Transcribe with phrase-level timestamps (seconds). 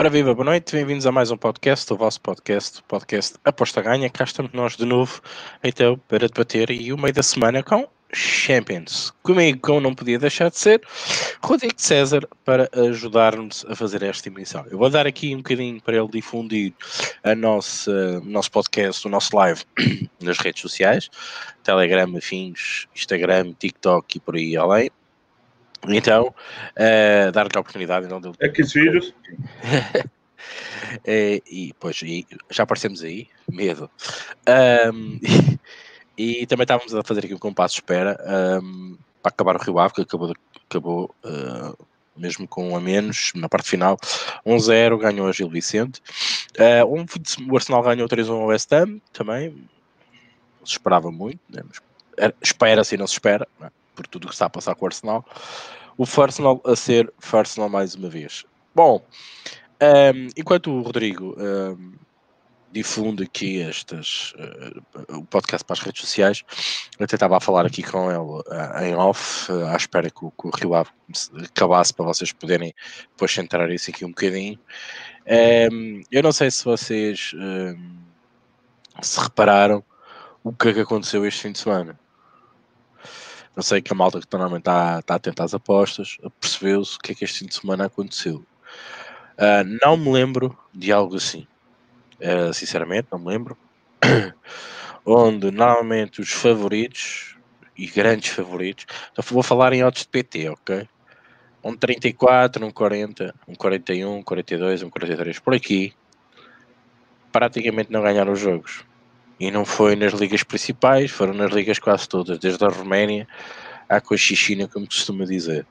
[0.00, 3.82] Ora viva, boa noite, bem-vindos a mais um podcast, o vosso podcast, o podcast Aposta
[3.82, 4.08] Ganha.
[4.08, 5.20] Cá estamos nós de novo,
[5.62, 9.12] então, para debater e o meio da semana com Champions.
[9.22, 10.80] Comigo, como não podia deixar de ser,
[11.42, 14.64] Rodrigo César, para ajudar-nos a fazer esta emissão.
[14.70, 16.72] Eu vou dar aqui um bocadinho para ele difundir
[17.22, 19.62] a nossa, nosso podcast, o nosso live
[20.18, 21.10] nas redes sociais,
[21.62, 24.90] Telegram, afins, Instagram, TikTok e por aí além.
[25.88, 28.06] Então, uh, dar-lhe a oportunidade.
[28.06, 28.32] Então, de...
[28.40, 29.14] É que os vídeos.
[31.04, 33.90] é, e, pois, e já aparecemos aí, medo.
[34.92, 35.18] Um,
[36.16, 38.18] e, e, também estávamos a fazer aqui um compasso de espera
[38.62, 40.34] um, para acabar o Rio Ave, que acabou,
[40.68, 41.86] acabou uh,
[42.16, 43.96] mesmo com um a menos na parte final.
[44.46, 46.02] 1-0, ganhou a Gil Vicente.
[46.58, 49.68] Uh, um, o Arsenal ganhou 3-1 ao West Ham, também.
[50.62, 51.62] Se esperava muito, né?
[52.42, 53.48] espera-se e não se espera.
[53.58, 53.70] Não é?
[54.00, 55.24] Por tudo o que está a passar com o Arsenal.
[55.98, 58.46] O Arsenal a ser Arsenal mais uma vez.
[58.74, 59.04] Bom,
[59.82, 61.92] um, enquanto o Rodrigo um,
[62.72, 66.42] difunde aqui estas, uh, o podcast para as redes sociais,
[66.98, 70.24] eu até estava a falar aqui com ele uh, em off, uh, à espera que
[70.24, 70.90] o, que o Rio Ave
[71.44, 72.72] acabasse para vocês poderem
[73.10, 74.58] depois centrar isso aqui um bocadinho.
[75.70, 77.34] Um, eu não sei se vocês
[79.02, 79.84] se repararam
[80.42, 81.98] o que é que aconteceu este fim de semana.
[83.56, 87.14] Eu sei que a malta que normalmente está, atenta às apostas percebeu-se o que é
[87.14, 88.44] que este fim de semana aconteceu.
[89.36, 91.46] Uh, não me lembro de algo assim.
[92.20, 93.56] Uh, sinceramente, não me lembro.
[95.04, 97.36] Onde normalmente os favoritos
[97.76, 100.88] e grandes favoritos, então vou falar em odds de PT, ok?
[101.64, 105.94] Um 34, um 40, um 41, um 42, um 43, por aqui,
[107.32, 108.84] praticamente não ganharam os jogos.
[109.40, 113.26] E não foi nas ligas principais, foram nas ligas quase todas, desde a Roménia
[113.88, 115.66] à Cochichina, como costuma dizer.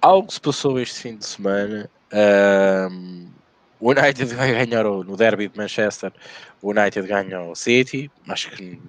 [0.00, 1.90] Algo se passou este fim de semana.
[2.90, 3.28] Um,
[3.80, 6.12] o United vai ganhar no derby de Manchester.
[6.62, 8.08] O United ganhou o City.
[8.28, 8.80] Acho que,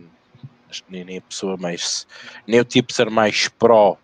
[0.69, 2.06] acho que nem a pessoa mais.
[2.45, 3.97] Nem o tipo ser mais pró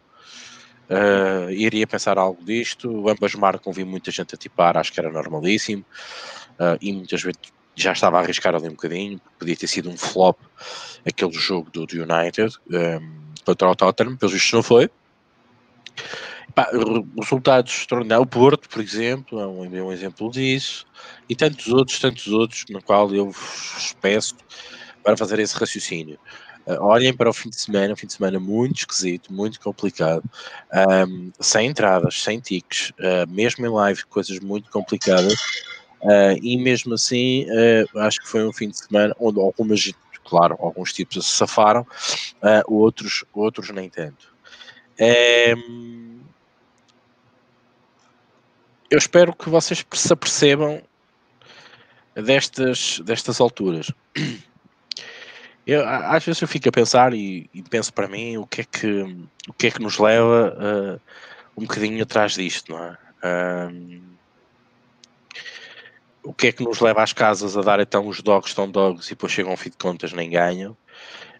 [0.90, 3.07] uh, iria pensar algo disto.
[3.07, 5.85] Ambas marcam, vi muita gente a tipar, acho que era normalíssimo.
[6.59, 7.40] Uh, e muitas vezes
[7.75, 10.40] já estava a arriscar ali um bocadinho, podia ter sido um flop
[11.06, 14.90] aquele jogo do, do United um, contra o Tottenham, pelo visto não foi.
[16.53, 16.69] Pá,
[17.19, 18.25] resultados extraordinários.
[18.25, 20.85] O Porto, por exemplo, é um, é um, exemplo disso,
[21.30, 24.35] e tantos outros, tantos outros, no qual eu vos peço
[25.03, 26.18] para fazer esse raciocínio.
[26.66, 30.24] Uh, olhem para o fim de semana, um fim de semana muito esquisito, muito complicado,
[31.08, 35.35] um, sem entradas, sem tiques, uh, mesmo em live, coisas muito complicadas
[36.05, 39.91] Uh, e mesmo assim, uh, acho que foi um fim de semana onde algumas,
[40.23, 44.31] claro, alguns tipos se safaram, uh, outros, outros nem tanto.
[48.88, 50.79] eu espero que vocês se apercebam
[52.13, 53.91] destas, destas alturas.
[55.67, 58.63] Eu, às vezes eu fico a pensar e, e, penso para mim o que é
[58.63, 59.01] que,
[59.49, 61.01] o que, é que nos leva
[61.57, 62.97] um bocadinho atrás disto, não é?
[66.25, 69.08] O que é que nos leva às casas a dar então os dogs estão dogs
[69.08, 70.76] e depois chegam ao fim de contas nem ganham.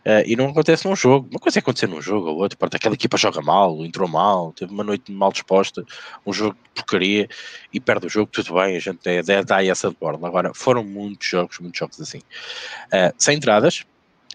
[0.06, 1.28] Uh, e não acontece num jogo.
[1.32, 2.56] Uma coisa é acontecer num jogo ou outro.
[2.60, 5.84] Pronto, aquela equipa joga mal, entrou mal, teve uma noite mal disposta,
[6.24, 7.28] um jogo de porcaria
[7.74, 10.28] e perde o jogo, tudo bem, a gente é, é, dá essa de borda.
[10.28, 12.20] Agora, foram muitos jogos, muitos jogos assim.
[12.20, 13.84] Uh, sem entradas,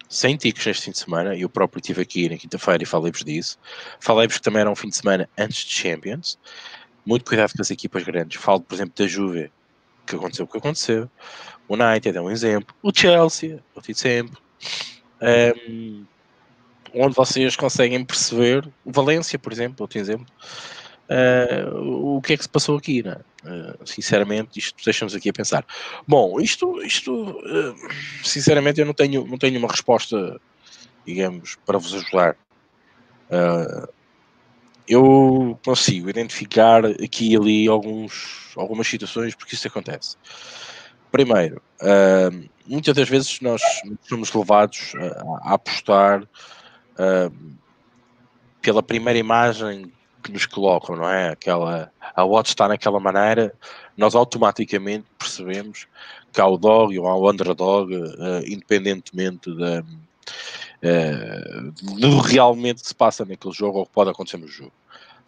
[0.09, 3.57] sem ticos neste fim de semana, eu próprio estive aqui na quinta-feira e falei-vos disso.
[4.01, 6.37] Falei-vos que também era um fim de semana antes de Champions.
[7.07, 8.43] Muito cuidado com as equipas grandes.
[8.43, 9.53] Falo, por exemplo, da Juve
[10.11, 11.11] que aconteceu o que aconteceu.
[11.69, 12.75] O United é um exemplo.
[12.83, 14.37] O Chelsea, outro exemplo.
[15.23, 16.05] Um,
[16.95, 20.27] onde vocês conseguem perceber, o Valência, por exemplo, outro exemplo,
[21.09, 23.17] uh, o que é que se passou aqui, né?
[23.45, 25.65] Uh, sinceramente, isto deixa-nos aqui a pensar.
[26.07, 27.75] Bom, isto, isto uh,
[28.25, 30.41] sinceramente, eu não tenho, não tenho uma resposta,
[31.07, 32.37] digamos, para vos ajudar.
[34.91, 40.17] Eu consigo identificar aqui e ali alguns algumas situações porque isso acontece.
[41.13, 43.63] Primeiro, uh, muitas das vezes nós
[44.09, 47.57] somos levados a, a apostar uh,
[48.61, 49.93] pela primeira imagem
[50.23, 51.31] que nos colocam, não é?
[51.31, 53.55] Aquela, a watch está naquela maneira,
[53.97, 55.87] nós automaticamente percebemos
[56.33, 59.85] que há o dog ou há o underdog, uh, independentemente uh,
[61.99, 64.73] do realmente que se passa naquele jogo ou que pode acontecer no jogo.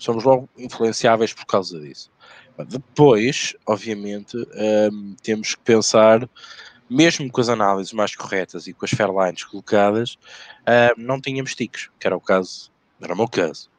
[0.03, 2.11] Somos logo influenciáveis por causa disso.
[2.67, 6.29] Depois, obviamente, um, temos que pensar,
[6.91, 10.19] mesmo com as análises mais corretas e com as fairlines colocadas,
[10.99, 13.71] um, não tínhamos ticos, que era o caso, era o meu caso.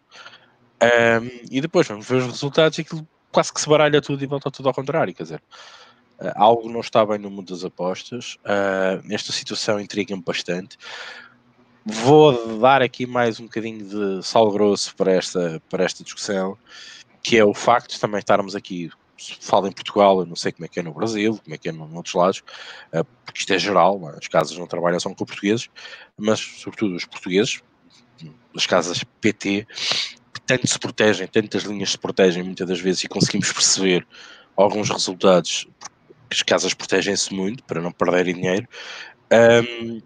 [0.82, 4.28] Um, e depois vamos ver os resultados e aquilo quase que se baralha tudo e
[4.28, 5.44] volta tudo ao contrário, quer dizer,
[6.22, 10.78] uh, algo não está bem no mundo das apostas, uh, esta situação intriga-me bastante.
[11.86, 16.58] Vou dar aqui mais um bocadinho de sal grosso para esta, para esta discussão,
[17.22, 18.90] que é o facto de também estarmos aqui
[19.40, 21.70] falo em Portugal, eu não sei como é que é no Brasil, como é que
[21.70, 22.44] é em outros lados,
[22.94, 24.18] uh, porque isto é geral, é?
[24.18, 25.70] as casas não trabalham só com portugueses,
[26.18, 27.62] mas sobretudo os portugueses,
[28.56, 29.68] as casas PT,
[30.46, 34.08] tanto se protegem, tantas linhas se protegem muitas das vezes e conseguimos perceber
[34.56, 35.94] alguns resultados, porque
[36.32, 38.68] as casas protegem-se muito para não perderem dinheiro.
[39.32, 40.02] Um,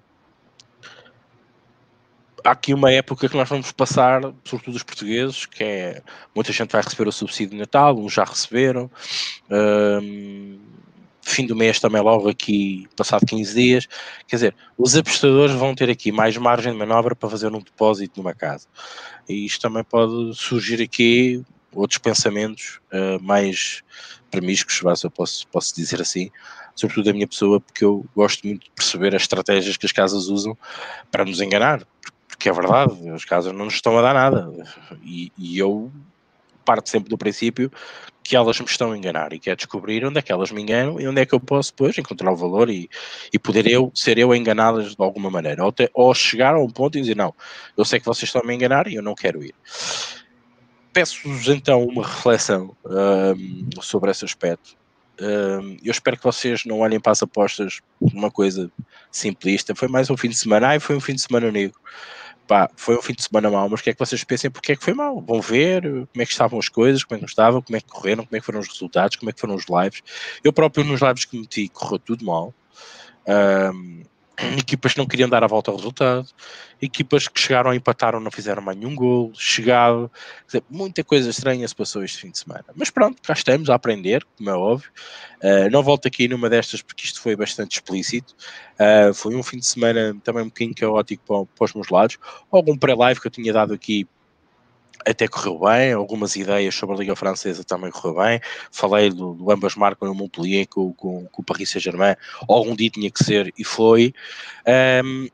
[2.44, 6.02] há aqui uma época que nós vamos passar, sobretudo os portugueses, que é
[6.36, 8.90] muita gente vai receber o subsídio de Natal, uns já receberam.
[11.22, 13.88] Fim do mês também logo aqui, passado 15 dias.
[14.28, 18.22] Quer dizer, os apostadores vão ter aqui mais margem de manobra para fazer um depósito
[18.22, 18.66] numa casa.
[19.28, 21.44] E isto também pode surgir aqui
[21.74, 23.84] outros pensamentos uh, mais
[24.32, 26.32] promíscuos, se eu posso, posso dizer assim,
[26.76, 30.28] sobretudo da minha pessoa, porque eu gosto muito de perceber as estratégias que as casas
[30.28, 30.58] usam
[31.12, 34.52] para nos enganar, porque é verdade, as casas não nos estão a dar nada.
[35.04, 35.92] E, e eu
[36.68, 37.72] parto sempre do princípio
[38.22, 41.00] que elas me estão a enganar e quer descobrir onde é que elas me enganam
[41.00, 42.90] e onde é que eu posso depois encontrar o valor e,
[43.32, 45.64] e poder eu ser eu a enganá-las de alguma maneira.
[45.64, 47.34] Ou, te, ou chegar a um ponto e dizer, não,
[47.78, 49.56] eu sei que vocês estão a me enganar e eu não quero ir.
[50.92, 54.76] Peço-vos então uma reflexão um, sobre esse aspecto.
[55.22, 58.70] Um, eu espero que vocês não olhem para as apostas uma coisa
[59.10, 59.74] simplista.
[59.74, 61.80] Foi mais um fim de semana, ai, foi um fim de semana negro
[62.48, 64.72] pá, foi um fim de semana mau, mas o que é que vocês pensem porque
[64.72, 65.22] é que foi mau?
[65.22, 67.82] Vão ver como é que estavam as coisas, como é que não estavam, como é
[67.82, 70.02] que correram, como é que foram os resultados, como é que foram os lives.
[70.44, 72.54] Eu próprio nos lives que meti correu tudo mal.
[73.28, 74.04] Um,
[74.58, 76.28] equipas que não queriam dar a volta ao resultado,
[76.82, 80.12] equipas que chegaram a empatar ou não fizeram mais nenhum gol, chegado,
[80.46, 82.66] dizer, muita coisa estranha se passou este fim de semana.
[82.76, 84.92] Mas pronto, cá estamos a aprender, como é óbvio.
[85.38, 88.36] Uh, não volto aqui numa destas porque isto foi bastante explícito.
[88.74, 92.18] Uh, foi um fim de semana também um bocadinho caótico para, para os meus lados.
[92.52, 94.08] Algum pré-live que eu tinha dado aqui
[95.06, 98.42] até correu bem, algumas ideias sobre a Liga Francesa também correu bem.
[98.72, 102.16] Falei do, do ambas marcam no Montpellier com, com, com o Paris Saint-Germain,
[102.48, 104.14] algum dia tinha que ser e foi.
[105.04, 105.28] Um,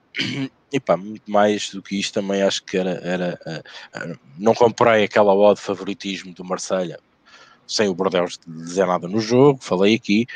[0.71, 4.54] e pá, muito mais do que isto também acho que era, era uh, uh, não
[4.54, 7.00] comprei aquela odd de favoritismo do Marselha
[7.68, 10.27] sem o Bordeaux dizer nada no jogo, falei aqui,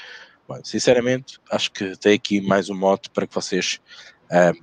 [0.47, 3.81] Bom, sinceramente acho que tem aqui mais um mote para que vocês
[4.31, 4.57] uh,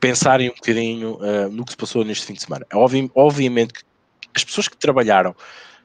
[0.00, 2.66] pensarem um bocadinho uh, no que se passou neste fim de semana.
[2.70, 3.84] É Obvi obviamente que
[4.34, 5.36] as pessoas que trabalharam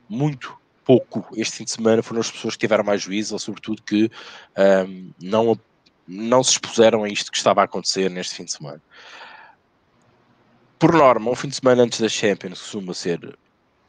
[0.07, 3.81] muito pouco este fim de semana foram as pessoas que tiveram mais juízo, ou sobretudo
[3.81, 5.59] que um, ehm, não,
[6.07, 8.81] não se expuseram a isto que estava a acontecer neste fim de semana.
[10.77, 13.37] Por norma, um fim de semana antes da Champions costuma ser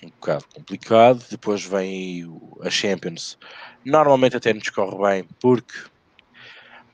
[0.03, 2.27] um bocado complicado, depois vem
[2.63, 3.39] a Champions,
[3.85, 5.75] normalmente até nos corre bem, porque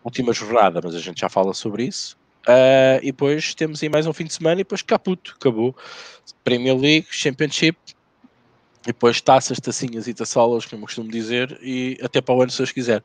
[0.05, 4.07] última jornada, mas a gente já fala sobre isso, Uh, e depois temos aí mais
[4.07, 5.77] um fim de semana e depois caputo, acabou.
[6.43, 7.79] Premier League, Championship,
[8.83, 12.51] e depois taças, tacinhas e taçolas, como eu costumo dizer, e até para o ano
[12.51, 13.05] se Deus quiser.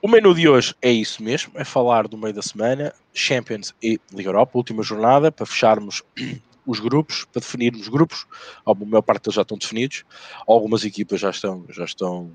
[0.00, 4.00] O menu de hoje é isso mesmo, é falar do meio da semana, Champions e
[4.12, 6.02] Liga Europa, última jornada, para fecharmos
[6.66, 8.26] os grupos, para definirmos grupos,
[8.64, 10.04] a maior parte deles já estão definidos,
[10.46, 12.30] algumas equipas já estão, já estão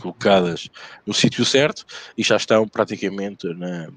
[0.00, 0.68] colocadas
[1.06, 1.84] no sítio certo
[2.16, 3.88] e já estão praticamente na,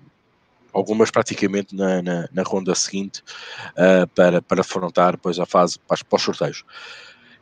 [0.74, 3.24] algumas praticamente na, na, na ronda seguinte
[3.72, 6.64] uh, para, para afrontar depois a fase para, para os sorteios.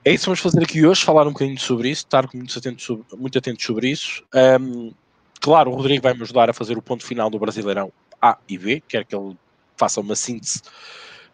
[0.06, 2.82] É isso que vamos fazer aqui hoje, falar um bocadinho sobre isso, estar muito atento
[2.82, 4.24] sobre, muito atento sobre isso.
[4.62, 4.94] Um,
[5.42, 7.92] claro, o Rodrigo vai me ajudar a fazer o ponto final do Brasileirão
[8.22, 9.36] A e B, quer que ele
[9.76, 10.62] faça uma síntese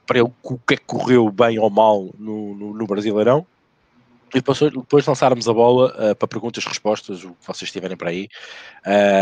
[0.06, 3.46] para ele o que é que correu bem ou mal no, no, no Brasileirão.
[4.34, 7.96] E depois, depois lançarmos a bola uh, para perguntas e respostas, o que vocês tiverem
[7.96, 8.28] para aí,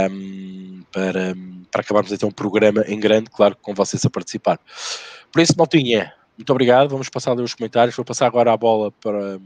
[0.09, 1.35] um, para,
[1.69, 4.59] para acabarmos então um programa em grande, claro, com vocês a participar.
[5.31, 6.89] Por isso, Maltinha, muito obrigado.
[6.89, 7.95] Vamos passar a os comentários.
[7.95, 9.39] Vou passar agora a bola para,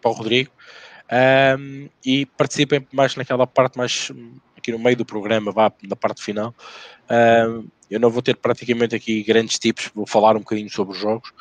[0.00, 0.50] para o Rodrigo.
[1.58, 4.10] Um, e participem mais naquela parte mais
[4.56, 6.54] aqui no meio do programa, vá na parte final.
[7.08, 11.00] Um, eu não vou ter praticamente aqui grandes tipos, vou falar um bocadinho sobre os
[11.00, 11.32] jogos.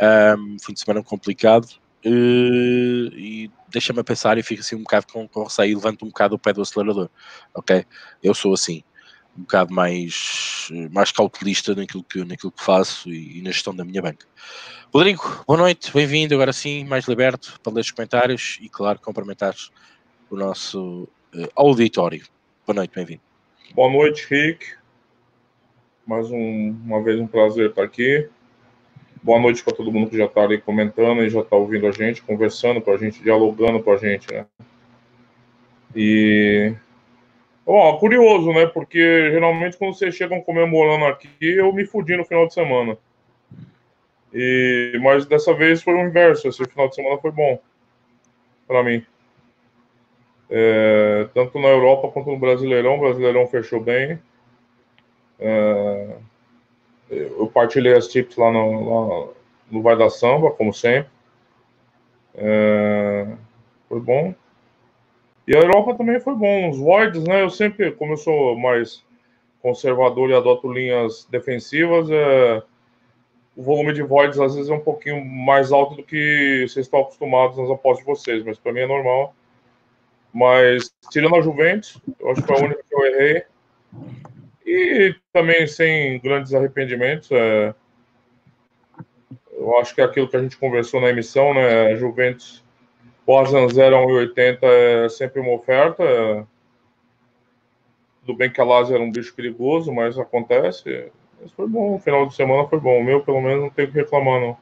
[0.00, 1.68] Um, fim de semana complicado,
[2.04, 6.34] Uh, e deixa-me pensar e fico assim um bocado com, com receio levanto um bocado
[6.34, 7.08] o pé do acelerador,
[7.54, 7.84] ok?
[8.22, 8.82] Eu sou assim,
[9.36, 13.84] um bocado mais, mais cautelista naquilo que, naquilo que faço e, e na gestão da
[13.84, 14.26] minha banca.
[14.92, 19.54] Rodrigo, boa noite, bem-vindo, agora sim, mais liberto para ler os comentários e, claro, cumprimentar
[20.28, 22.26] o nosso uh, auditório.
[22.66, 23.22] Boa noite, bem-vindo.
[23.74, 24.74] Boa noite, Rick.
[26.06, 28.28] Mais um, uma vez um prazer estar aqui.
[29.22, 31.92] Boa noite para todo mundo que já está ali comentando e já está ouvindo a
[31.92, 34.46] gente, conversando com a gente, dialogando com a gente, né?
[35.94, 36.74] E.
[37.64, 38.66] Ó, curioso, né?
[38.66, 42.98] Porque geralmente quando vocês chegam comemorando aqui, eu me fudi no final de semana.
[44.34, 46.48] E, mas dessa vez foi o inverso.
[46.48, 47.60] Esse final de semana foi bom
[48.66, 49.06] para mim.
[50.50, 52.96] É, tanto na Europa quanto no Brasileirão.
[52.96, 54.18] O Brasileirão fechou bem.
[55.38, 56.16] É,
[57.12, 59.28] eu partilhei as tips lá no, lá
[59.70, 61.10] no Vai da Samba, como sempre.
[62.34, 63.26] É,
[63.88, 64.34] foi bom.
[65.46, 66.70] E a Europa também foi bom.
[66.70, 67.42] Os voids, né?
[67.42, 69.04] Eu sempre, como eu sou mais
[69.60, 72.62] conservador e adoto linhas defensivas, é,
[73.56, 77.00] o volume de voids às vezes é um pouquinho mais alto do que vocês estão
[77.00, 79.34] acostumados nas apostas de vocês, mas para mim é normal.
[80.32, 83.44] Mas tirando a Juventus, eu acho que foi a única que eu errei.
[84.64, 87.30] E também sem grandes arrependimentos.
[87.32, 87.74] É...
[89.52, 91.94] Eu acho que é aquilo que a gente conversou na emissão, né?
[91.96, 92.64] Juventus,
[93.26, 96.46] o Asan 0 a 1,80 é sempre uma oferta.
[98.24, 101.10] Tudo bem que a Lazio era um bicho perigoso, mas acontece.
[101.40, 102.98] Mas foi bom, o final de semana foi bom.
[102.98, 104.56] O meu, pelo menos, não tenho que reclamar, não.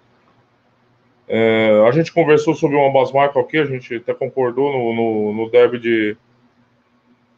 [1.29, 5.51] É, a gente conversou sobre uma Basmarco aqui, a gente até concordou no, no, no
[5.51, 6.17] derby de,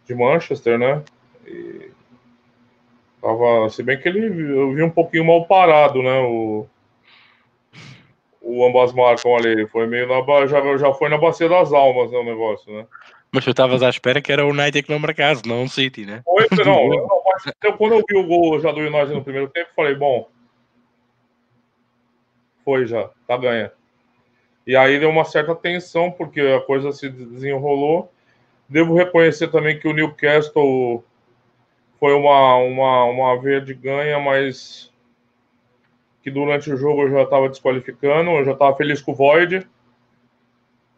[0.06, 1.02] de Manchester, né?
[1.46, 1.90] E
[3.22, 6.18] tava, se bem que ele eu vi um pouquinho mal parado, né?
[6.20, 6.66] O,
[8.40, 12.18] o ambas marcam ali, foi meio na já, já foi na bacia das almas, né,
[12.18, 12.84] o negócio, né?
[13.30, 16.04] Mas tu estavas à espera que era o United que não marcasse, não o City,
[16.04, 16.20] né?
[16.24, 17.08] Foi, não, eu,
[17.62, 20.28] eu, quando eu vi o gol já do United no primeiro tempo, falei, bom,
[22.64, 23.72] foi já, tá ganha.
[24.66, 28.12] E aí deu uma certa tensão, porque a coisa se desenrolou.
[28.68, 31.02] Devo reconhecer também que o Newcastle
[32.02, 34.92] foi uma, uma, uma verde ganha, mas
[36.20, 39.64] que durante o jogo eu já estava desqualificando, eu já estava feliz com o Void,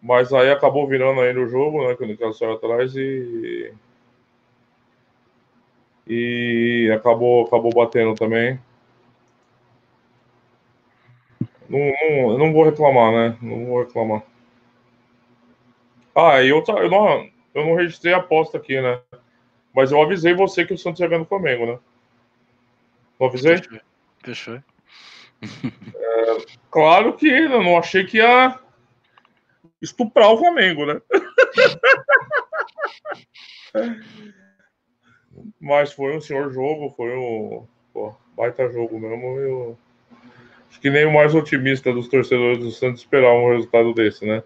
[0.00, 3.70] mas aí acabou virando aí no jogo, né, que o Newcastle atrás e
[6.06, 8.58] e acabou acabou batendo também.
[11.68, 11.80] Não,
[12.30, 13.38] não, não vou reclamar, né?
[13.42, 14.23] Não vou reclamar.
[16.14, 19.02] Ah, e eu, eu, não, eu não registrei a aposta aqui, né?
[19.74, 21.78] Mas eu avisei você que o Santos ia ganhar no Flamengo, né?
[23.18, 23.60] Não avisei?
[24.22, 24.54] Fechou.
[24.54, 24.62] É,
[26.70, 28.58] claro que eu não achei que ia
[29.82, 31.00] estuprar o Flamengo, né?
[35.60, 39.38] Mas foi um senhor jogo, foi um pô, baita jogo mesmo.
[39.38, 39.78] Eu
[40.70, 44.42] acho que nem o mais otimista dos torcedores do Santos esperava um resultado desse, né?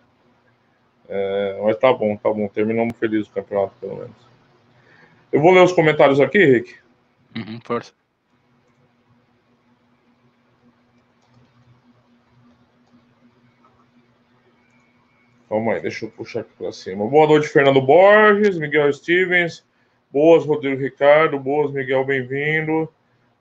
[1.09, 2.49] É, mas tá bom, tá bom.
[2.49, 4.28] Terminamos felizes o campeonato, pelo menos.
[5.31, 6.75] Eu vou ler os comentários aqui, Rick.
[7.37, 7.93] Uhum, força.
[15.49, 17.07] Calma aí, deixa eu puxar aqui para cima.
[17.07, 19.65] Boa noite, Fernando Borges, Miguel Stevens.
[20.11, 21.39] Boas, Rodrigo Ricardo.
[21.39, 22.89] Boas, Miguel, bem-vindo.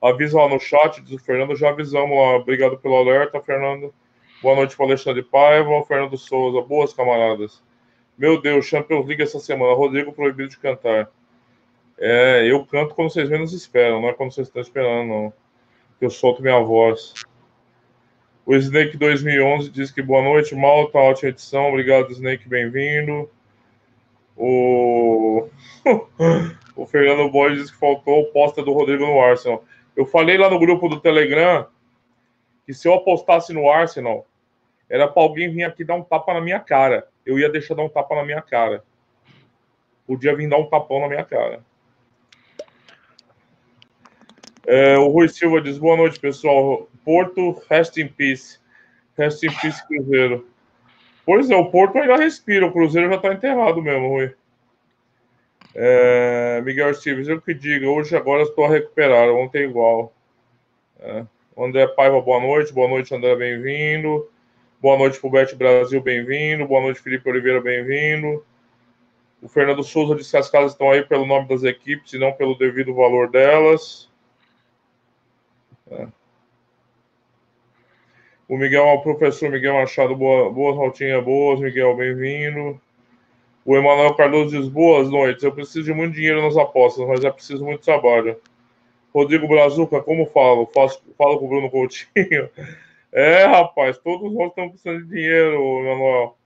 [0.00, 1.56] Avisa lá no chat, diz o Fernando.
[1.56, 2.36] Já avisamos lá.
[2.36, 3.92] Obrigado pelo alerta, Fernando.
[4.42, 5.84] Boa noite para Alexandre Paiva.
[5.84, 6.60] Fernando Souza.
[6.60, 7.62] Boas, camaradas.
[8.16, 9.74] Meu Deus, Champions League essa semana.
[9.74, 11.10] Rodrigo proibido de cantar.
[12.00, 15.32] É, eu canto quando vocês menos esperam, não é quando vocês estão esperando, não.
[16.00, 17.12] Eu solto minha voz.
[18.46, 21.68] O Snake 2011 diz que boa noite, Malta, ótima edição.
[21.68, 23.28] Obrigado, Snake, bem-vindo.
[24.36, 25.48] O...
[26.76, 29.64] o Fernando Borges diz que faltou o posta do Rodrigo no Arsenal.
[29.96, 31.66] Eu falei lá no grupo do Telegram
[32.64, 34.24] que se eu apostasse no Arsenal,
[34.88, 37.08] era para alguém vir aqui dar um tapa na minha cara.
[37.26, 38.84] Eu ia deixar dar um tapa na minha cara.
[40.06, 41.60] Podia vir dar um tapão na minha cara.
[44.70, 46.86] É, o Rui Silva diz: boa noite, pessoal.
[47.02, 48.58] Porto, rest in peace.
[49.16, 50.46] Rest in peace, Cruzeiro.
[51.24, 54.34] Pois é, o Porto ainda respira, o Cruzeiro já está enterrado mesmo, Rui.
[55.74, 60.12] É, Miguel Silves, eu que diga, hoje agora estou a recuperar, ontem igual.
[61.00, 61.24] É.
[61.56, 62.70] André Paiva, boa noite.
[62.70, 64.28] Boa noite, André, bem-vindo.
[64.82, 66.66] Boa noite Bet Brasil, bem-vindo.
[66.66, 68.44] Boa noite, Felipe Oliveira, bem-vindo.
[69.40, 72.32] O Fernando Souza disse que as casas estão aí pelo nome das equipes e não
[72.32, 74.07] pelo devido valor delas.
[75.90, 76.08] É.
[78.48, 82.80] O Miguel, o professor Miguel Machado, boa, boas rotinhas boas, Miguel, bem-vindo.
[83.64, 87.30] O Emanuel Cardoso diz, boas noites, eu preciso de muito dinheiro nas apostas, mas é
[87.30, 88.40] preciso muito trabalho.
[89.14, 90.66] Rodrigo Brazuca, como falo?
[90.74, 92.48] Faço, falo com o Bruno Coutinho.
[93.10, 96.36] É, rapaz, todos nós estamos precisando de dinheiro, Emanuel.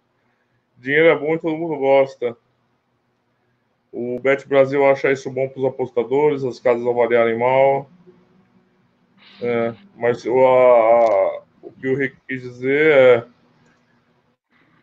[0.78, 2.36] Dinheiro é bom e todo mundo gosta.
[3.92, 7.90] O Bet Brasil acha isso bom para os apostadores, as casas avaliarem mal.
[9.42, 13.26] É, mas a, a, o que o Rick quis dizer é,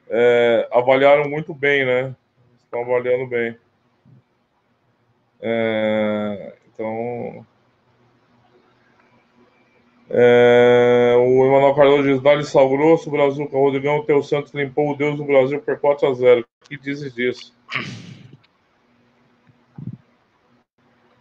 [0.10, 2.16] é, avaliaram muito bem, né?
[2.58, 3.58] Estão avaliando bem.
[5.42, 7.46] É, então.
[10.10, 14.92] É, o Emanuel Carlos diz: Dali Sal Grosso, Brasil com o Rodrigão, Teu Santos limpou
[14.92, 17.56] o Deus do Brasil por 4 a 0 O que dizes disso?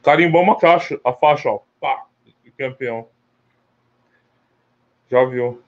[0.02, 1.60] Carimbamos a caixa, a faixa, ó.
[1.78, 2.06] Pá,
[2.58, 3.06] campeão.
[5.10, 5.62] Já viu.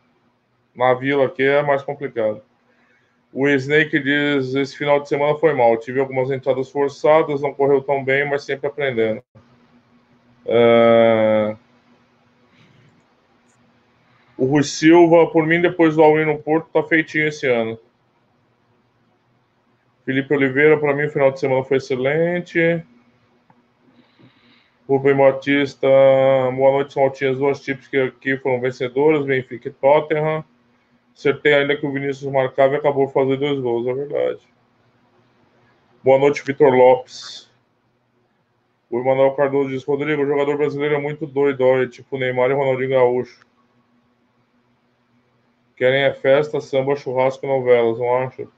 [0.74, 2.42] Na vila aqui é mais complicado.
[3.32, 5.76] O Snake diz: esse final de semana foi mal.
[5.76, 9.22] Tive algumas entradas forçadas, não correu tão bem, mas sempre aprendendo.
[10.46, 11.56] Uh...
[14.36, 17.78] O Rui Silva, por mim, depois do Alwin no Porto, tá feitinho esse ano.
[20.06, 22.82] Felipe Oliveira, para mim, o final de semana foi excelente.
[24.90, 25.86] Rubem Batista,
[26.52, 27.38] boa noite, São Altinhas.
[27.38, 30.44] Duas tipos que aqui foram vencedoras, Benfica e Tottenham.
[31.16, 34.40] Acertei ainda que o Vinícius marcava e acabou de fazer dois gols, é verdade.
[36.02, 37.48] Boa noite, Vitor Lopes.
[38.90, 42.54] O Emanuel Cardoso diz: Rodrigo, o jogador brasileiro é muito doido, olha, tipo Neymar e
[42.54, 43.46] Ronaldinho Gaúcho.
[45.76, 48.48] Querem é festa, samba, churrasco novelas, não acha?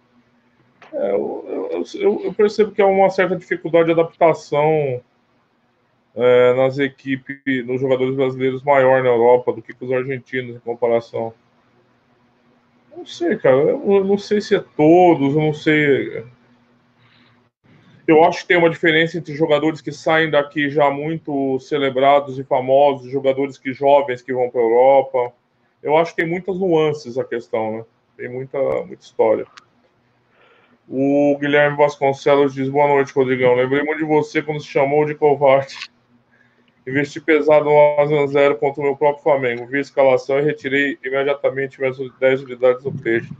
[0.94, 1.68] É, eu,
[2.00, 5.02] eu, eu, percebo que há uma certa dificuldade de adaptação
[6.14, 10.60] é, nas equipes, nos jogadores brasileiros maior na Europa do que com os argentinos em
[10.60, 11.32] comparação.
[12.94, 13.56] Não sei, cara.
[13.56, 16.24] Eu não sei se é todos, eu não sei.
[18.06, 22.44] Eu acho que tem uma diferença entre jogadores que saem daqui já muito celebrados e
[22.44, 25.32] famosos, jogadores que jovens que vão para a Europa.
[25.82, 27.84] Eu acho que tem muitas nuances a questão, né?
[28.16, 29.46] Tem muita, muita história.
[30.88, 33.54] O Guilherme Vasconcelos diz: Boa noite, Rodrigão.
[33.54, 35.90] Lembrei muito de você quando se chamou de covarde.
[36.86, 39.66] Investi pesado no 1x0 contra o meu próprio Flamengo.
[39.66, 43.30] Vi a escalação e retirei imediatamente minhas 10 unidades do peixe.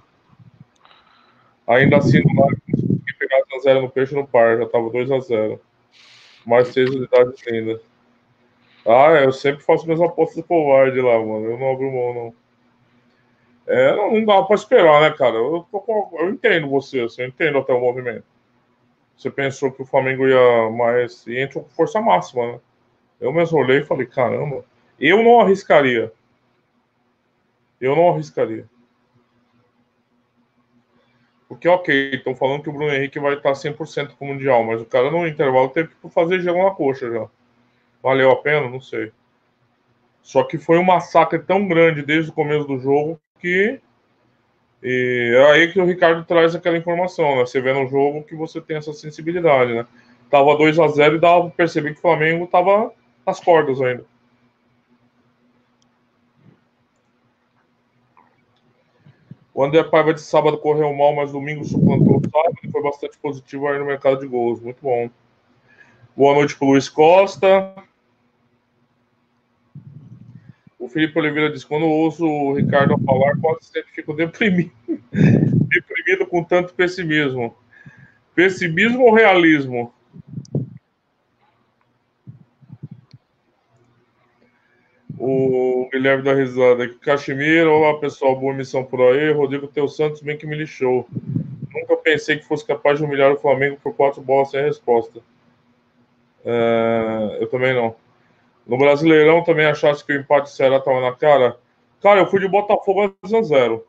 [1.67, 4.59] Ainda assim, live, consegui pegar 1x0 no peixe no par.
[4.59, 5.59] Já tava 2x0.
[6.47, 7.81] Mais 6 unidades ainda.
[8.87, 11.47] Ah, eu sempre faço minhas apostas covarde lá, mano.
[11.47, 12.35] Eu não abro mão, não.
[13.67, 15.37] É, não, não dá pra esperar, né, cara?
[15.37, 15.67] Eu,
[16.19, 18.25] eu entendo você, assim, eu entendo até o movimento.
[19.17, 21.27] Você pensou que o Flamengo ia mais.
[21.27, 22.61] E entrou com força máxima, né?
[23.23, 24.65] Eu mesmo olhei e falei, caramba,
[24.99, 26.13] eu não arriscaria.
[27.81, 28.67] Eu não arriscaria.
[31.49, 34.81] Porque, ok, estão falando que o Bruno Henrique vai estar 100% com o Mundial, mas
[34.81, 37.29] o cara no intervalo teve que fazer gelo na coxa já.
[38.03, 38.69] Valeu a pena?
[38.69, 39.13] Não sei.
[40.21, 43.79] Só que foi um massacre tão grande desde o começo do jogo que.
[44.83, 47.43] E é aí que o Ricardo traz aquela informação, né?
[47.43, 49.87] Você vê no jogo que você tem essa sensibilidade, né?
[50.29, 52.93] Tava 2 a 0 e dava pra perceber que o Flamengo tava
[53.27, 54.05] nas cordas ainda.
[59.55, 63.19] O André Paiva de sábado correu mal, mas domingo suplantou o sábado e foi bastante
[63.19, 64.61] positivo aí no mercado de gols.
[64.61, 65.11] Muito bom.
[66.17, 67.75] Boa noite para Luiz Costa.
[70.79, 74.73] O Felipe Oliveira diz: quando ouço o Ricardo falar, quase sempre fico deprimido,
[75.13, 77.55] deprimido com tanto pessimismo.
[78.35, 79.93] Pessimismo ou realismo?
[85.25, 86.97] O Guilherme da Risada aqui.
[86.97, 89.31] Caximiro, olá pessoal, boa missão por aí.
[89.31, 91.07] Rodrigo Teu Santos, bem que me lixou.
[91.73, 95.21] Nunca pensei que fosse capaz de humilhar o Flamengo por quatro bolas sem resposta.
[96.45, 97.95] É, eu também não.
[98.67, 101.57] No Brasileirão também achasse que o empate do Ceará estava na cara?
[102.03, 103.87] Cara, eu fui de Botafogo a 0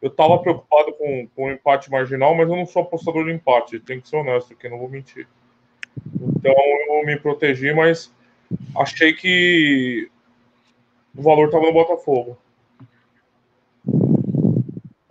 [0.00, 3.80] Eu estava preocupado com, com o empate marginal, mas eu não sou apostador de empate.
[3.80, 5.26] Tem que ser honesto aqui, não vou mentir.
[6.14, 6.54] Então
[6.90, 8.14] eu me protegi, mas
[8.76, 10.08] achei que
[11.16, 12.38] o valor estava no Botafogo.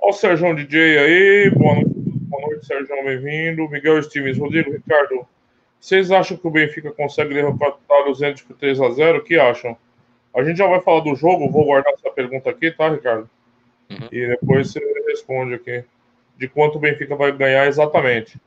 [0.01, 1.49] Olha o Sérgio DJ aí.
[1.51, 3.69] Boa noite, boa noite Sérgio, bem-vindo.
[3.69, 5.25] Miguel Stevens, Rodrigo, Ricardo.
[5.79, 7.77] Vocês acham que o Benfica consegue derrotar
[8.09, 9.17] os Entes por 3x0?
[9.17, 9.77] O que acham?
[10.35, 13.29] A gente já vai falar do jogo, vou guardar essa pergunta aqui, tá, Ricardo?
[13.89, 14.07] Uhum.
[14.11, 15.83] E depois você responde aqui.
[16.37, 18.39] De quanto o Benfica vai ganhar exatamente.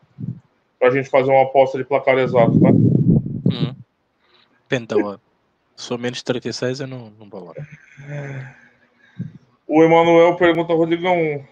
[0.78, 2.70] Pra gente fazer uma aposta de placar exato, tá?
[2.70, 3.74] Uhum.
[4.68, 4.86] Depende
[5.88, 7.54] for menos 36, eu não, não vou lá.
[9.66, 11.44] O Emanuel pergunta, Rodrigão,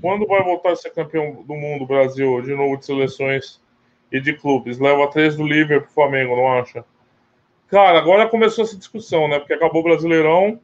[0.00, 3.60] quando vai voltar a ser campeão do mundo, Brasil, de novo de seleções
[4.10, 4.78] e de clubes?
[4.78, 6.84] Leva três do Liverpool pro Flamengo, não acha?
[7.68, 9.38] Cara, agora começou essa discussão, né?
[9.38, 10.58] Porque acabou o Brasileirão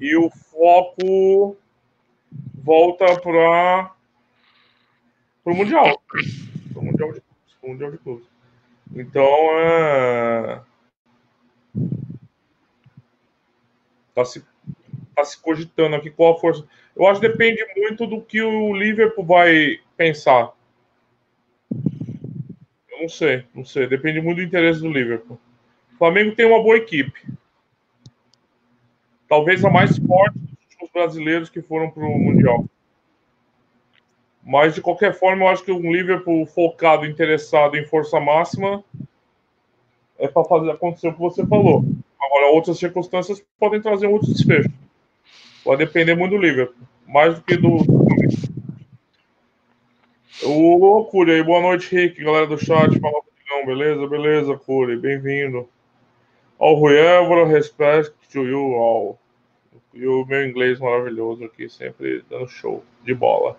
[0.00, 1.56] e o foco
[2.62, 3.92] volta para
[5.44, 6.02] o Mundial.
[6.72, 7.58] Pro Mundial de Clubes.
[7.62, 8.26] Mundial de Clubes.
[8.94, 10.60] Então, é
[14.14, 14.44] tá se,
[15.14, 16.66] tá se cogitando aqui qual a força.
[16.96, 20.52] Eu acho que depende muito do que o Liverpool vai pensar.
[22.90, 23.86] Eu não sei, não sei.
[23.86, 25.38] Depende muito do interesse do Liverpool.
[25.94, 27.12] O Flamengo tem uma boa equipe.
[29.28, 30.38] Talvez a mais forte
[30.80, 32.64] dos brasileiros que foram para o Mundial.
[34.42, 38.82] Mas, de qualquer forma, eu acho que um Liverpool focado, interessado em força máxima,
[40.18, 41.84] é para fazer acontecer o que você falou.
[42.20, 44.72] Agora, outras circunstâncias podem trazer outros desfechos.
[45.64, 46.86] Pode depender muito do Liverpool.
[47.06, 47.76] Mais do que do.
[50.44, 52.98] Ô, Curi aí, boa noite, Rick, galera do chat.
[53.00, 54.06] Fala, não, beleza?
[54.06, 55.68] Beleza, Curi, bem-vindo.
[56.58, 59.18] Ao Rui Évora, respect to you all.
[59.94, 63.56] E o meu inglês maravilhoso aqui, sempre dando show de bola.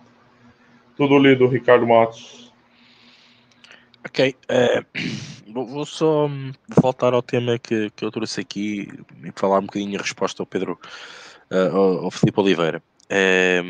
[0.96, 2.54] Tudo lido, Ricardo Matos.
[4.06, 4.84] Ok, é,
[5.66, 6.30] vou só
[6.82, 8.88] voltar ao tema que, que eu trouxe aqui
[9.24, 10.80] e falar um bocadinho a resposta ao Pedro,
[11.52, 12.82] uh, ao, Filipe Oliveira.
[13.10, 13.62] É,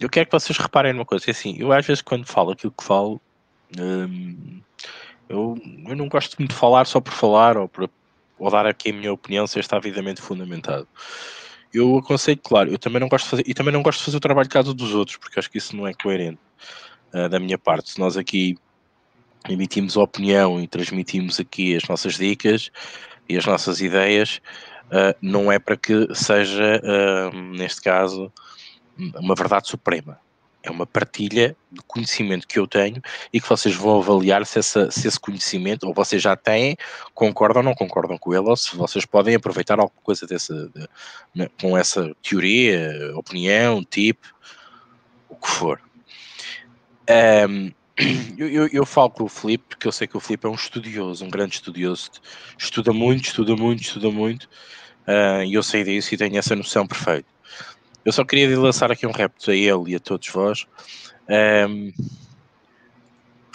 [0.00, 2.74] eu quero que vocês reparem numa coisa, é assim, eu às vezes quando falo aquilo
[2.76, 3.20] que falo,
[3.78, 4.60] um,
[5.28, 5.56] eu,
[5.88, 7.88] eu não gosto muito de falar só por falar ou, por,
[8.38, 10.88] ou dar aqui a minha opinião se está devidamente fundamentado
[11.74, 14.16] eu aconselho, claro, eu também não gosto de fazer, e também não gosto de fazer
[14.16, 16.38] o trabalho de casa dos outros, porque acho que isso não é coerente
[17.12, 17.90] uh, da minha parte.
[17.90, 18.56] Se nós aqui
[19.48, 22.70] emitimos opinião e transmitimos aqui as nossas dicas
[23.28, 24.40] e as nossas ideias,
[24.86, 28.32] uh, não é para que seja, uh, neste caso,
[29.18, 30.18] uma verdade suprema
[30.64, 34.90] é uma partilha de conhecimento que eu tenho e que vocês vão avaliar se, essa,
[34.90, 36.74] se esse conhecimento, ou vocês já têm,
[37.12, 40.88] concordam ou não concordam com ele, ou se vocês podem aproveitar alguma coisa dessa, de,
[41.34, 44.26] né, com essa teoria, opinião, tipo,
[45.28, 45.80] o que for.
[47.48, 47.70] Um,
[48.36, 50.54] eu, eu, eu, falo com o Filipe, porque eu sei que o Filipe é um
[50.54, 52.10] estudioso, um grande estudioso,
[52.58, 54.44] estuda muito, estuda muito, estuda muito,
[55.06, 57.28] uh, e eu sei disso e tenho essa noção perfeita.
[58.04, 60.66] Eu só queria lançar aqui um repto a ele e a todos vós.
[61.28, 61.92] Um,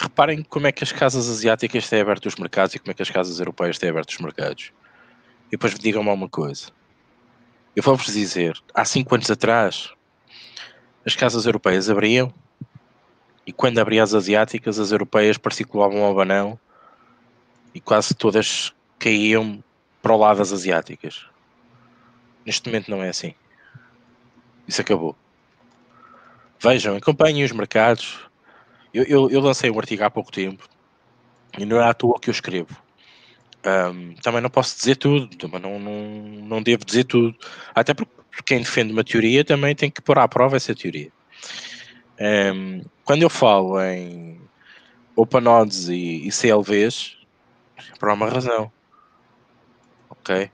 [0.00, 3.02] reparem como é que as casas asiáticas têm aberto os mercados e como é que
[3.02, 4.72] as casas europeias têm aberto os mercados.
[5.48, 6.68] E depois me digam-me uma coisa.
[7.76, 9.90] Eu vou-vos dizer, há cinco anos atrás,
[11.06, 12.32] as casas europeias abriam
[13.50, 16.56] e quando abriam as asiáticas, as europeias particulavam ao banão
[17.74, 19.60] e quase todas caíam
[20.00, 21.26] para o lado das asiáticas.
[22.46, 23.34] Neste momento não é assim.
[24.68, 25.16] Isso acabou.
[26.60, 28.20] Vejam, acompanhem os mercados.
[28.94, 30.68] Eu, eu, eu, lancei um artigo há pouco tempo
[31.58, 32.80] e não é à toa que eu escrevo.
[33.66, 35.92] Um, também não posso dizer tudo, também não, não,
[36.46, 37.36] não devo dizer tudo.
[37.74, 38.12] Até porque
[38.46, 41.10] quem defende uma teoria também tem que pôr à prova essa teoria.
[42.20, 44.38] Um, quando eu falo em
[45.16, 47.16] OpenOds e, e CLVs,
[47.78, 48.70] é por uma razão.
[50.10, 50.50] Ok?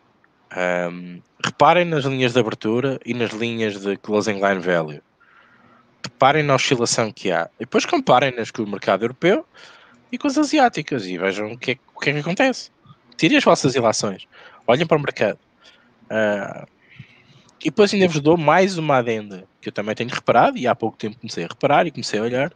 [0.57, 5.03] Um, reparem nas linhas de abertura e nas linhas de closing line value.
[6.05, 7.51] Reparem na oscilação que há.
[7.59, 9.45] E depois comparem-nas com o mercado europeu
[10.13, 12.71] e com as asiáticas e vejam o que é, o que, é que acontece.
[13.17, 14.29] Tirem as vossas ilações.
[14.67, 15.39] Olhem para o mercado.
[16.05, 16.67] Uh,
[17.61, 20.77] e depois ainda vos dou mais uma adenda que eu também tenho reparado e há
[20.77, 22.53] pouco tempo comecei a reparar e comecei a olhar.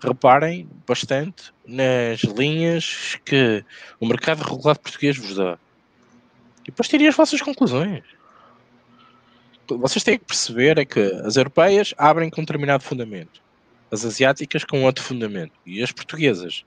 [0.00, 3.64] Reparem bastante nas linhas que
[4.00, 5.56] o mercado regulado português vos dá.
[6.62, 8.02] E depois tirem as vossas conclusões.
[9.68, 13.40] Vocês têm que perceber é que as europeias abrem com um determinado fundamento,
[13.92, 16.64] as asiáticas com outro fundamento e as portuguesas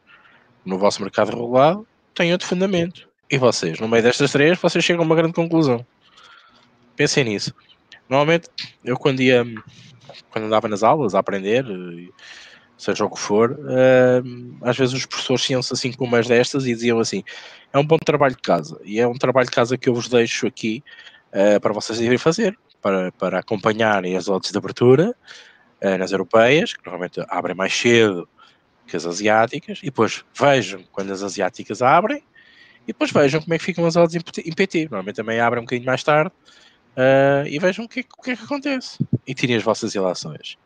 [0.64, 3.10] no vosso mercado regulado têm outro fundamento.
[3.30, 5.86] E vocês, no meio destas três, vocês chegam a uma grande conclusão.
[6.96, 7.54] Pensem nisso.
[8.12, 8.50] Normalmente,
[8.84, 9.46] eu quando ia,
[10.30, 11.66] quando andava nas aulas a aprender,
[12.78, 16.74] seja o que for, uh, às vezes os professores iam-se assim com umas destas e
[16.74, 17.24] diziam assim:
[17.72, 20.10] é um bom trabalho de casa, e é um trabalho de casa que eu vos
[20.10, 20.84] deixo aqui
[21.32, 25.16] uh, para vocês irem fazer, para, para acompanharem as odds de abertura
[25.82, 28.28] uh, nas europeias, que normalmente abrem mais cedo
[28.88, 32.22] que as asiáticas, e depois vejam quando as asiáticas abrem,
[32.84, 34.90] e depois vejam como é que ficam as odds em PT.
[34.92, 36.34] Normalmente também abrem um bocadinho mais tarde,
[37.48, 40.58] e vejam o que, é, o que é que acontece, e tirem as vossas ilações.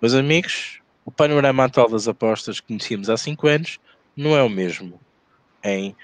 [0.00, 3.78] Meus amigos, o panorama atual das apostas que conhecíamos há 5 anos
[4.16, 5.00] não é o mesmo
[5.64, 5.94] em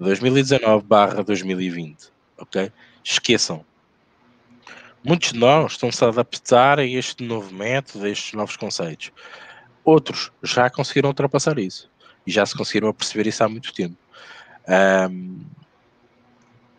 [0.00, 2.72] 2019/2020, ok?
[3.02, 3.64] Esqueçam.
[5.04, 9.12] Muitos de nós estão-se a adaptar a este novo método, a estes novos conceitos.
[9.84, 11.90] Outros já conseguiram ultrapassar isso
[12.26, 13.96] e já se conseguiram perceber isso há muito tempo.
[14.66, 15.44] Um,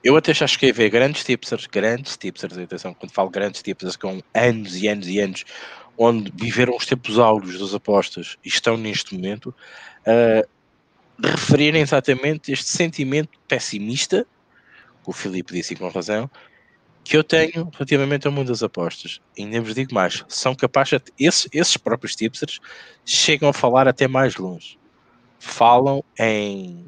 [0.06, 3.96] eu até já cheguei a ver grandes tipsters, grandes tipsters, atenção, quando falo grandes tipsters
[3.96, 5.44] com anos e anos e anos
[5.98, 10.48] onde viveram os tempos áureos das apostas e estão neste momento, uh,
[11.20, 14.28] referirem exatamente este sentimento pessimista,
[15.04, 16.30] que o Filipe disse com razão,
[17.04, 19.20] que eu tenho relativamente ao mundo das apostas.
[19.36, 22.60] E ainda vos digo mais, são capazes, esses, esses próprios tipsters
[23.04, 24.78] chegam a falar até mais longe.
[25.40, 26.86] Falam em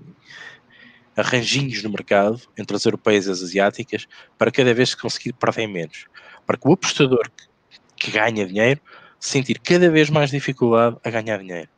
[1.17, 6.05] arranjinhos no mercado entre as europeias e as asiáticas para cada vez conseguir perder menos.
[6.45, 8.79] Para que o apostador que, que ganha dinheiro
[9.19, 11.69] sentir cada vez mais dificuldade a ganhar dinheiro.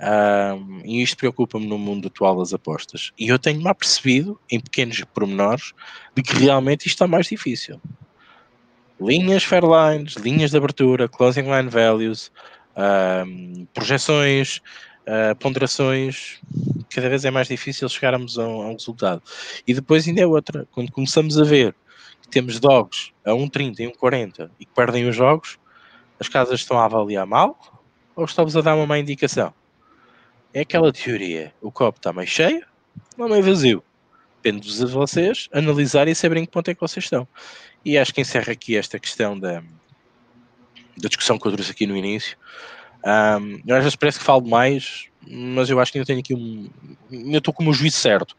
[0.00, 3.12] Um, e isto preocupa-me no mundo atual das apostas.
[3.18, 5.72] E eu tenho-me apercebido, em pequenos pormenores,
[6.14, 7.80] de que realmente isto está mais difícil.
[8.98, 12.30] Linhas Fairlines, linhas de abertura, closing line values,
[12.76, 14.60] um, projeções,
[15.06, 16.40] uh, ponderações,
[16.94, 19.22] cada vez é mais difícil chegarmos a um, a um, resultado.
[19.66, 21.74] E depois ainda é outra, quando começamos a ver
[22.22, 25.58] que temos dogs a 1,30 e 1,40 e que perdem os jogos,
[26.18, 27.58] as casas estão a avaliar mal
[28.14, 29.54] ou estamos a dar uma má indicação?
[30.52, 32.64] é aquela teoria: o copo está meio cheio
[33.16, 33.82] ou meio vazio.
[34.42, 37.28] Depende de vocês analisarem e saberem que ponto é que vocês estão.
[37.84, 39.60] E acho que encerra aqui esta questão da,
[40.96, 42.36] da discussão que eu trouxe aqui no início.
[43.04, 46.68] Um, às vezes parece que falo mais, mas eu acho que ainda tenho aqui um.
[47.10, 48.36] Eu estou com o juízo certo.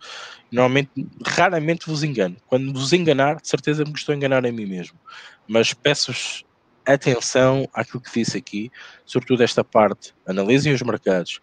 [0.52, 0.90] Normalmente,
[1.26, 2.36] raramente vos engano.
[2.48, 5.00] Quando vos enganar, de certeza me estou a enganar a mim mesmo.
[5.48, 6.46] Mas peço-vos
[6.86, 8.72] atenção àquilo que disse aqui,
[9.06, 10.14] sobretudo esta parte.
[10.26, 11.40] Analisem os mercados,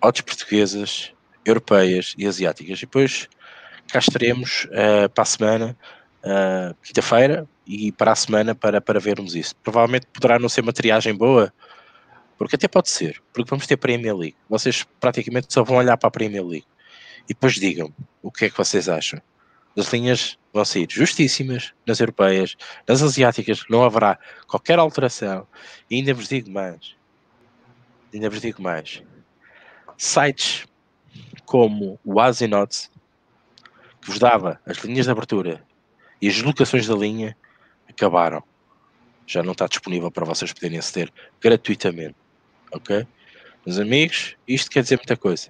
[0.00, 1.12] odds portuguesas,
[1.44, 2.78] europeias e asiáticas.
[2.78, 3.28] E depois
[3.88, 5.76] cá estaremos uh, para a semana,
[6.22, 9.54] uh, quinta-feira, e para a semana para, para vermos isso.
[9.62, 11.52] Provavelmente poderá não ser uma triagem boa,
[12.40, 14.36] porque até pode ser, porque vamos ter Premier League.
[14.48, 16.66] Vocês praticamente só vão olhar para a Premier League.
[17.24, 19.20] E depois digam o que é que vocês acham.
[19.76, 22.56] As linhas vão sair justíssimas nas europeias,
[22.88, 25.46] nas asiáticas não haverá qualquer alteração.
[25.90, 26.96] E ainda vos digo mais.
[28.10, 29.02] Ainda vos digo mais
[29.98, 30.66] sites
[31.44, 32.90] como o Asinotes,
[34.00, 35.62] que vos dava as linhas de abertura
[36.22, 37.36] e as locações da linha,
[37.86, 38.42] acabaram.
[39.26, 42.19] Já não está disponível para vocês poderem aceder gratuitamente.
[42.72, 43.06] Ok?
[43.66, 45.48] Meus amigos, isto quer dizer muita coisa.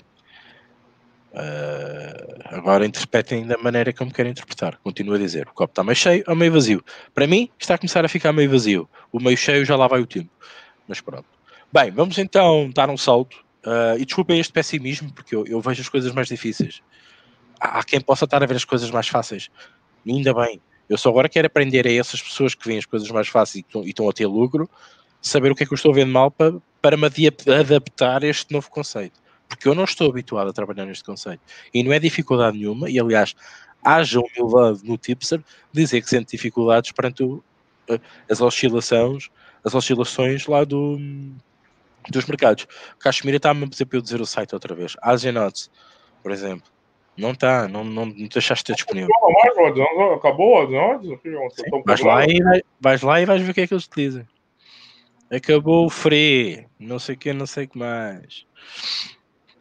[1.32, 4.78] Uh, agora interpretem da maneira como querem interpretar.
[4.82, 6.84] Continuo a dizer: o copo está meio cheio ou meio vazio.
[7.14, 8.88] Para mim, está a começar a ficar meio vazio.
[9.12, 10.30] O meio cheio já lá vai o tempo.
[10.88, 11.26] Mas pronto.
[11.72, 15.82] Bem, vamos então dar um salto Uh, e desculpem este pessimismo, porque eu, eu, vejo
[15.82, 16.82] as coisas mais difíceis.
[17.60, 19.50] Há, quem possa estar a ver as coisas mais fáceis.
[20.04, 20.60] E ainda bem.
[20.88, 23.90] Eu só agora quero aprender a essas pessoas que veem as coisas mais fáceis e
[23.90, 24.68] estão a ter lucro,
[25.20, 27.06] saber o que é que eu estou vendo mal para, para me
[27.58, 29.20] adaptar a este novo conceito.
[29.48, 31.40] Porque eu não estou habituado a trabalhar neste conceito.
[31.74, 33.34] E não é dificuldade nenhuma, e aliás,
[33.84, 37.42] haja humildade no tipster dizer que sente dificuldades perante o,
[38.28, 39.28] as oscilações,
[39.64, 40.98] as oscilações lá do,
[42.08, 42.66] dos mercados.
[42.98, 44.96] Cachemira está-me a pedir para eu dizer o site outra vez.
[45.02, 45.70] Asian Odds,
[46.22, 46.68] por exemplo.
[47.16, 49.10] Não está, não, não, não deixaste disponível.
[49.14, 50.66] Acabou o
[51.46, 51.84] Odds?
[51.84, 54.22] Vais lá, e, vais lá e vais ver o que é que eles utilizam.
[54.22, 54.39] Acabou
[55.64, 58.46] o free, não sei o que, não sei o que mais.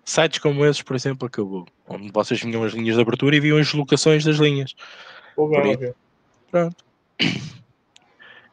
[0.04, 1.68] Sites como esses, por exemplo, acabou.
[1.88, 4.76] Onde vocês vinham as linhas de abertura e viam as locações das linhas.
[5.38, 5.94] Bem,
[6.50, 6.86] Pronto.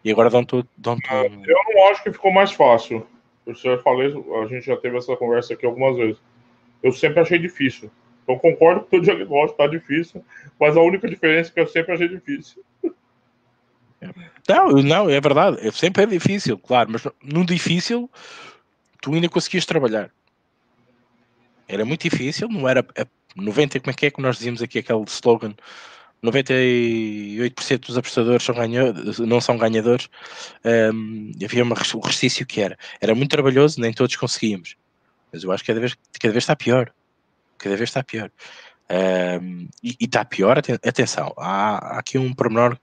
[0.04, 0.68] E agora dão tudo.
[0.76, 1.50] Dão tudo...
[1.50, 3.06] Eu não acho que ficou mais fácil
[3.46, 4.08] eu já falei,
[4.42, 6.20] a gente já teve essa conversa aqui algumas vezes.
[6.82, 7.90] Eu sempre achei difícil.
[8.24, 10.24] Então concordo com o diagnóstico, tá difícil,
[10.58, 12.62] mas a única diferença é que eu sempre achei difícil.
[14.48, 18.10] Não, não, é verdade, é, sempre é difícil, claro, mas no difícil
[19.00, 20.10] tu ainda conseguias trabalhar.
[21.68, 22.86] Era muito difícil, não era
[23.34, 25.54] 90, como é que é que nós dizíamos aqui aquele slogan
[26.24, 28.54] 98% dos apostadores são
[29.26, 30.08] não são ganhadores.
[30.64, 32.76] Um, havia um restício que era.
[33.00, 34.76] Era muito trabalhoso, nem todos conseguíamos.
[35.32, 36.92] Mas eu acho que cada vez, cada vez está pior.
[37.58, 38.30] Cada vez está pior.
[38.90, 42.78] Um, e, e, está pior, atenção, há, há aqui um pormenor.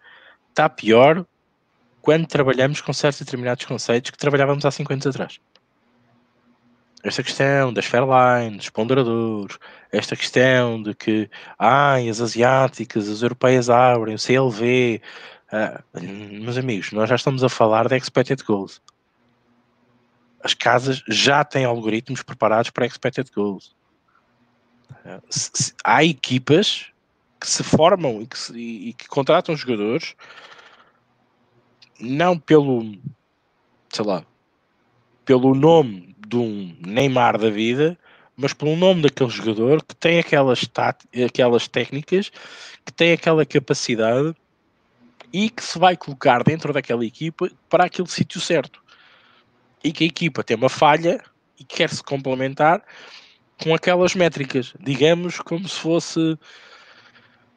[0.53, 1.25] Está pior
[1.99, 5.39] quando trabalhamos com certos determinados conceitos que trabalhávamos há 50 anos atrás
[7.03, 9.59] esta questão das Fairline, dos ponderadores,
[9.91, 15.01] esta questão de que ah, as asiáticas, as europeias abrem, o CLV.
[15.51, 18.81] Ah, meus amigos, nós já estamos a falar de expected goals.
[20.41, 23.75] As casas já têm algoritmos preparados para expected goals.
[25.83, 26.92] Há equipas
[27.43, 30.15] que se formam e que, se, e que contratam jogadores
[31.99, 32.97] não pelo,
[33.89, 34.25] sei lá,
[35.25, 37.99] pelo nome de um Neymar da vida,
[38.38, 40.62] mas pelo nome daquele jogador que tem aquelas,
[41.25, 42.32] aquelas técnicas,
[42.86, 44.34] que tem aquela capacidade
[45.34, 48.82] e que se vai colocar dentro daquela equipa para aquele sítio certo.
[49.84, 51.21] E que a equipa tem uma falha
[51.60, 52.82] e quer se complementar
[53.62, 56.39] com aquelas métricas, digamos como se fosse,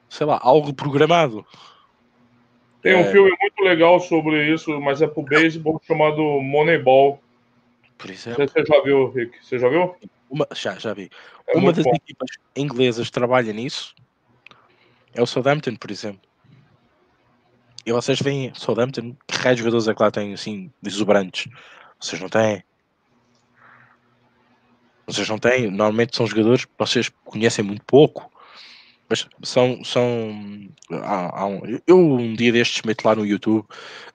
[0.09, 1.45] sei lá, algo programado.
[2.83, 3.11] Tem um é...
[3.11, 7.21] filme muito legal sobre isso, mas é pro beisebol, chamado Moneyball.
[7.99, 8.47] Por exemplo.
[8.47, 9.45] Você já viu, Rick?
[9.45, 9.97] Você já viu?
[10.31, 11.11] Uma, já, já vi.
[11.49, 11.95] É Uma das bom.
[11.95, 13.95] equipas inglesas trabalha nisso
[15.15, 16.21] é o Southampton, por exemplo.
[17.85, 21.51] E vocês veem Southampton, que raio de jogadores é que lá têm assim, exuberantes?
[21.99, 22.63] Vocês não têm.
[25.07, 25.71] Vocês não têm.
[25.71, 28.31] Normalmente são jogadores que vocês conhecem muito pouco.
[29.09, 29.85] Mas são.
[29.85, 33.65] são há, há um, eu um dia destes meto lá no YouTube,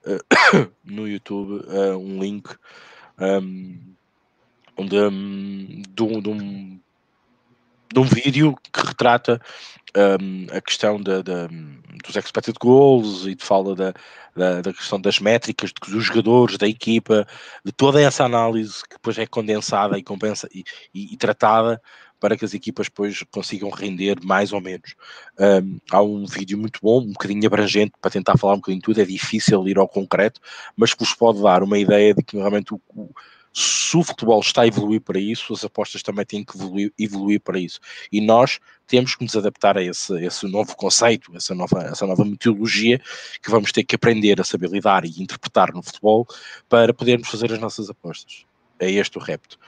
[0.06, 2.49] uh, no YouTube, uh, um link
[3.21, 3.80] um,
[4.77, 6.80] onde, um, de, um, de, um,
[7.93, 9.39] de um vídeo que retrata
[9.95, 13.93] um, a questão da, da, dos expected goals e fala da,
[14.36, 17.27] da, da, questão das métricas dos jogadores, da equipa,
[17.63, 21.82] de toda essa análise que depois é condensada e, compensa, e, e, e tratada
[22.21, 24.95] para que as equipas depois consigam render mais ou menos.
[25.38, 29.01] Um, há um vídeo muito bom, um bocadinho abrangente para tentar falar um bocadinho tudo,
[29.01, 30.39] é difícil ir ao concreto,
[30.77, 33.10] mas que vos pode dar uma ideia de que realmente o, o
[33.53, 37.41] se o futebol está a evoluir para isso, as apostas também têm que evoluir, evoluir
[37.41, 37.79] para isso.
[38.10, 42.23] E nós temos que nos adaptar a esse, esse novo conceito, essa nova, essa nova
[42.23, 43.01] metodologia
[43.41, 46.25] que vamos ter que aprender a saber lidar e interpretar no futebol
[46.69, 48.45] para podermos fazer as nossas apostas.
[48.79, 49.60] É este o repto.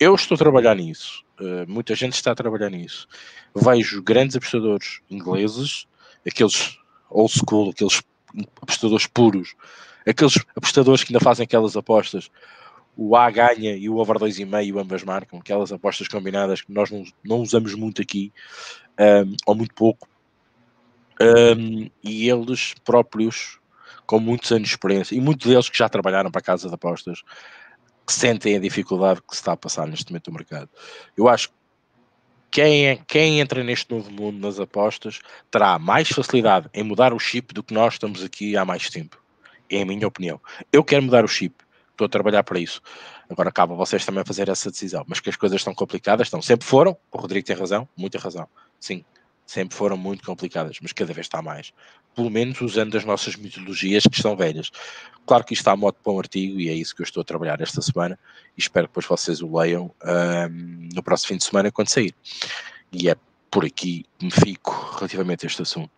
[0.00, 3.08] Eu estou a trabalhar nisso, uh, muita gente está a trabalhar nisso.
[3.54, 5.86] Vejo grandes apostadores ingleses,
[6.26, 6.78] aqueles
[7.10, 8.02] old school, aqueles
[8.60, 9.54] apostadores puros,
[10.06, 12.30] aqueles apostadores que ainda fazem aquelas apostas
[13.00, 17.04] o A ganha e o over 2,5 ambas marcam, aquelas apostas combinadas que nós não,
[17.24, 18.32] não usamos muito aqui,
[18.98, 20.08] um, ou muito pouco,
[21.56, 23.60] um, e eles próprios,
[24.04, 26.74] com muitos anos de experiência, e muitos deles que já trabalharam para a casa de
[26.74, 27.22] apostas,
[28.08, 30.70] que sentem a dificuldade que se está a passar neste momento no mercado.
[31.14, 31.54] Eu acho que
[32.50, 37.18] quem, é, quem entra neste novo mundo nas apostas terá mais facilidade em mudar o
[37.18, 39.22] chip do que nós estamos aqui há mais tempo.
[39.70, 40.40] É a minha opinião.
[40.72, 41.54] Eu quero mudar o chip
[41.98, 42.80] estou a trabalhar para isso.
[43.28, 45.04] Agora cabe a vocês também fazer essa decisão.
[45.06, 46.40] Mas que as coisas estão complicadas, estão.
[46.40, 48.48] Sempre foram, o Rodrigo tem razão, muita razão.
[48.80, 49.04] Sim,
[49.48, 51.72] sempre foram muito complicadas, mas cada vez está mais.
[52.14, 54.70] Pelo menos usando as nossas metodologias que estão velhas.
[55.26, 57.22] Claro que isto está a modo para um artigo e é isso que eu estou
[57.22, 58.18] a trabalhar esta semana
[58.56, 62.14] e espero que depois vocês o leiam um, no próximo fim de semana quando sair.
[62.92, 63.16] E é
[63.50, 65.90] por aqui que me fico relativamente a este assunto.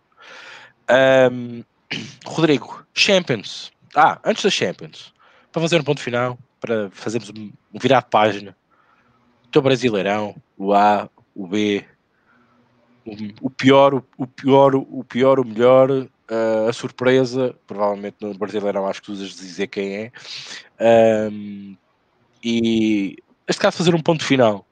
[1.31, 1.63] Um,
[2.25, 3.71] Rodrigo, Champions.
[3.93, 5.13] Ah, antes das Champions
[5.51, 8.55] para fazer um ponto final, para fazermos um virar de página.
[9.45, 11.85] O teu Brasileirão, o A, o B,
[13.41, 19.01] o, pior, o, pior, o pior, o melhor, uh, a surpresa, provavelmente no Brasileirão acho
[19.01, 21.29] que usas dizer quem é.
[21.29, 21.75] Um,
[22.43, 24.65] e neste caso fazer um ponto final.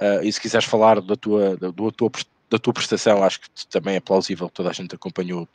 [0.00, 2.10] Uh, e se quiseres falar da tua, da, da, tua,
[2.48, 5.46] da tua prestação, acho que também é plausível, toda a gente acompanhou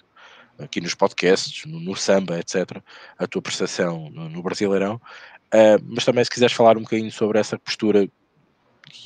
[0.60, 2.82] aqui nos podcasts, no, no samba, etc.,
[3.18, 7.40] a tua prestação no, no Brasileirão, uh, mas também se quiseres falar um bocadinho sobre
[7.40, 8.08] essa postura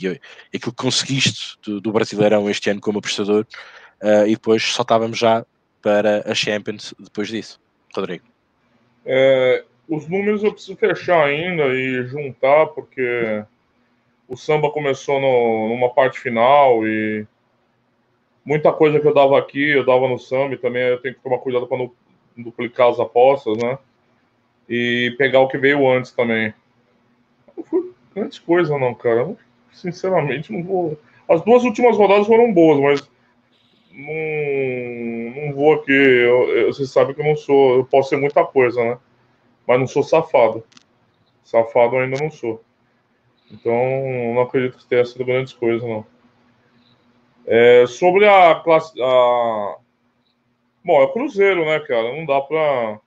[0.01, 0.07] e
[0.55, 3.45] aquilo que conseguiste do, do Brasileirão este ano como prestador,
[4.01, 5.45] uh, e depois saltávamos já
[5.81, 7.59] para a Champions depois disso.
[7.95, 8.25] Rodrigo.
[9.05, 13.43] É, os números eu preciso fechar ainda e juntar, porque
[14.27, 17.25] o samba começou no, numa parte final e
[18.49, 21.37] muita coisa que eu dava aqui, eu dava no Samba, também eu tenho que tomar
[21.37, 21.91] cuidado para não
[22.35, 23.77] duplicar as apostas, né?
[24.67, 26.51] E pegar o que veio antes também.
[27.55, 29.35] Não foi grande coisa, não, cara.
[29.71, 30.99] Sinceramente, não vou.
[31.27, 33.11] As duas últimas rodadas foram boas, mas
[33.91, 35.91] não, não vou aqui.
[35.91, 37.77] Eu, eu, você sabe que eu não sou.
[37.77, 38.97] Eu posso ser muita coisa, né?
[39.67, 40.63] Mas não sou safado.
[41.43, 42.63] Safado ainda não sou.
[43.51, 43.73] Então,
[44.33, 46.05] não acredito que tenha sido grandes coisas, não.
[47.45, 48.93] É, sobre a classe.
[49.01, 49.77] A...
[50.83, 52.15] Bom, é Cruzeiro, né, cara?
[52.15, 52.99] Não dá pra.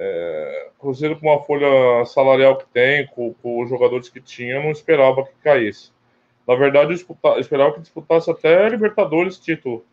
[0.00, 5.24] É, Cruzeiro com uma folha salarial que tem, com, os jogadores que tinha, não esperava
[5.24, 5.90] que caísse.
[6.46, 9.84] Na verdade, eu esperava que disputasse até Libertadores título,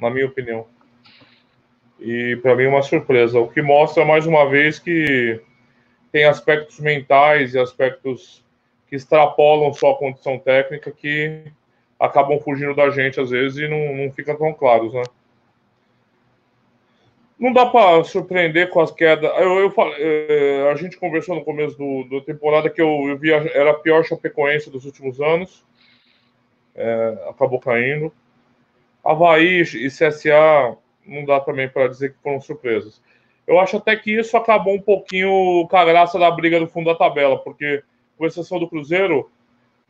[0.00, 0.66] na minha opinião.
[2.00, 5.40] E para mim uma surpresa, o que mostra mais uma vez que
[6.10, 8.44] tem aspectos mentais e aspectos
[8.88, 11.44] que extrapolam só a condição técnica que
[12.00, 15.02] acabam fugindo da gente às vezes e não, não ficam tão claros, né?
[17.38, 19.30] Não dá para surpreender com as quedas.
[19.38, 23.70] Eu, eu é, a gente conversou no começo do temporada que eu, eu vi era
[23.70, 25.64] a pior Chapecoense dos últimos anos.
[26.74, 28.12] É, acabou caindo.
[29.04, 30.76] Havaí e CSA
[31.06, 33.00] não dá também para dizer que foram surpresas.
[33.46, 36.86] Eu acho até que isso acabou um pouquinho com a graça da briga do fundo
[36.86, 37.82] da tabela, porque,
[38.18, 39.30] com exceção do Cruzeiro,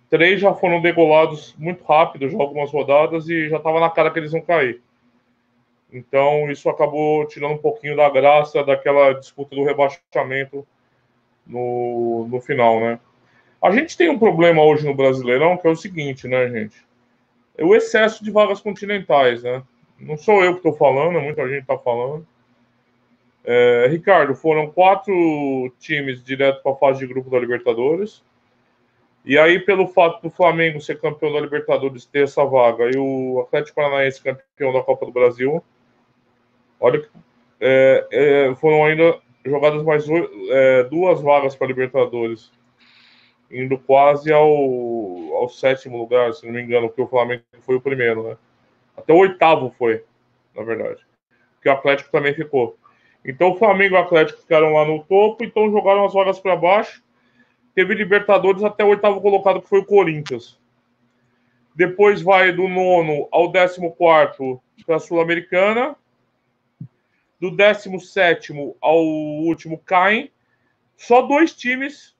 [0.08, 4.18] Três já foram degolados muito rápido, já algumas rodadas, e já estava na cara que
[4.18, 4.80] eles vão cair.
[5.92, 10.66] Então, isso acabou tirando um pouquinho da graça daquela disputa do rebaixamento
[11.46, 12.98] no, no final, né?
[13.62, 16.76] A gente tem um problema hoje no Brasileirão que é o seguinte, né, gente?
[17.56, 19.62] É o excesso de vagas continentais, né?
[19.98, 22.26] Não sou eu que estou falando, muita gente está falando.
[23.44, 28.22] É, Ricardo, foram quatro times direto para a fase de grupo da Libertadores.
[29.24, 33.40] E aí, pelo fato do Flamengo ser campeão da Libertadores ter essa vaga e o
[33.40, 35.62] Atlético Paranaense campeão da Copa do Brasil,
[36.80, 37.08] olha
[37.60, 40.06] é, é, foram ainda jogadas mais
[40.50, 42.50] é, duas vagas para Libertadores,
[43.50, 44.46] indo quase ao,
[45.34, 48.36] ao sétimo lugar, se não me engano, porque o Flamengo foi o primeiro, né?
[48.96, 50.04] Até o oitavo foi,
[50.54, 51.00] na verdade.
[51.54, 52.76] Porque o Atlético também ficou.
[53.24, 56.56] Então o Flamengo e o Atlético ficaram lá no topo, então jogaram as vagas para
[56.56, 57.02] baixo.
[57.74, 60.58] Teve Libertadores até o oitavo colocado, que foi o Corinthians.
[61.74, 65.94] Depois vai do nono ao décimo quarto para a Sul-Americana
[67.40, 70.30] do 17 ao último caem,
[70.96, 72.16] só dois times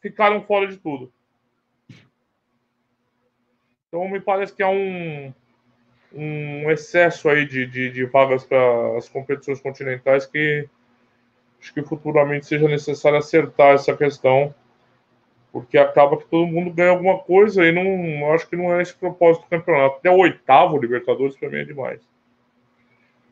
[0.00, 1.12] ficaram fora de tudo.
[3.88, 5.32] Então me parece que há um,
[6.12, 10.68] um excesso aí de, de, de vagas para as competições continentais que
[11.60, 14.52] acho que futuramente seja necessário acertar essa questão,
[15.52, 18.94] porque acaba que todo mundo ganha alguma coisa e não acho que não é esse
[18.94, 19.96] propósito do campeonato.
[19.96, 22.00] Até o oitavo Libertadores para mim é demais.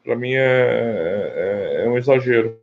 [0.05, 2.59] Para mim é, é, é, um exagero.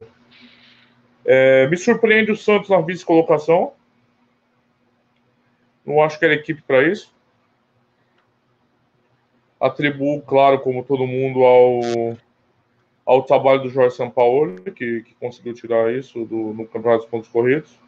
[1.24, 3.74] É, me surpreende o Santos na vice-colocação.
[5.86, 7.14] Não acho que era equipe para isso.
[9.60, 11.82] Atribuo, claro, como todo mundo, ao,
[13.06, 17.30] ao trabalho do Jorge Sampaoli, que, que conseguiu tirar isso do, no Campeonato dos Pontos
[17.30, 17.80] Corridos.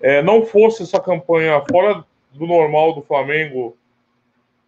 [0.00, 3.76] É, não fosse essa campanha fora do normal do Flamengo,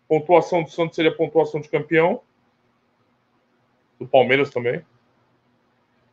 [0.09, 2.21] pontuação do Santos seria pontuação de campeão
[3.99, 4.83] do Palmeiras também.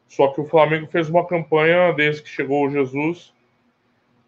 [0.07, 3.34] Só que o Flamengo fez uma campanha desde que chegou o Jesus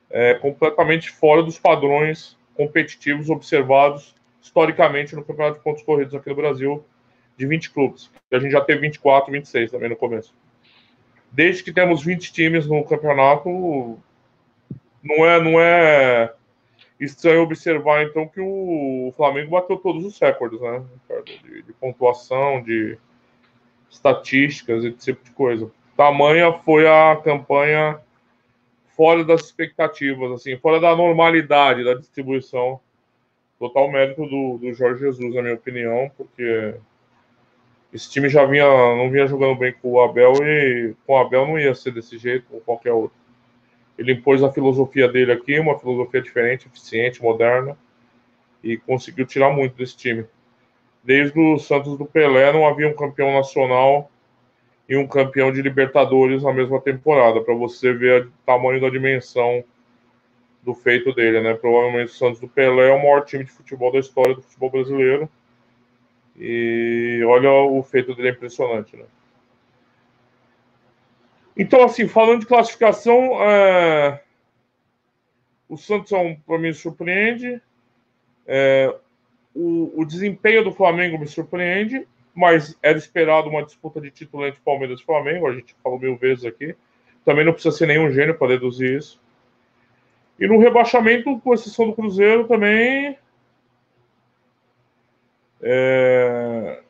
[0.10, 6.36] é, completamente fora dos padrões competitivos observados historicamente no Campeonato de Pontos Corridos aqui no
[6.36, 6.86] Brasil
[7.38, 8.10] de 20 clubes.
[8.32, 10.34] A gente já teve 24, 26 também no começo.
[11.32, 13.49] Desde que temos 20 times no campeonato,
[15.03, 16.34] não é, não é
[16.99, 20.84] estranho observar então que o Flamengo bateu todos os recordes, né?
[21.26, 22.97] De, de pontuação, de,
[23.90, 25.72] estatísticas, esse tipo de coisa.
[25.96, 28.00] Tamanha foi a campanha
[28.96, 32.80] fora das expectativas, assim, fora da normalidade da distribuição.
[33.58, 36.76] Total mérito do, do Jorge Jesus, na minha opinião, porque
[37.94, 41.48] esse time já vinha, não vinha jogando bem com o Abel e com o Abel
[41.48, 43.18] não ia ser desse jeito ou qualquer outro.
[43.98, 47.78] Ele impôs a filosofia dele aqui, uma filosofia diferente, eficiente, moderna,
[48.62, 50.26] e conseguiu tirar muito desse time
[51.06, 54.10] desde o Santos do Pelé não havia um campeão nacional
[54.89, 59.64] e um campeão de Libertadores na mesma temporada, para você ver o tamanho da dimensão
[60.64, 61.53] do feito dele, né?
[61.53, 64.72] Provavelmente o Santos do Pelé é o maior time de futebol da história do futebol
[64.72, 65.30] brasileiro.
[66.36, 69.06] E olha o feito dele é impressionante, né?
[71.56, 74.22] Então, assim, falando de classificação, é...
[75.70, 77.62] o Santos, é para mim, surpreende.
[78.47, 78.93] É
[79.56, 84.60] o, o desempenho do Flamengo me surpreende, mas era esperado uma disputa de título entre
[84.60, 86.76] Palmeiras e Flamengo, a gente falou mil vezes aqui.
[87.24, 89.20] Também não precisa ser nenhum gênio para deduzir isso.
[90.38, 93.18] E no rebaixamento, com exceção do Cruzeiro, também.
[95.62, 96.84] É...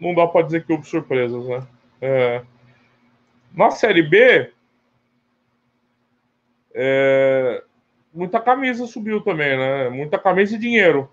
[0.00, 1.66] Não dá para dizer que houve surpresas, né?
[2.00, 2.42] É...
[3.54, 4.50] Na Série B,
[6.72, 7.49] é
[8.12, 9.88] muita camisa subiu também, né?
[9.88, 11.10] Muita camisa e dinheiro.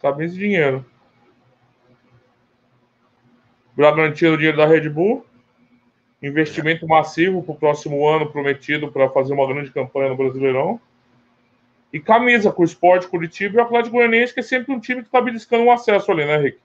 [0.00, 0.84] Camisa e dinheiro.
[3.74, 5.24] Bragantino, dinheiro da Red Bull.
[6.22, 10.80] Investimento massivo para o próximo ano prometido para fazer uma grande campanha no Brasileirão.
[11.92, 15.00] E camisa com o Esporte Curitiba e o Atlético Goianiense, que é sempre um time
[15.00, 16.58] que está beliscando um acesso ali, né, Rick?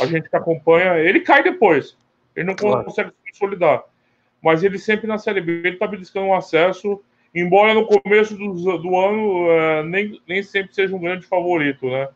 [0.00, 1.96] A gente que acompanha, ele cai depois.
[2.34, 2.84] Ele não claro.
[2.84, 3.82] consegue se consolidar.
[4.40, 7.02] Mas ele sempre na Série B está beliscando um acesso
[7.34, 12.08] embora no começo do, do ano é, nem, nem sempre seja um grande favorito, né?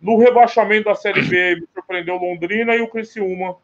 [0.00, 3.56] No rebaixamento da Série B, me surpreendeu Londrina e o Criciúma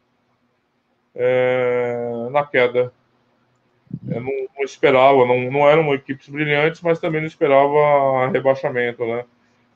[1.15, 2.93] é, na queda.
[4.07, 9.25] Eu não, não, esperava, não, não eram equipes brilhantes, mas também não esperava rebaixamento, né?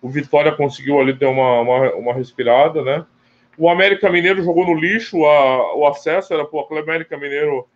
[0.01, 3.05] O Vitória conseguiu ali ter uma, uma, uma respirada, né?
[3.57, 7.67] O América Mineiro jogou no lixo a, o acesso, era para o América Mineiro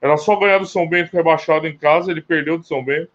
[0.00, 3.10] era só ganhar do São Bento rebaixado em casa, ele perdeu do São Bento.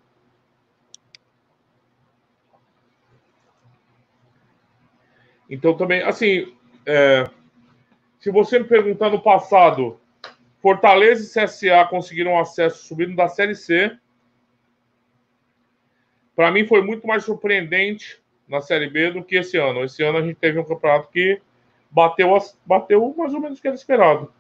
[5.50, 6.56] Então também, assim,
[6.86, 7.30] é,
[8.20, 10.00] se você me perguntar no passado,
[10.62, 13.98] Fortaleza e CSA conseguiram acesso subindo da Série C.
[16.36, 19.84] Para mim foi muito mais surpreendente na Série B do que esse ano.
[19.84, 21.42] Esse ano a gente teve um campeonato que
[21.90, 22.30] bateu,
[22.66, 24.32] bateu mais ou menos o que era esperado.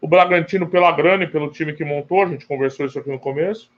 [0.00, 3.18] O Bragantino pela grana e pelo time que montou, a gente conversou isso aqui no
[3.18, 3.70] começo.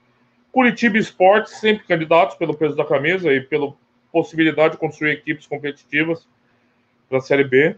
[0.51, 3.73] Curitiba Esportes, sempre candidatos pelo peso da camisa e pela
[4.11, 6.27] possibilidade de construir equipes competitivas
[7.07, 7.75] para a Série B.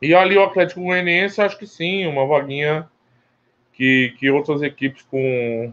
[0.00, 2.88] E ali o Atlético Goianiense, acho que sim, uma vaguinha
[3.72, 5.72] que, que outras equipes com,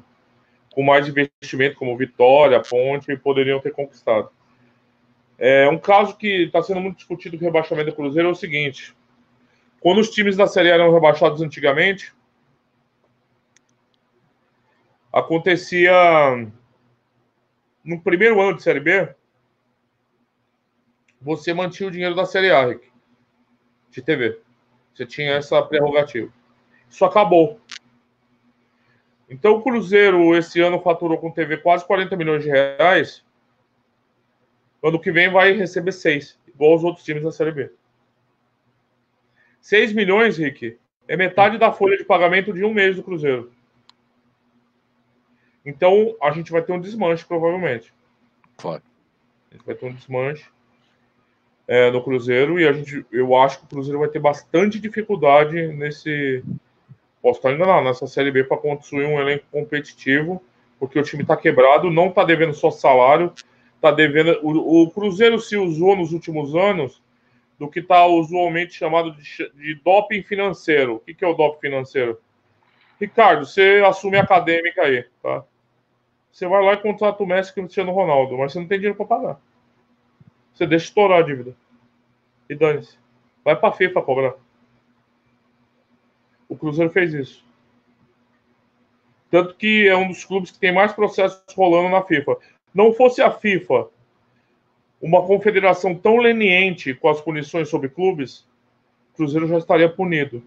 [0.73, 4.29] com mais investimento, como Vitória, Ponte, poderiam ter conquistado.
[5.37, 8.35] É, um caso que está sendo muito discutido com o rebaixamento do Cruzeiro é o
[8.35, 8.95] seguinte:
[9.85, 12.11] quando os times da Série A eram rebaixados antigamente,
[15.13, 15.93] acontecia
[17.83, 19.13] no primeiro ano de Série B,
[21.21, 22.91] você mantinha o dinheiro da Série A, Rick,
[23.91, 24.41] de TV.
[24.91, 26.33] Você tinha essa prerrogativa.
[26.89, 27.61] Isso acabou.
[29.29, 33.23] Então o Cruzeiro esse ano faturou com TV quase 40 milhões de reais
[34.83, 37.71] Ano que vem vai receber 6, igual os outros times da Série B.
[39.65, 43.51] 6 milhões, Rick, é metade da folha de pagamento de um mês do Cruzeiro.
[45.65, 47.91] Então, a gente vai ter um desmanche, provavelmente.
[48.57, 48.83] Claro.
[49.49, 50.45] A gente vai ter um desmanche
[51.67, 55.65] é, no Cruzeiro e a gente, eu acho que o Cruzeiro vai ter bastante dificuldade
[55.69, 56.43] nesse.
[57.19, 60.43] Posso estar enganado, nessa Série B para construir um elenco competitivo,
[60.79, 63.33] porque o time está quebrado, não está devendo só salário,
[63.77, 64.37] está devendo.
[64.43, 67.01] O, o, Cruzeiro se usou nos últimos anos
[67.57, 70.95] do que está usualmente chamado de, de doping financeiro.
[70.95, 72.19] O que, que é o doping financeiro?
[72.99, 75.43] Ricardo, você assume a acadêmica aí, tá?
[76.31, 78.77] Você vai lá e contrata o Messi e o Cristiano Ronaldo, mas você não tem
[78.77, 79.41] dinheiro para pagar.
[80.53, 81.55] Você deixa estourar a dívida.
[82.49, 82.97] E dane-se.
[83.43, 84.33] Vai para a FIFA cobrar.
[86.47, 87.45] O Cruzeiro fez isso.
[89.31, 92.37] Tanto que é um dos clubes que tem mais processos rolando na FIFA.
[92.73, 93.87] Não fosse a FIFA
[95.01, 98.45] uma confederação tão leniente com as punições sobre clubes,
[99.13, 100.43] o Cruzeiro já estaria punido.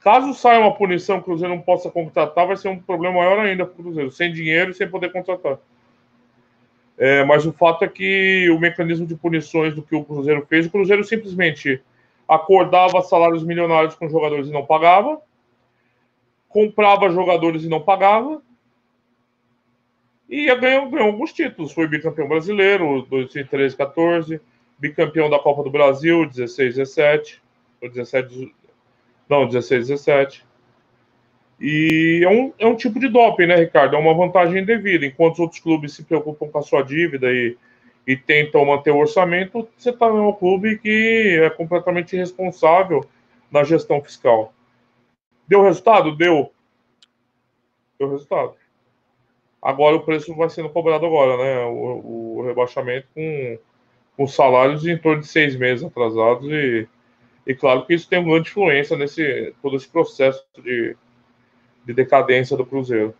[0.00, 3.64] Caso saia uma punição o Cruzeiro não possa contratar, vai ser um problema maior ainda
[3.64, 5.58] para o Cruzeiro, sem dinheiro e sem poder contratar.
[6.96, 10.66] É, mas o fato é que o mecanismo de punições do que o Cruzeiro fez,
[10.66, 11.82] o Cruzeiro simplesmente
[12.28, 15.20] acordava salários milionários com jogadores e não pagava,
[16.48, 18.40] comprava jogadores e não pagava,
[20.34, 21.72] e ganhou, ganhou alguns títulos.
[21.72, 24.40] Foi bicampeão brasileiro, 2013, 14,
[24.78, 27.42] bicampeão da Copa do Brasil, 16, 17,
[27.80, 28.54] 17
[29.28, 30.44] não, 16, 17.
[31.60, 33.96] E é um, é um tipo de doping, né, Ricardo?
[33.96, 35.06] É uma vantagem devida.
[35.06, 37.56] Enquanto os outros clubes se preocupam com a sua dívida e,
[38.06, 43.04] e tentam manter o orçamento, você está um clube que é completamente irresponsável
[43.50, 44.52] na gestão fiscal.
[45.46, 46.16] Deu resultado?
[46.16, 46.52] Deu.
[47.98, 48.56] Deu resultado.
[49.64, 51.64] Agora o preço vai sendo cobrado agora, né?
[51.64, 53.08] O, o rebaixamento
[54.14, 56.86] com, salários em torno de seis meses atrasados e,
[57.46, 60.94] e claro que isso tem uma grande influência nesse todo esse processo de,
[61.82, 63.14] de decadência do Cruzeiro.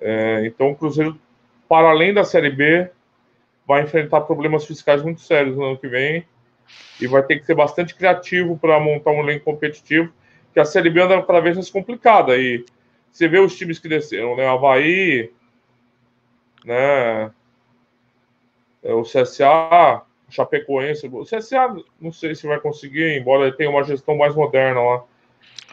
[0.00, 1.18] É, então o Cruzeiro,
[1.68, 2.90] para além da Série B,
[3.66, 6.24] vai enfrentar problemas fiscais muito sérios no ano que vem
[6.98, 10.10] e vai ter que ser bastante criativo para montar um elenco competitivo,
[10.54, 12.64] que a Série B anda cada vez mais complicada e
[13.14, 14.44] você vê os times que desceram, né?
[14.44, 15.30] Havaí,
[16.64, 17.30] né?
[18.82, 21.06] É, o CSA, Chapecoense.
[21.06, 25.04] O CSA, não sei se vai conseguir, embora ele tenha uma gestão mais moderna lá.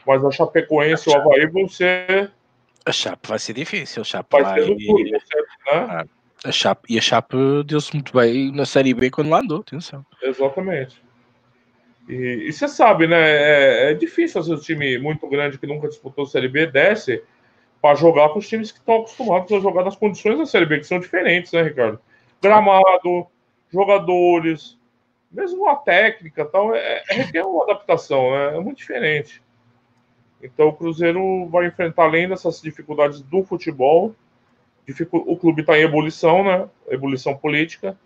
[0.06, 2.32] Mas a Chapecoense e o Havaí vão ser.
[2.86, 4.04] A Chape vai ser difícil.
[4.04, 5.20] A Chape vai, ser duro, né?
[5.68, 6.06] Ah,
[6.44, 10.06] a Chape, e a Chape deu-se muito bem na Série B quando lá andou, atenção.
[10.22, 11.02] Exatamente.
[12.08, 13.20] E, e você sabe, né?
[13.20, 17.24] É, é difícil fazer um time muito grande que nunca disputou Série B desce
[17.82, 20.80] para jogar com os times que estão acostumados a jogar nas condições da Série B,
[20.80, 22.00] que são diferentes, né, Ricardo?
[22.42, 23.28] Gramado,
[23.72, 24.78] jogadores,
[25.32, 28.58] mesmo a técnica tal, é, é, uma adaptação, né?
[28.58, 29.42] É muito diferente.
[30.44, 34.16] Então o Cruzeiro vai enfrentar, além dessas dificuldades do futebol,
[35.12, 36.68] o clube está em ebulição, né?
[36.90, 37.98] Ebulição política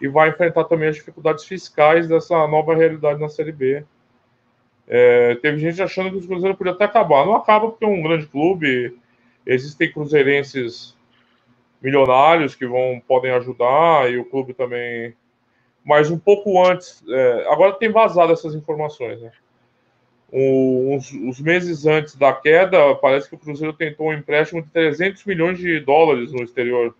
[0.00, 3.84] e vai enfrentar também as dificuldades fiscais dessa nova realidade na Série B.
[4.86, 7.26] É, teve gente achando que o Cruzeiro podia até acabar.
[7.26, 8.96] Não acaba porque é um grande clube,
[9.44, 10.96] existem cruzeirenses
[11.80, 15.14] milionários que vão podem ajudar e o clube também.
[15.84, 19.32] Mas um pouco antes, é, agora tem vazado essas informações, né?
[20.30, 25.58] Uns, meses antes da queda, parece que o Cruzeiro tentou um empréstimo de 300 milhões
[25.58, 26.94] de dólares no exterior,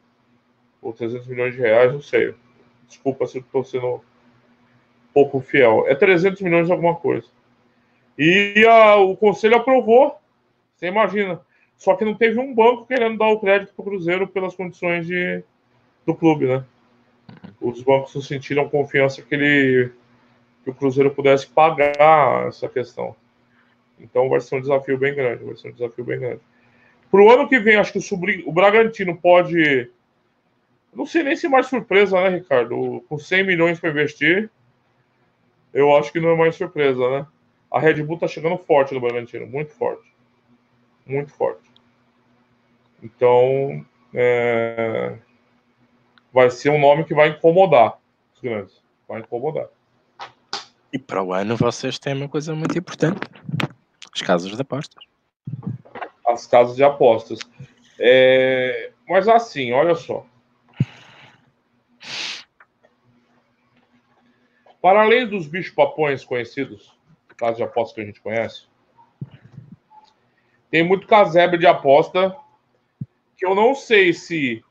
[0.80, 2.34] ou 300 milhões de reais, não sei.
[2.88, 4.02] Desculpa se estou sendo
[5.12, 5.84] pouco fiel.
[5.86, 7.26] É 300 milhões de alguma coisa.
[8.18, 10.18] E a, o conselho aprovou,
[10.74, 11.40] você imagina.
[11.76, 15.06] Só que não teve um banco querendo dar o crédito para o Cruzeiro pelas condições
[15.06, 15.42] de,
[16.04, 16.64] do clube, né?
[17.60, 19.92] Os bancos não sentiram confiança que, ele,
[20.64, 23.14] que o Cruzeiro pudesse pagar essa questão.
[24.00, 25.44] Então vai ser um desafio bem grande.
[25.44, 26.40] Vai ser um desafio bem grande.
[27.10, 29.90] Para o ano que vem, acho que o, o Bragantino pode.
[30.98, 33.04] Não sei nem se mais surpresa, né, Ricardo?
[33.08, 34.50] Com 100 milhões para investir,
[35.72, 37.26] eu acho que não é mais surpresa, né?
[37.70, 40.12] A Red Bull tá chegando forte no Bragantino, muito forte.
[41.06, 41.70] Muito forte.
[43.00, 45.16] Então, é...
[46.32, 48.00] vai ser um nome que vai incomodar
[48.34, 48.82] os grandes.
[49.06, 49.68] Vai incomodar.
[50.92, 53.20] E para o ano vocês têm uma coisa muito importante:
[54.12, 55.04] as casas de apostas.
[56.26, 57.38] As casas de apostas.
[58.00, 58.90] É...
[59.08, 60.26] Mas assim, olha só.
[64.80, 66.96] Para além dos bichos papões conhecidos,
[67.36, 68.66] casos de apostas que a gente conhece,
[70.70, 72.36] tem muito casebre de aposta
[73.36, 74.62] que eu não sei se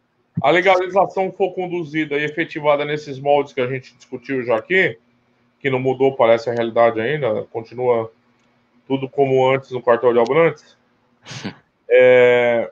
[0.41, 4.99] a legalização for conduzida e efetivada nesses moldes que a gente discutiu já aqui,
[5.59, 8.11] que não mudou, parece a realidade ainda, continua
[8.87, 10.77] tudo como antes no quartel de Abrantes,
[11.89, 12.71] é,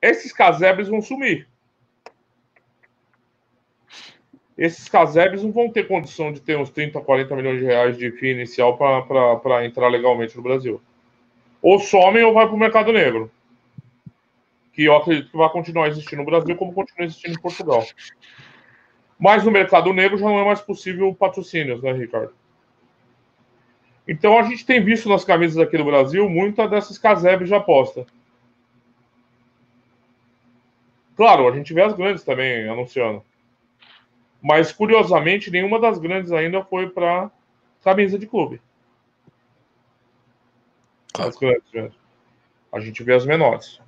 [0.00, 1.49] esses casebres vão sumir
[4.60, 8.10] esses casebres não vão ter condição de ter uns 30, 40 milhões de reais de
[8.10, 10.82] FII inicial para entrar legalmente no Brasil.
[11.62, 13.30] Ou somem ou vai para o mercado negro.
[14.74, 17.86] Que eu acredito que vai continuar existindo no Brasil como continua existindo em Portugal.
[19.18, 22.34] Mas no mercado negro já não é mais possível patrocínios, né, Ricardo?
[24.06, 28.04] Então a gente tem visto nas camisas aqui do Brasil muita dessas casebres de aposta.
[31.16, 33.24] Claro, a gente vê as grandes também anunciando.
[34.42, 37.30] Mas, curiosamente, nenhuma das grandes ainda foi para
[37.82, 38.60] camisa de clube.
[41.18, 41.90] As grandes, né?
[42.72, 43.80] A gente vê as menores.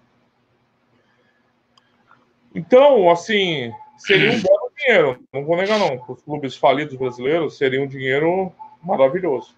[2.55, 5.23] Então, assim, seria um bom dinheiro.
[5.33, 6.03] Não vou negar, não.
[6.09, 9.55] Os clubes falidos brasileiros seria um dinheiro maravilhoso.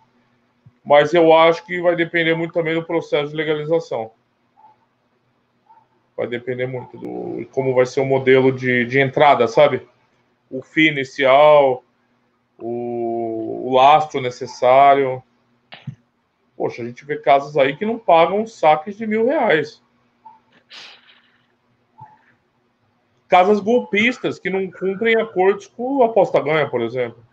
[0.84, 4.12] Mas eu acho que vai depender muito também do processo de legalização.
[6.16, 9.88] Vai depender muito do como vai ser o modelo de, de entrada, sabe?
[10.50, 11.84] O FII inicial,
[12.58, 15.22] o, o lastro necessário.
[16.56, 19.82] Poxa, a gente vê casos aí que não pagam saques de mil reais.
[23.28, 27.24] Casas golpistas que não cumprem acordos com o aposta ganha, por exemplo.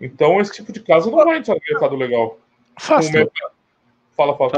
[0.00, 2.38] Então, esse tipo de caso não vai entrar no mercado legal.
[2.76, 3.30] Fácil.
[4.16, 4.52] Fala, fala.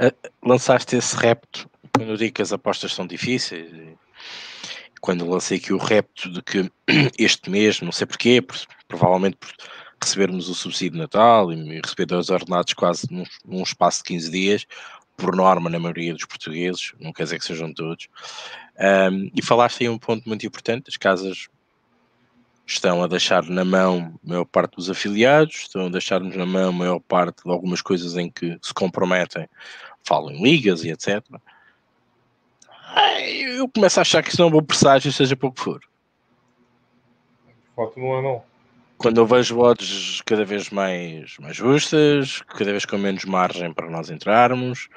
[0.00, 3.70] Eh, lançaste esse repto quando digo que as apostas são difíceis
[5.04, 6.72] quando lancei aqui o repto de que
[7.18, 8.56] este mês, não sei porquê, por,
[8.88, 9.52] provavelmente por
[10.02, 14.30] recebermos o subsídio de Natal e receber dois ordenados quase num, num, espaço de 15
[14.30, 14.66] dias,
[15.14, 18.08] por norma na maioria dos portugueses, não quer dizer que sejam todos.
[19.12, 21.48] Um, e falaste aí um ponto muito importante, as casas
[22.66, 26.70] estão a deixar na mão a maior parte dos afiliados, estão a deixar-nos na mão
[26.70, 29.46] a maior parte de algumas coisas em que se comprometem,
[30.02, 31.22] falam em ligas e etc
[33.56, 35.80] eu começo a achar que isso não é um bom presságio, seja pouco for.
[35.80, 38.42] De fato, não é não.
[38.96, 43.90] Quando eu vejo odds cada vez mais, mais justas, cada vez com menos margem para
[43.90, 44.88] nós entrarmos,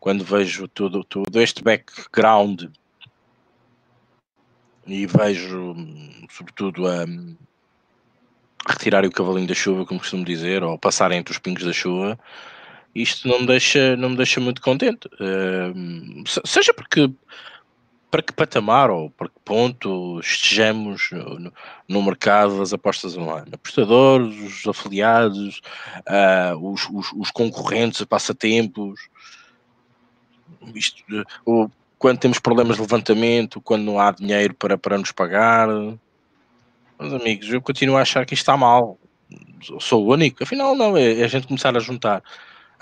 [0.00, 2.64] quando vejo tudo, tudo este background
[4.86, 5.74] e vejo,
[6.30, 7.04] sobretudo, a,
[8.66, 11.72] a retirar o cavalinho da chuva, como costumo dizer, ou passar entre os pingos da
[11.72, 12.18] chuva,
[12.94, 15.08] isto não me deixa, não me deixa muito contente.
[15.14, 17.10] Uh, seja porque
[18.14, 21.52] para que patamar ou para que ponto estejamos no,
[21.88, 23.48] no mercado das apostas online.
[23.52, 25.60] Apostadores, os afiliados,
[26.08, 29.08] uh, os, os, os, concorrentes passatempos,
[30.72, 31.02] isto,
[31.44, 31.68] uh,
[31.98, 35.66] quando temos problemas de levantamento, quando não há dinheiro para, para nos pagar.
[35.66, 38.96] Meus amigos, eu continuo a achar que isto está mal.
[39.80, 40.40] Sou o único.
[40.40, 42.22] Afinal, não, é, é a gente começar a juntar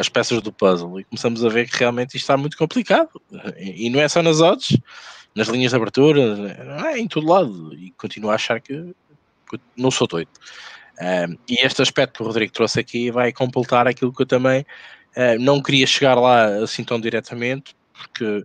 [0.03, 3.09] as peças do puzzle e começamos a ver que realmente isto está muito complicado.
[3.57, 4.77] E não é só nas odds,
[5.35, 6.57] nas linhas de abertura,
[6.91, 7.75] é em todo lado.
[7.75, 8.95] E continuo a achar que
[9.77, 10.31] não sou doido.
[11.01, 14.61] Um, e este aspecto que o Rodrigo trouxe aqui vai completar aquilo que eu também
[15.17, 18.45] uh, não queria chegar lá assim tão diretamente, porque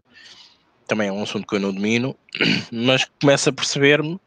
[0.87, 2.15] também é um assunto que eu não domino,
[2.71, 4.19] mas começo a perceber-me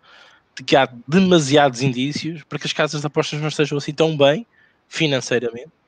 [0.57, 4.17] de que há demasiados indícios para que as casas de apostas não estejam assim tão
[4.17, 4.47] bem
[4.89, 5.80] financeiramente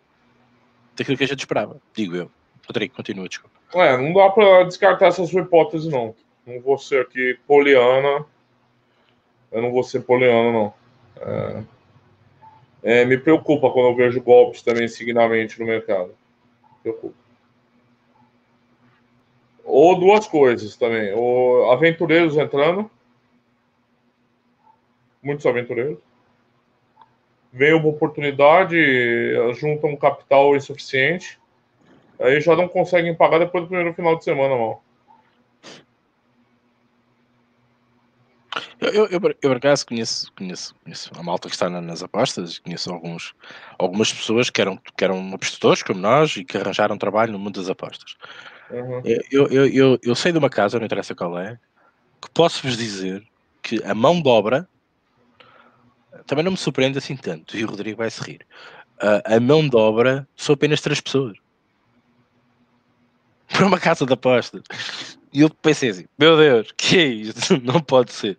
[0.96, 2.30] daquilo que a gente esperava, digo eu.
[2.66, 3.56] Rodrigo, continua, desculpa.
[3.74, 6.14] É, não dá para descartar essa sua hipótese, não.
[6.46, 8.24] Não vou ser aqui poliana.
[9.50, 10.74] Eu não vou ser poliana, não.
[11.20, 11.62] É,
[12.82, 16.14] é, me preocupa quando eu vejo golpes também signamente no mercado.
[16.82, 17.14] Preocupa.
[19.64, 21.12] Ou duas coisas também.
[21.14, 22.90] Ou aventureiros entrando.
[25.22, 25.98] Muitos aventureiros.
[27.52, 28.76] Vem uma oportunidade,
[29.54, 31.38] juntam um capital insuficiente.
[32.18, 34.82] Aí já não conseguem pagar depois do primeiro final de semana, mal.
[38.80, 42.92] Eu, eu, eu, por acaso conheço, conheço, conheço a malta que está nas apostas, conheço
[42.92, 43.34] alguns,
[43.78, 47.60] algumas pessoas que eram, que eram apostadores como nós e que arranjaram trabalho no mundo
[47.60, 48.16] das apostas.
[48.70, 49.02] Uhum.
[49.04, 51.58] Eu, eu, eu, eu sei de uma casa, não interessa qual é,
[52.20, 53.22] que posso-vos dizer
[53.62, 54.68] que a mão de obra
[56.26, 58.46] também não me surpreende assim tanto, e o Rodrigo vai se rir.
[58.98, 61.36] Uh, a mão de obra são apenas três pessoas
[63.48, 64.62] para uma casa de aposta.
[65.32, 67.60] E eu pensei assim: meu Deus, que é isto?
[67.64, 68.36] Não pode ser.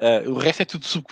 [0.00, 1.04] Uh, o resto é tudo sub.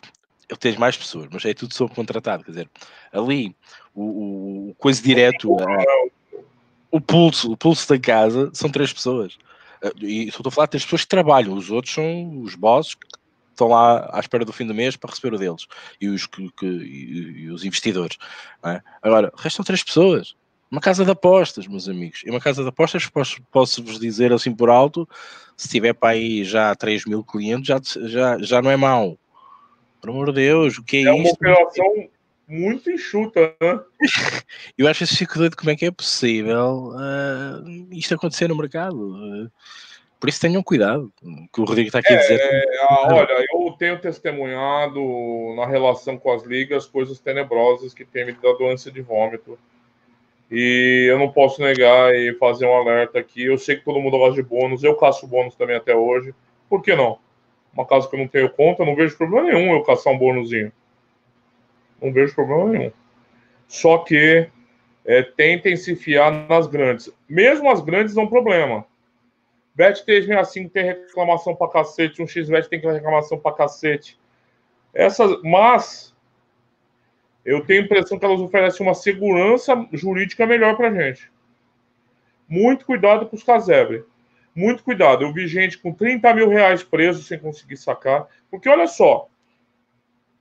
[0.49, 2.45] Eu tenho mais pessoas, mas é tudo subcontratado.
[2.45, 2.71] Quer dizer,
[3.13, 3.57] ali
[3.95, 6.45] o, o coisa direto, uh,
[6.91, 9.35] o pulso, o pulso da casa são três pessoas.
[9.83, 12.55] Uh, e só estou a falar de três pessoas que trabalham, os outros são os
[12.55, 13.07] bosses que
[13.55, 15.67] estão lá à espera do fim do mês para receber o deles
[16.01, 18.19] e os, que, que e, e os investidores.
[18.65, 18.81] É?
[19.03, 20.35] Agora, restam três pessoas.
[20.71, 22.23] Uma casa de apostas, meus amigos.
[22.25, 25.09] E uma casa de apostas, posso, posso vos dizer assim por alto,
[25.57, 29.17] se tiver para aí já 3 mil clientes, já, já, já não é mau.
[30.01, 31.09] Por amor de Deus, o que é, é isto?
[31.09, 32.09] É uma operação
[32.49, 33.81] muito enxuta, né?
[34.77, 39.15] Eu acho que fico doido como é que é possível uh, isto acontecer no mercado.
[39.15, 39.51] Uh,
[40.25, 41.13] por isso tenham cuidado,
[41.53, 42.41] que o Rodrigo está aqui é, a dizer.
[42.41, 44.99] É, olha, eu tenho testemunhado
[45.55, 49.59] na relação com as ligas coisas tenebrosas que tem me dado ânsia de vômito.
[50.51, 53.45] E eu não posso negar e fazer um alerta aqui.
[53.45, 56.35] Eu sei que todo mundo gosta de bônus, eu caço bônus também até hoje.
[56.71, 57.19] Por que não?
[57.75, 60.73] Uma casa que eu não tenho conta, não vejo problema nenhum eu caçar um bônusinho.
[62.01, 62.93] Não vejo problema nenhum.
[63.69, 64.49] Só que
[65.05, 67.13] é, tentem se fiar nas grandes.
[67.29, 68.87] Mesmo as grandes não problema.
[69.75, 74.19] Bet 365 tem reclamação pra cacete, um XBet tem reclamação pra cacete.
[74.95, 76.15] Essas, mas
[77.45, 81.31] eu tenho a impressão que elas oferecem uma segurança jurídica melhor para gente.
[82.49, 84.05] Muito cuidado com os casebre.
[84.55, 85.25] Muito cuidado.
[85.25, 88.29] Eu vi gente com 30 mil reais preso sem conseguir sacar.
[88.49, 89.29] Porque olha só,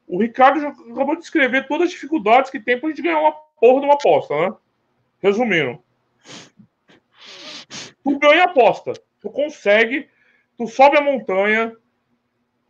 [0.08, 3.20] o Ricardo já acabou de escrever todas as dificuldades que tem para a gente ganhar
[3.20, 4.56] uma porra de uma aposta, né?
[5.22, 5.80] Resumindo.
[8.04, 8.94] Tu ganha aposta.
[9.24, 10.10] Tu consegue,
[10.58, 11.74] tu sobe a montanha,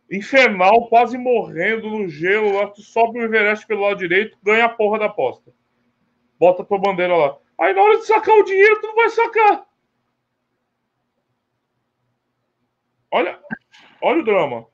[0.08, 4.68] infernal, quase morrendo no gelo lá, tu sobe o Everest pelo lado direito, ganha a
[4.68, 5.52] porra da aposta.
[6.38, 7.36] Bota a tua bandeira lá.
[7.60, 9.66] Aí na hora de sacar o dinheiro, tu não vai sacar.
[13.10, 13.40] Olha,
[14.00, 14.66] olha o drama.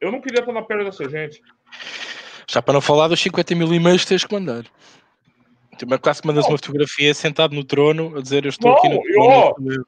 [0.00, 1.40] Eu não queria estar na perna dessa gente.
[2.48, 4.64] Já para não falar dos 50 mil e-mails que tens que mandar.
[5.78, 6.50] Tu quase que mandas não.
[6.50, 9.86] uma fotografia sentado no trono a dizer eu estou não, aqui no trono.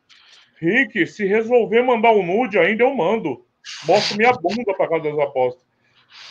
[0.56, 3.44] Rick, se resolver mandar um nude ainda, eu mando
[3.86, 5.64] mostro minha bunda para casa das apostas.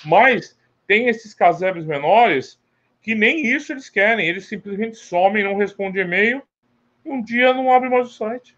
[0.05, 0.57] Mas
[0.87, 2.59] tem esses casebres menores
[3.01, 4.27] que nem isso eles querem.
[4.27, 6.41] Eles simplesmente somem, não respondem e-mail
[7.05, 8.57] e um dia não abrem mais o site.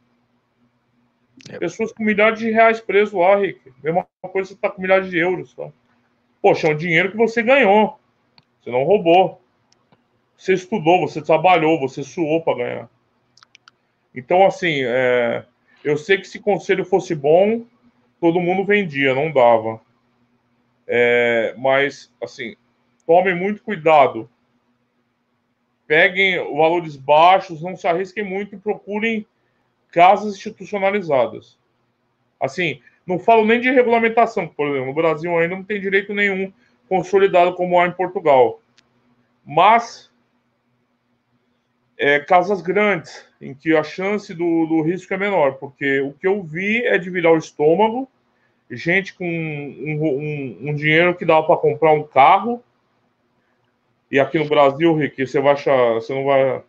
[1.50, 1.58] É.
[1.58, 3.74] Pessoas com milhares de reais presos lá, Rick.
[3.84, 5.54] Mesma coisa você tá com milhares de euros.
[5.54, 5.70] Tá?
[6.42, 8.00] Poxa, é um dinheiro que você ganhou.
[8.62, 9.42] Você não roubou.
[10.38, 12.90] Você estudou, você trabalhou, você suou para ganhar.
[14.14, 15.46] Então, assim, é...
[15.86, 17.64] eu sei que se conselho fosse bom,
[18.20, 19.80] todo mundo vendia, não dava.
[20.88, 22.56] É, mas, assim,
[23.06, 24.28] tomem muito cuidado.
[25.86, 29.28] Peguem valores baixos, não se arrisquem muito e procurem
[29.92, 31.60] casas institucionalizadas.
[32.42, 36.52] Assim, não falo nem de regulamentação, por exemplo, no Brasil ainda não tem direito nenhum
[36.90, 38.60] consolidado como há em Portugal.
[39.46, 40.12] Mas
[41.98, 46.28] é, casas grandes, em que a chance do, do risco é menor, porque o que
[46.28, 48.10] eu vi é de virar o estômago
[48.70, 52.64] gente com um, um, um dinheiro que dá para comprar um carro.
[54.10, 56.64] E aqui no Brasil, Rick, você vai achar, você não vai.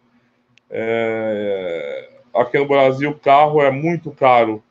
[0.71, 4.63] É, aqui no Brasil, carro é muito caro,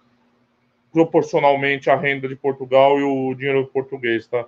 [0.92, 4.46] proporcionalmente à renda de Portugal e o dinheiro português, tá?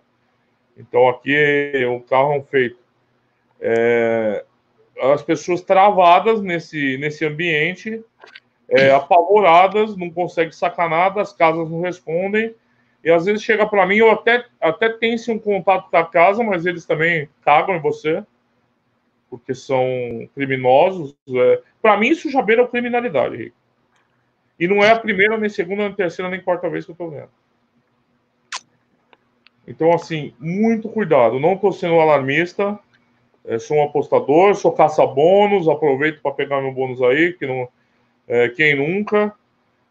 [0.78, 2.78] Então aqui o carro é um feito.
[3.60, 4.46] É,
[5.02, 8.04] as pessoas travadas nesse, nesse ambiente,
[8.70, 12.54] é, apavoradas, não conseguem sacar nada, as casas não respondem
[13.08, 16.44] e às vezes chega para mim, eu até, até tenho um contato com a casa,
[16.44, 18.22] mas eles também cagam em você,
[19.30, 19.82] porque são
[20.36, 21.16] criminosos.
[21.30, 21.62] É.
[21.82, 23.56] Para mim, isso já beira criminalidade, Rico.
[24.60, 27.10] E não é a primeira, nem segunda, nem terceira, nem quarta vez que eu tô
[27.10, 27.30] vendo.
[29.66, 31.40] Então, assim, muito cuidado.
[31.40, 32.78] Não estou sendo alarmista,
[33.48, 37.68] é, sou um apostador, sou caça-bônus, aproveito para pegar meu bônus aí, que não,
[38.28, 39.34] é, quem nunca.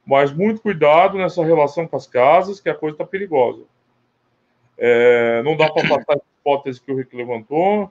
[0.04, 3.62] Mas muito cuidado nessa relação com as casas, que a coisa está perigosa.
[4.78, 7.90] É, não dá para passar a hipótese que o Rick levantou,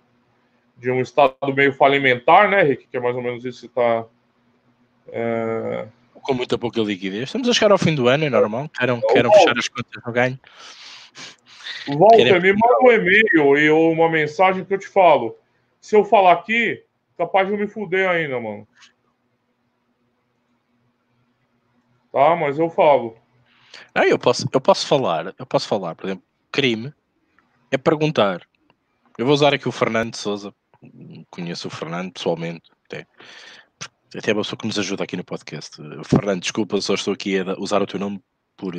[0.77, 2.87] de um estado meio falimentar, né, Rick?
[2.87, 4.05] Que é mais ou menos isso que está.
[5.11, 5.87] É...
[6.21, 7.23] Com muita pouca liquidez.
[7.23, 8.69] Estamos a chegar ao fim do ano, é normal.
[8.69, 10.39] Queiram, queiram fechar as contas no ganho.
[11.87, 12.41] Walter, Querem...
[12.41, 15.37] me manda um e-mail e uma mensagem que eu te falo.
[15.85, 16.83] Se eu falar aqui,
[17.15, 18.67] capaz de eu me fuder ainda, mano.
[22.11, 23.15] Tá, mas eu falo.
[23.93, 26.91] Ah, eu posso, eu posso falar, eu posso falar, por exemplo, crime
[27.69, 28.41] é perguntar.
[29.15, 30.51] Eu vou usar aqui o Fernando Souza,
[31.29, 33.05] conheço o Fernando pessoalmente, até.
[34.17, 35.77] Até é uma pessoa que nos ajuda aqui no podcast.
[36.03, 38.19] Fernando, desculpa, só estou aqui a usar o teu nome
[38.57, 38.73] por,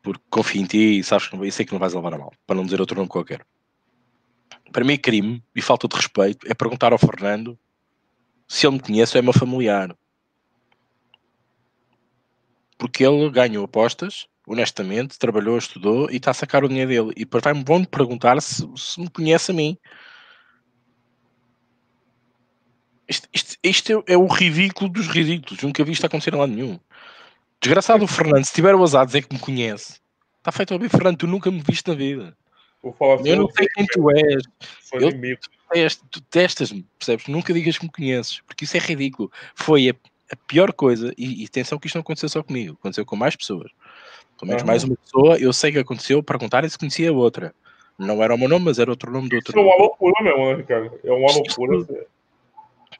[0.00, 2.54] por confio em ti e sabes que sei que não vais levar a mal, para
[2.54, 3.44] não dizer outro nome qualquer.
[4.72, 7.58] Para mim, crime e falta de respeito é perguntar ao Fernando
[8.48, 9.96] se ele me conhece ou é meu familiar.
[12.78, 17.12] Porque ele ganhou apostas, honestamente, trabalhou, estudou e está a sacar o dinheiro dele.
[17.16, 19.76] E vai-me bom perguntar se, se me conhece a mim.
[23.08, 25.62] Isto, isto, isto, é, é, o ridículo dos ridículos.
[25.62, 26.80] Nunca vi isto acontecer em lado nenhum.
[27.60, 30.00] Desgraçado o Fernando, se tiver o azar dizer que me conhece,
[30.38, 32.36] está feito a ouvir, Fernando, tu nunca me viste na vida.
[33.24, 34.42] Eu não sei quem tu és.
[34.92, 37.28] Eu, tu testas-me, percebes?
[37.28, 39.30] Nunca digas que me conheces, porque isso é ridículo.
[39.54, 39.94] Foi a,
[40.32, 43.36] a pior coisa, e, e, atenção que isto não aconteceu só comigo, aconteceu com mais
[43.36, 43.70] pessoas.
[44.38, 44.66] Pelo menos uhum.
[44.66, 47.54] mais uma pessoa, eu sei que aconteceu, perguntar se conhecia a outra.
[47.98, 49.52] Não era o meu nome, mas era outro nome do outro.
[49.52, 50.98] Isso é uma loucura mesmo, né, Ricardo?
[51.04, 51.78] É uma loucura.
[51.78, 51.96] Isto,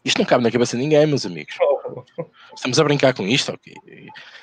[0.04, 1.56] isto não cabe na cabeça de ninguém, meus amigos.
[2.54, 3.74] Estamos a brincar com isto, ok?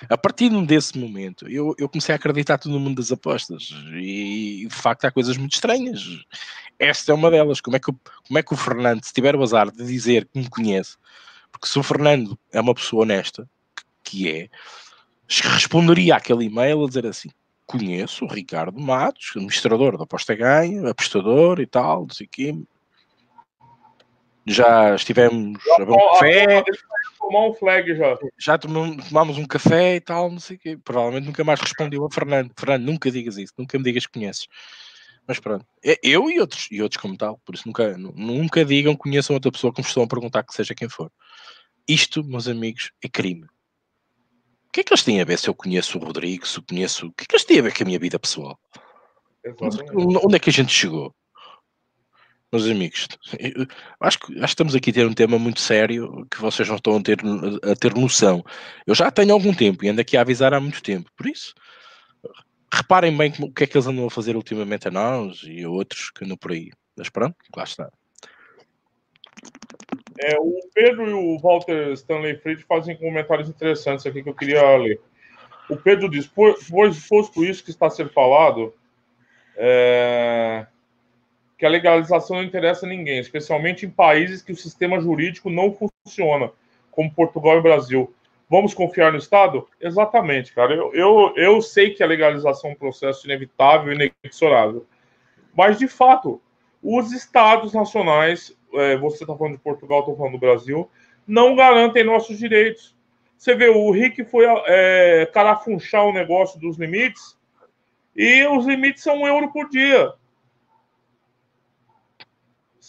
[0.10, 4.49] A partir desse momento, eu, eu comecei a acreditar tudo no mundo das apostas e,
[4.70, 6.04] de facto, há coisas muito estranhas.
[6.78, 7.60] Esta é uma delas.
[7.60, 10.40] Como é que, como é que o Fernando, se tiver o azar de dizer que
[10.40, 10.98] me conhece,
[11.52, 13.50] porque se o Fernando é uma pessoa honesta,
[14.04, 14.50] que é,
[15.28, 17.30] responderia àquele e-mail a dizer assim:
[17.66, 22.56] conheço o Ricardo Matos, administrador da Aposta Ganha, apostador e tal, não sei o quê.
[24.46, 26.64] Já estivemos a um café.
[27.20, 28.18] Tomar um flag já.
[28.38, 30.78] Já tomámos um café e tal, não sei o quê.
[30.78, 32.52] Provavelmente nunca mais respondeu a Fernando.
[32.58, 34.48] Fernando, nunca digas isso, nunca me digas que conheces.
[35.28, 38.96] Mas pronto, é, eu e outros, e outros como tal, por isso nunca, nunca digam,
[38.96, 41.12] conheçam outra pessoa que me estão a perguntar que seja quem for.
[41.88, 43.44] Isto, meus amigos, é crime.
[43.44, 46.64] O que é que eles têm a ver se eu conheço o Rodrigo, se eu
[46.68, 47.08] conheço.
[47.08, 48.60] O que é que eles têm a ver com a minha vida pessoal?
[49.44, 49.92] Exatamente.
[50.26, 51.14] Onde é que a gente chegou?
[52.52, 53.08] Meus amigos,
[54.00, 56.78] acho que, acho que estamos aqui a ter um tema muito sério que vocês não
[56.78, 57.20] estão a ter,
[57.64, 58.44] a ter noção.
[58.88, 61.54] Eu já tenho algum tempo e ando aqui a avisar há muito tempo, por isso
[62.74, 65.70] reparem bem o que é que eles andam a fazer ultimamente a nós e a
[65.70, 66.72] outros que andam por aí.
[66.96, 67.92] Mas pronto, lá está.
[70.20, 74.78] É, o Pedro e o Walter Stanley Fried fazem comentários interessantes aqui que eu queria
[74.78, 75.00] ler.
[75.70, 76.68] O Pedro diz: pois,
[77.08, 78.74] posto isso que está sendo falado,
[79.56, 80.68] é
[81.60, 85.76] que a legalização não interessa a ninguém, especialmente em países que o sistema jurídico não
[85.76, 86.50] funciona,
[86.90, 88.14] como Portugal e Brasil.
[88.50, 89.68] Vamos confiar no Estado?
[89.80, 90.74] Exatamente, cara.
[90.74, 94.86] Eu, eu, eu sei que a legalização é um processo inevitável e inexorável.
[95.54, 96.42] Mas, de fato,
[96.82, 100.90] os Estados nacionais, é, você está falando de Portugal, estou falando do Brasil,
[101.28, 102.96] não garantem nossos direitos.
[103.38, 107.38] Você vê, o Rick foi é, carafunchar o negócio dos limites,
[108.16, 110.14] e os limites são um euro por dia.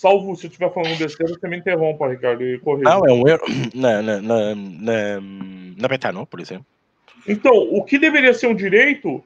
[0.01, 2.89] Salvo se eu estiver falando besteira, você me interrompa, Ricardo, e corrija.
[2.89, 3.45] Não, é um erro
[3.77, 5.21] na, na, na, na,
[5.77, 6.65] na por exemplo.
[7.29, 9.23] Então, o que deveria ser um direito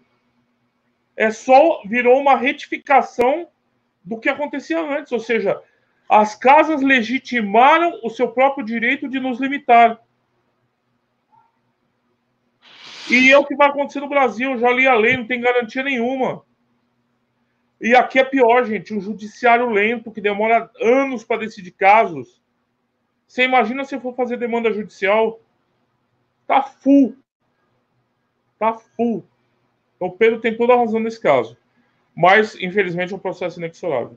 [1.16, 3.46] é só virou uma retificação
[4.02, 5.62] do que acontecia antes, ou seja,
[6.08, 10.00] as casas legitimaram o seu próprio direito de nos limitar.
[13.08, 14.50] E é o que vai acontecer no Brasil.
[14.50, 16.42] Eu já li a lei, não tem garantia nenhuma.
[17.84, 22.40] E aqui é pior, gente, um judiciário lento que demora anos para decidir casos.
[23.28, 25.38] Você imagina se eu for fazer demanda judicial?
[26.46, 27.14] Tá full.
[28.58, 29.22] Tá full.
[29.96, 31.58] Então, o Pedro tem toda a razão nesse caso.
[32.16, 34.16] Mas, infelizmente, é um processo inexorável.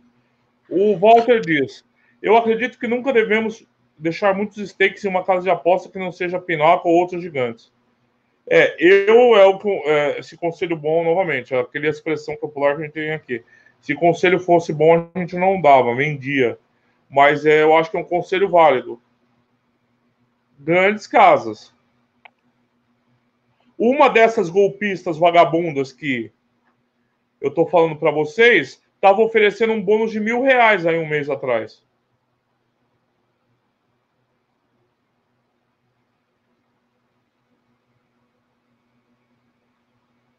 [0.69, 1.83] O Walter diz:
[2.21, 6.13] Eu acredito que nunca devemos deixar muitos stakes em uma casa de aposta que não
[6.13, 7.69] seja Pinaco ou outros gigantes.
[8.49, 12.93] É, eu é, o, é esse conselho bom novamente, aquela expressão popular que a gente
[12.93, 13.43] tem aqui.
[13.81, 16.59] Se conselho fosse bom, a gente não dava, vendia.
[17.09, 19.01] Mas é, eu acho que é um conselho válido.
[20.59, 21.73] Grandes casas.
[23.77, 26.31] Uma dessas golpistas vagabundas que
[27.39, 31.29] eu tô falando para vocês, tava oferecendo um bônus de mil reais aí um mês
[31.29, 31.85] atrás.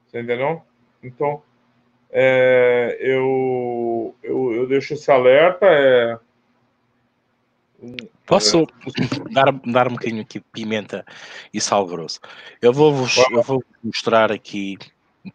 [0.09, 0.62] Você entendeu?
[1.03, 1.43] Então,
[2.11, 5.66] é, eu, eu, eu deixo esse alerta.
[5.66, 6.18] É,
[8.26, 8.66] Posso
[9.30, 11.04] dar, dar um bocadinho aqui de pimenta
[11.54, 12.20] e sal grosso?
[12.61, 14.76] Eu vou vos eu vou mostrar aqui,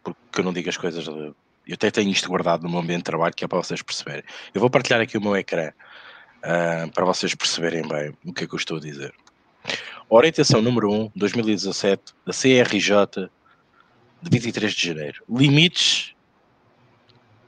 [0.02, 1.06] porque eu não digo as coisas.
[1.06, 1.34] eu
[1.72, 4.22] até tenho isto guardado no meu ambiente de trabalho, que é para vocês perceberem.
[4.52, 8.46] Eu vou partilhar aqui o meu ecrã uh, para vocês perceberem bem o que é
[8.46, 9.12] que eu estou a dizer.
[10.08, 13.30] Orientação número 1, 2017, da CRJ,
[14.22, 15.24] de 23 de janeiro.
[15.28, 16.13] Limites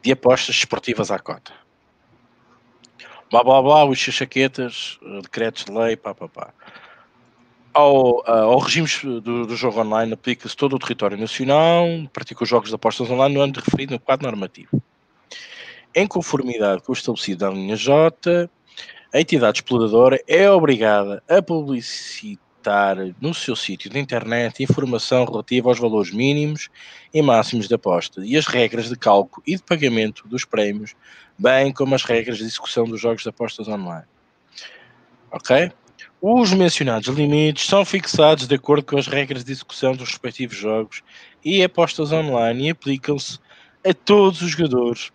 [0.06, 1.52] de apostas esportivas à cota
[3.28, 6.54] blá blá blá, os chaquetas, eh, decretos de lei, pá pá pá.
[7.74, 8.86] Ao, uh, ao regime
[9.20, 13.34] do, do, jogo online aplica-se todo o território nacional, pratica os jogos de apostas online
[13.34, 14.80] no âmbito referido no quadro normativo.
[15.92, 18.48] Em conformidade com o estabelecido da linha J,
[19.12, 22.45] a entidade exploradora é obrigada a publicitar
[23.20, 26.68] no seu sítio de internet informação relativa aos valores mínimos
[27.12, 30.94] e máximos de aposta e as regras de cálculo e de pagamento dos prémios
[31.38, 34.06] bem como as regras de execução dos jogos de apostas online.
[35.30, 35.70] Ok?
[36.20, 41.02] Os mencionados limites são fixados de acordo com as regras de execução dos respectivos jogos
[41.44, 43.38] e apostas online e aplicam-se
[43.86, 45.12] a todos os jogadores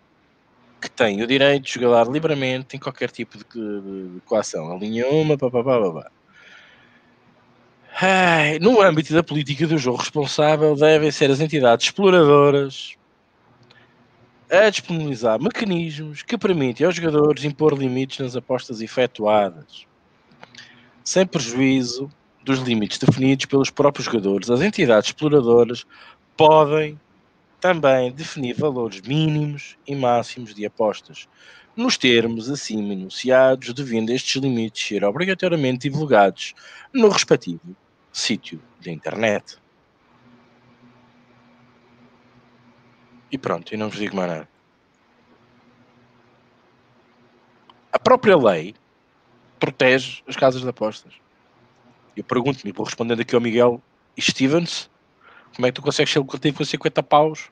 [0.80, 4.72] que têm o direito de jogar livremente em qualquer tipo de, de, coação.
[4.72, 6.10] A linha 1, papapá,
[8.60, 12.96] no âmbito da política do jogo responsável, devem ser as entidades exploradoras,
[14.50, 19.86] a disponibilizar mecanismos que permitem aos jogadores impor limites nas apostas efetuadas,
[21.04, 22.10] sem prejuízo
[22.44, 24.50] dos limites definidos pelos próprios jogadores.
[24.50, 25.86] As entidades exploradoras
[26.36, 27.00] podem
[27.60, 31.28] também definir valores mínimos e máximos de apostas,
[31.74, 36.52] nos termos assim enunciados, devendo estes limites ser obrigatoriamente divulgados
[36.92, 37.76] no respectivo
[38.12, 39.56] sítio de internet.
[43.30, 44.48] E pronto, e não vos digo mais nada.
[47.92, 48.74] A própria lei
[49.58, 51.14] protege as casas de apostas.
[52.16, 53.82] Eu pergunto-me, vou respondendo aqui ao Miguel
[54.20, 54.90] Stevens,
[55.54, 57.48] como é que tu consegues ser lucrativo com 50 paus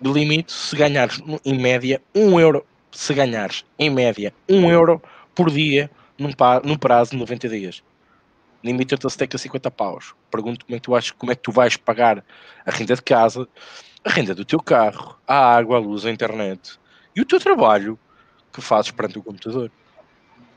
[0.00, 5.00] de limite se ganhares em média 1 euro, se ganhares em média 1 euro
[5.34, 6.30] por dia num,
[6.64, 7.82] num prazo de 90 dias.
[8.62, 10.14] Limite a stake a 50 paus.
[10.30, 12.24] Pergunto como é que tu achas, como é que tu vais pagar
[12.64, 13.48] a renda de casa,
[14.04, 16.78] a renda do teu carro, a água, a luz, a internet
[17.14, 17.98] e o teu trabalho
[18.52, 19.70] que fazes perante o computador.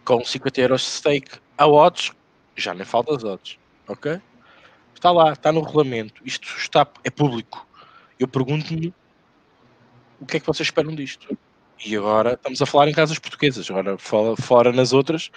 [0.04, 2.12] Com 50 euros de stake a odds,
[2.56, 4.22] já nem falta as odds, ok?
[4.94, 7.68] Está lá, está no regulamento, isto está, é público.
[8.20, 8.94] Eu pergunto-me
[10.20, 11.38] o que é que vocês esperam disto?
[11.86, 15.30] E agora estamos a falar em casas portuguesas, agora fora nas outras,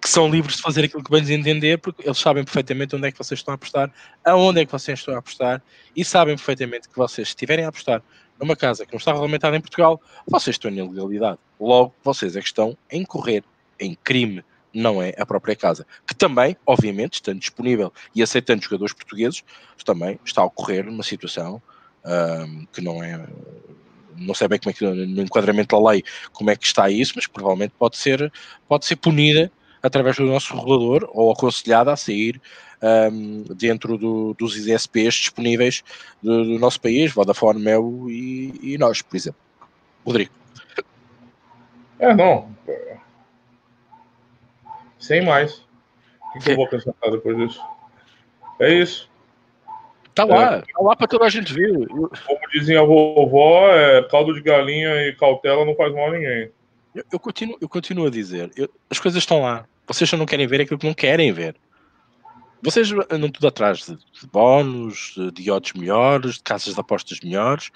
[0.00, 3.12] que são livres de fazer aquilo que bem entender, porque eles sabem perfeitamente onde é
[3.12, 3.92] que vocês estão a apostar,
[4.24, 5.62] aonde é que vocês estão a apostar,
[5.94, 8.02] e sabem perfeitamente que vocês, se estiverem a apostar
[8.40, 11.38] numa casa que não está regulamentada em Portugal, vocês estão em ilegalidade.
[11.60, 13.44] Logo, vocês é que estão a incorrer
[13.78, 15.86] em crime, não é a própria casa.
[16.06, 19.44] Que também, obviamente, estando disponível e aceitando jogadores portugueses,
[19.84, 21.62] também está a ocorrer numa situação
[22.04, 23.24] um, que não é.
[24.16, 27.12] Não sei bem como é que no enquadramento da lei como é que está isso,
[27.16, 28.32] mas provavelmente pode ser,
[28.68, 29.50] pode ser punida
[29.82, 32.40] através do nosso regulador ou aconselhada a sair
[32.82, 35.82] um, dentro do, dos ISPs disponíveis
[36.22, 39.40] do, do, nosso país, Vodafone, Mel e, e nós, por exemplo.
[40.04, 40.32] Rodrigo.
[41.98, 42.54] É, não.
[44.98, 45.64] Sem mais.
[46.34, 47.60] O que, eu vou acrescentar depois disso?
[48.58, 49.10] É isso.
[50.14, 50.60] Tá lá, é.
[50.60, 51.88] tá lá para toda a gente ver.
[51.88, 56.50] Como dizia a vovó, é, caldo de galinha e cautela não faz mal a ninguém.
[56.94, 59.64] Eu, eu continuo, eu continuo a dizer, eu, as coisas estão lá.
[59.86, 61.56] Vocês só não querem ver aquilo que não querem ver.
[62.62, 67.20] Vocês andam tudo atrás de, de bónus, de, de odds melhores, de casas de apostas
[67.20, 67.70] melhores.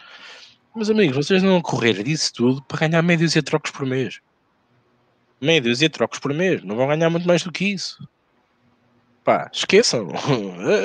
[0.75, 4.21] Meus amigos, vocês não vão correr disso tudo para ganhar médios e trocos por mês.
[5.41, 6.63] Médios e trocos por mês.
[6.63, 8.07] Não vão ganhar muito mais do que isso.
[9.25, 10.09] Pá, esqueçam.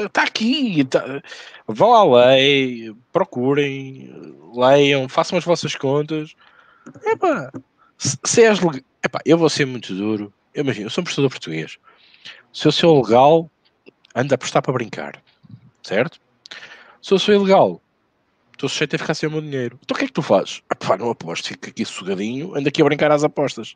[0.05, 0.83] Está aqui.
[0.85, 1.21] Tá...
[1.67, 4.09] Vão à lei, procurem,
[4.55, 6.33] leiam, façam as vossas contas.
[7.05, 7.51] Epá,
[7.99, 8.59] se, és.
[9.03, 10.33] Epá, eu vou ser muito duro.
[10.53, 11.77] Eu imagino, eu sou um professor português.
[12.53, 13.49] Se eu sou legal,
[14.15, 15.21] ando a apostar para brincar.
[15.83, 16.19] Certo?
[17.01, 17.81] Se eu sou ilegal,
[18.53, 19.79] estou sujeito a ficar sem o meu dinheiro.
[19.83, 20.61] Então o que é que tu fazes?
[20.69, 23.75] Ah, pá, não aposto, fico aqui sugadinho, ando aqui a brincar às apostas.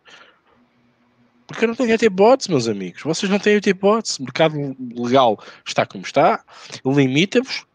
[1.47, 3.01] Porque eu não tenho até bots, meus amigos.
[3.03, 4.19] Vocês não têm até bots.
[4.19, 6.43] O mercado legal está como está,
[6.83, 7.65] limita-vos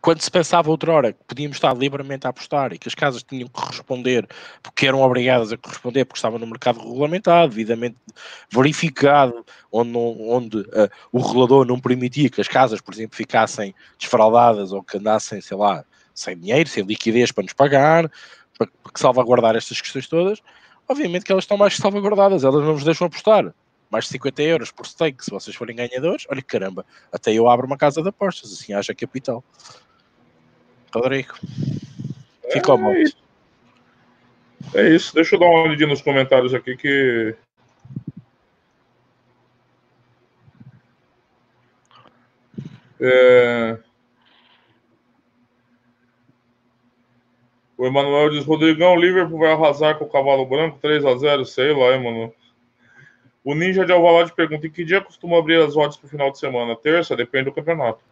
[0.00, 3.22] quando se pensava outra hora que podíamos estar livremente a apostar e que as casas
[3.22, 4.26] tinham que responder
[4.62, 7.96] porque eram obrigadas a corresponder porque estavam no mercado regulamentado, devidamente
[8.50, 14.72] verificado, onde, onde uh, o regulador não permitia que as casas, por exemplo, ficassem desfraldadas
[14.72, 15.84] ou que andassem, sei lá,
[16.14, 18.10] sem dinheiro, sem liquidez para nos pagar,
[18.56, 20.40] para, para salvaguardar estas questões todas,
[20.88, 23.52] obviamente que elas estão mais salvaguardadas, elas não nos deixam apostar
[23.90, 26.26] mais de 50 euros por stake se vocês forem ganhadores.
[26.28, 29.42] Olha caramba, até eu abro uma casa de apostas, assim haja capital.
[30.94, 31.34] Rodrigo,
[32.52, 33.04] fica ao é,
[34.74, 37.36] é isso, deixa eu dar uma olhadinha nos comentários aqui que.
[43.00, 43.78] É...
[47.76, 51.44] O Emanuel diz: Rodrigão, o Liverpool vai arrasar com o cavalo branco 3 a 0
[51.46, 52.34] sei lá, Emanuel.
[53.44, 56.30] O Ninja de Alvalade pergunta: em que dia costuma abrir as odds para o final
[56.32, 56.74] de semana?
[56.76, 57.16] Terça?
[57.16, 58.04] Depende do campeonato.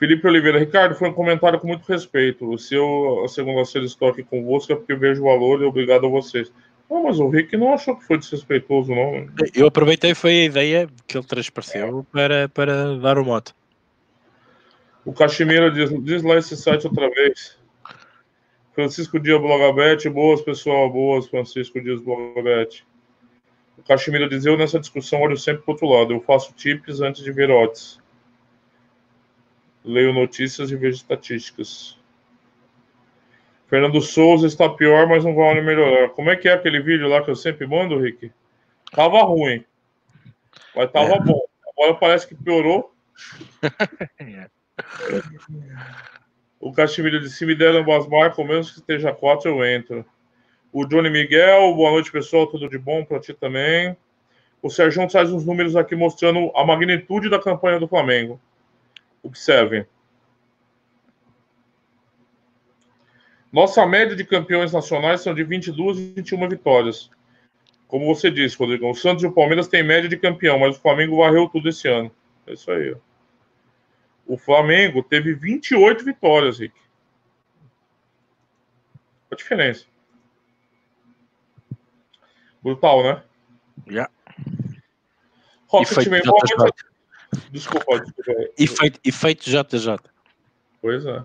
[0.00, 2.56] Felipe Oliveira, Ricardo, foi um comentário com muito respeito.
[2.56, 6.50] Se eu, a segunda-feira, estou aqui convosco é porque vejo valor e obrigado a vocês.
[6.90, 9.28] Não, mas o Rick não achou que foi desrespeitoso, não.
[9.54, 13.52] Eu aproveitei, foi a ideia que ele transpareceu para, para dar o mote.
[15.04, 17.58] O Caximira diz, diz lá esse site outra vez.
[18.74, 22.86] Francisco Dias Blogabete, boas, pessoal, boas, Francisco Dias Blogabete.
[23.76, 26.14] O Caximira diz, eu nessa discussão olho sempre para outro lado.
[26.14, 27.99] Eu faço tips antes de ver odds.
[29.84, 31.98] Leio notícias e vejo estatísticas.
[33.68, 36.08] Fernando Souza está pior, mas não vai melhorar.
[36.10, 38.32] Como é que é aquele vídeo lá que eu sempre mando, Rick?
[38.90, 39.64] Tava ruim,
[40.74, 41.20] mas tava é.
[41.20, 41.40] bom.
[41.68, 42.92] Agora parece que piorou.
[46.58, 50.04] o Caximiro de cima me umas marcas, menos que esteja 4, eu entro.
[50.72, 52.46] O Johnny Miguel, boa noite, pessoal.
[52.46, 53.96] Tudo de bom para ti também.
[54.62, 58.40] O Sérgio traz uns números aqui mostrando a magnitude da campanha do Flamengo.
[59.22, 59.86] Observem.
[63.52, 67.10] Nossa média de campeões nacionais são de 22 e 21 vitórias.
[67.88, 70.80] Como você disse, Rodrigo, o Santos e o Palmeiras têm média de campeão, mas o
[70.80, 72.10] Flamengo varreu tudo esse ano.
[72.46, 72.92] É isso aí.
[72.92, 72.96] Ó.
[74.26, 76.74] O Flamengo teve 28 vitórias, Rick.
[79.32, 79.86] A diferença.
[82.62, 83.22] Brutal, né?
[83.88, 83.92] Já.
[83.92, 84.12] Yeah.
[85.66, 86.22] Rocketman,
[87.50, 88.32] Desculpa, desculpa.
[88.58, 89.98] Efeito, efeito JJ.
[90.82, 91.22] Pois é.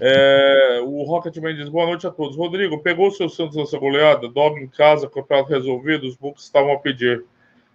[0.00, 0.80] é.
[0.84, 2.36] O Rocketman diz: boa noite a todos.
[2.36, 4.28] Rodrigo, pegou o seu Santos nessa goleada?
[4.28, 7.24] Dog em casa, campeonato resolvido, os books estavam a pedir.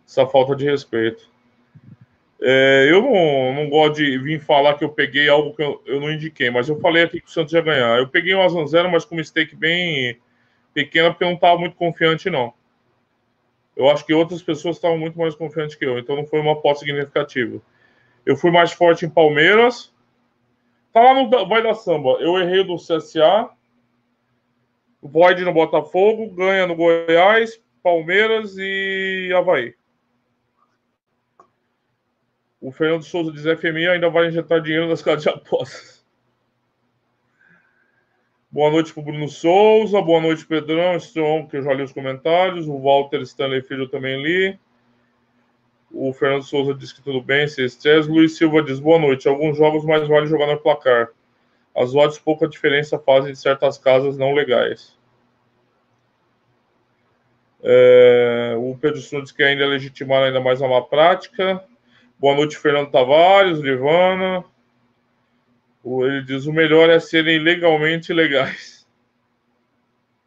[0.07, 1.29] Essa falta de respeito.
[2.41, 5.99] É, eu não, não gosto de vir falar que eu peguei algo que eu, eu
[5.99, 7.97] não indiquei, mas eu falei aqui que o Santos ia ganhar.
[7.97, 10.17] Eu peguei um Azan mas com uma stake bem
[10.73, 12.53] pequena, porque eu não estava muito confiante, não.
[13.77, 16.53] Eu acho que outras pessoas estavam muito mais confiantes que eu, então não foi uma
[16.53, 17.61] aposta significativa.
[18.25, 19.93] Eu fui mais forte em Palmeiras.
[20.91, 22.17] Tá lá no Vai da Samba.
[22.19, 23.49] Eu errei do CSA.
[24.99, 29.75] Void no Botafogo, ganha no Goiás, Palmeiras e Havaí.
[32.59, 35.96] O Fernando Souza diz FMI ainda vai injetar dinheiro nas casas de apostas.
[38.49, 41.91] Boa noite para o Bruno Souza, boa noite, Pedrão, Strong, que eu já li os
[41.91, 44.57] comentários, o Walter Stanley Filho também li.
[45.91, 48.09] O Fernando Souza diz que tudo bem, sem estresse.
[48.09, 49.27] Luiz Silva diz boa noite.
[49.27, 51.09] Alguns jogos mais vale jogar no placar.
[51.75, 54.97] As odds pouca diferença fazem de certas casas não legais.
[57.61, 61.61] É, o Pedro diz que ainda é legitimar ainda mais a má prática.
[62.17, 64.45] Boa noite, Fernando Tavares, Livana.
[66.05, 68.85] Ele diz: o melhor é serem legalmente legais.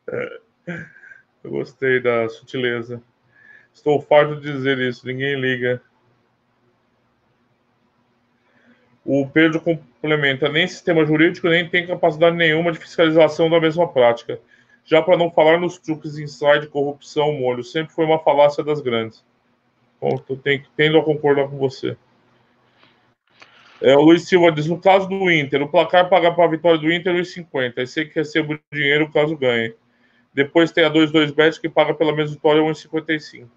[0.09, 0.41] É.
[1.43, 3.03] Eu gostei da sutileza.
[3.73, 5.83] Estou farto de dizer isso, ninguém liga.
[9.05, 14.41] O Pedro complementa: nem sistema jurídico, nem tem capacidade nenhuma de fiscalização da mesma prática.
[14.85, 19.25] Já para não falar nos truques inside, corrupção, molho, sempre foi uma falácia das grandes.
[20.01, 20.19] Bom,
[20.77, 21.97] tendo a concordar com você.
[23.83, 26.79] É, o Luiz Silva diz: no caso do Inter, o placar paga para a vitória
[26.79, 27.79] do Inter 1,50.
[27.79, 29.75] Aí você que recebe o dinheiro caso ganhe.
[30.35, 33.49] Depois tem a 2-2 bet que paga pela mesma vitória 1,55.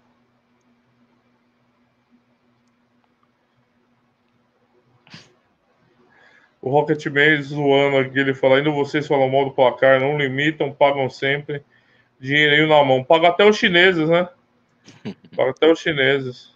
[6.60, 10.72] O Rocket Man zoando aqui, ele fala: ainda vocês falam mal do placar, não limitam,
[10.72, 11.62] pagam sempre.
[12.18, 13.04] Dinheirinho na mão.
[13.04, 14.26] Paga até os chineses, né?
[15.36, 16.53] Paga até os chineses.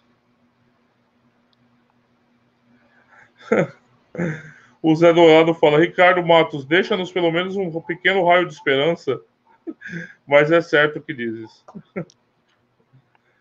[4.81, 9.19] o Zé Dourado fala: Ricardo Matos, deixa-nos pelo menos um pequeno raio de esperança.
[10.27, 11.63] Mas é certo o que dizes.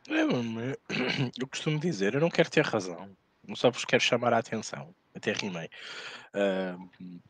[0.08, 0.22] É,
[1.38, 3.10] eu costumo dizer, eu não quero ter razão,
[3.46, 4.94] não só vos quero chamar a atenção.
[5.14, 5.68] até rimei.
[6.34, 7.20] Uh,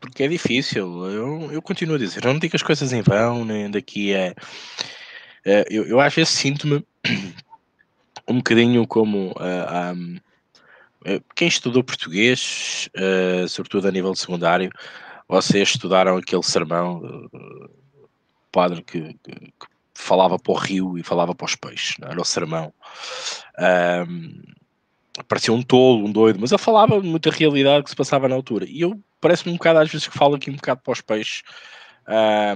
[0.00, 1.06] porque é difícil.
[1.06, 4.34] Eu, eu continuo a dizer, não digo as coisas em vão, nem daqui é.
[5.44, 6.86] é eu, eu às vezes sinto-me
[8.28, 10.18] um bocadinho como uh, um,
[11.34, 14.70] quem estudou português, uh, sobretudo a nível secundário,
[15.28, 17.70] vocês estudaram aquele sermão uh,
[18.50, 22.24] padre que, que, que, falava para o rio e falava para os peixes, era o
[22.24, 22.72] sermão.
[24.08, 24.42] Um,
[25.28, 28.66] parecia um tolo, um doido, mas ele falava muita realidade que se passava na altura.
[28.68, 31.42] E eu parece-me um bocado às vezes que falo aqui um bocado para os peixes,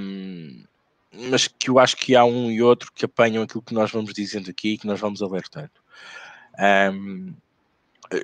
[0.01, 0.65] um,
[1.31, 4.13] mas que eu acho que há um e outro que apanham aquilo que nós vamos
[4.13, 5.71] dizendo aqui e que nós vamos alertando.
[6.93, 7.35] Um,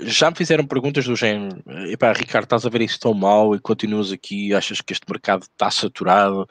[0.02, 3.60] já me fizeram perguntas do género: epá, Ricardo, estás a ver isso tão mal e
[3.60, 6.48] continuas aqui, achas que este mercado está saturado?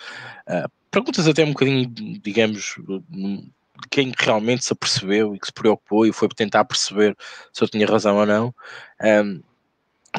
[0.47, 1.87] Uh, perguntas até um bocadinho,
[2.21, 2.75] digamos,
[3.09, 7.15] de quem realmente se apercebeu e que se preocupou e foi tentar perceber
[7.51, 8.53] se eu tinha razão ou não.
[9.01, 9.41] Um,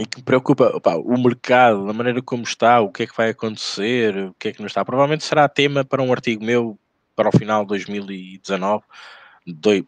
[0.01, 3.17] e que me preocupa opa, o mercado, a maneira como está, o que é que
[3.17, 4.85] vai acontecer, o que é que não está.
[4.85, 6.79] Provavelmente será tema para um artigo meu
[7.15, 8.83] para o final de 2019,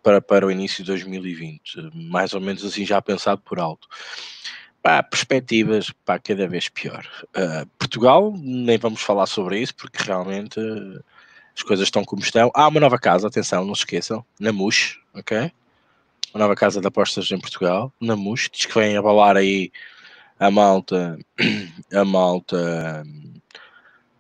[0.02, 3.88] para, para o início de 2020, mais ou menos assim já pensado por alto.
[4.82, 7.06] Pá, perspectivas pá, cada vez pior.
[7.36, 10.60] Uh, Portugal, nem vamos falar sobre isso, porque realmente
[11.56, 12.50] as coisas estão como estão.
[12.54, 15.50] Há uma nova casa, atenção, não se esqueçam, na MUX, ok?
[16.32, 19.72] Uma nova casa de apostas em Portugal, na MUX, diz que vem abalar aí
[20.38, 21.18] a malta,
[21.92, 23.04] a malta,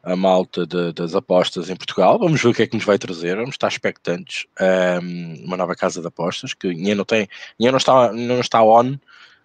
[0.06, 2.16] a malta de, das apostas em Portugal.
[2.16, 4.46] Vamos ver o que é que nos vai trazer, vamos estar expectantes.
[5.02, 7.28] Um, uma nova casa de apostas que ainda não tem,
[7.58, 8.96] ainda não está, não está on,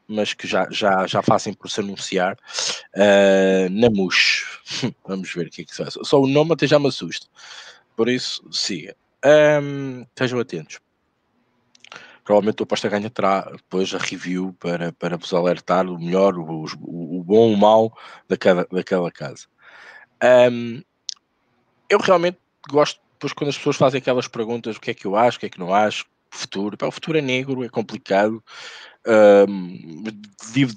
[0.07, 2.37] mas que já, já, já fazem por se anunciar.
[2.95, 4.61] Uh, na MUX,
[5.03, 5.97] vamos ver o que é que se faz.
[6.03, 7.25] Só o nome até já me assusta.
[7.95, 8.95] Por isso, siga.
[9.25, 10.79] Um, estejam atentos.
[12.23, 16.65] Provavelmente o Aposta Ganha terá depois a review para, para vos alertar o melhor, o,
[16.81, 17.91] o, o bom, o mau
[18.29, 19.47] daquela, daquela casa.
[20.23, 20.81] Um,
[21.89, 22.37] eu realmente
[22.69, 25.39] gosto, depois quando as pessoas fazem aquelas perguntas, o que é que eu acho, o
[25.39, 26.77] que é que não acho, futuro.
[26.81, 28.43] o futuro é negro, é complicado.
[29.05, 30.03] Um,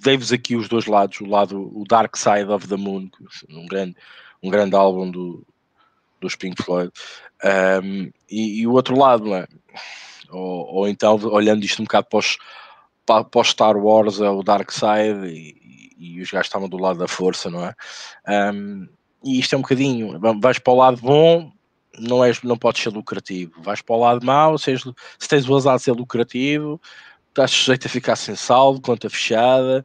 [0.03, 3.09] Dei-vos aqui os dois lados, o lado, o Dark Side of the Moon,
[3.51, 3.97] um grande,
[4.43, 5.47] um grande álbum do,
[6.21, 6.91] dos Pink Floyd,
[7.83, 9.47] um, e, e, o outro lado, não é?
[10.31, 12.39] Ou, ou, então, olhando isto um bocado para os,
[13.07, 16.79] para, para os Star Wars, é o Dark Side, e, e, os gajos estavam do
[16.79, 17.75] lado da força, não é?
[18.53, 18.89] Um,
[19.25, 21.51] e isto é um bocadinho, vais para o lado bom,
[21.99, 24.83] não, és, não podes ser lucrativo, vais para o lado mau, se, és,
[25.19, 26.81] se tens o azar de ser lucrativo,
[27.29, 29.85] estás sujeito a ficar sem saldo, conta fechada,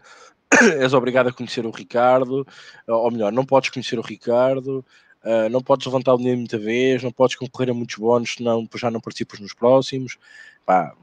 [0.79, 2.45] és obrigado a conhecer o Ricardo,
[2.87, 4.85] ou melhor, não podes conhecer o Ricardo,
[5.21, 8.65] Uh, não podes levantar o dinheiro muita vez, não podes concorrer a muitos bónus, senão
[8.75, 10.17] já não participas nos próximos.
[10.65, 10.93] Pá,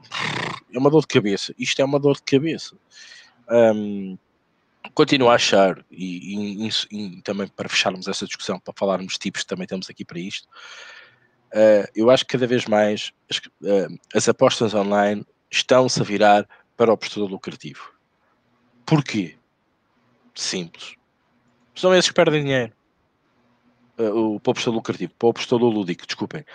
[0.73, 1.53] é uma dor de cabeça.
[1.57, 2.75] Isto é uma dor de cabeça.
[3.49, 4.17] Um,
[4.93, 9.43] continuo a achar, e, e, e, também para fecharmos essa discussão, para falarmos de tipos,
[9.43, 10.47] também estamos aqui para isto.
[11.53, 16.47] Uh, eu acho que cada vez mais as, uh, as apostas online estão-se a virar
[16.75, 17.93] para o apostador lucrativo.
[18.85, 19.35] Porquê?
[20.35, 20.95] Simples.
[21.73, 22.73] São esses que perdem dinheiro
[23.97, 26.45] uh, para o apostador lucrativo, para o apostador lúdico, desculpem.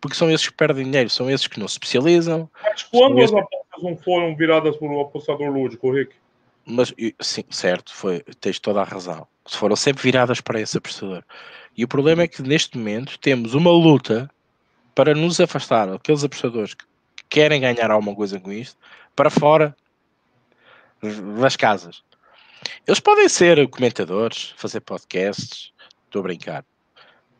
[0.00, 2.50] Porque são esses que perdem dinheiro, são esses que não se especializam.
[2.62, 6.14] Mas quando as apostas não foram viradas por um apostador lúdico, Rick?
[6.66, 9.26] Mas, sim, certo, foi, tens toda a razão.
[9.46, 11.22] Foram sempre viradas para esse apostador.
[11.76, 14.30] E o problema é que neste momento temos uma luta
[14.94, 16.84] para nos afastar aqueles apostadores que
[17.28, 18.78] querem ganhar alguma coisa com isto
[19.14, 19.76] para fora
[21.38, 22.02] das casas.
[22.86, 25.72] Eles podem ser comentadores, fazer podcasts,
[26.06, 26.64] estou a brincar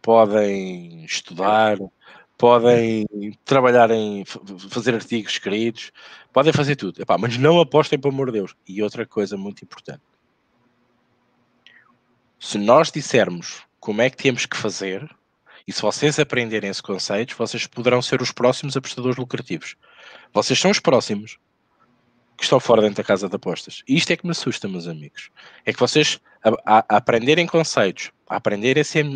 [0.04, 1.78] podem estudar,
[2.36, 3.06] podem
[3.44, 4.24] trabalhar em
[4.70, 5.92] fazer artigos escritos,
[6.32, 7.00] podem fazer tudo.
[7.00, 8.54] Epá, mas não apostem, pelo amor de Deus.
[8.66, 10.02] E outra coisa muito importante:
[12.38, 15.08] se nós dissermos como é que temos que fazer,
[15.66, 19.76] e se vocês aprenderem esse conceito, vocês poderão ser os próximos apostadores lucrativos.
[20.32, 21.38] Vocês são os próximos
[22.36, 23.82] que estão fora dentro da casa de apostas.
[23.88, 25.30] E isto é que me assusta, meus amigos.
[25.64, 29.06] É que vocês, a, a, a aprenderem conceitos, a aprenderem a ser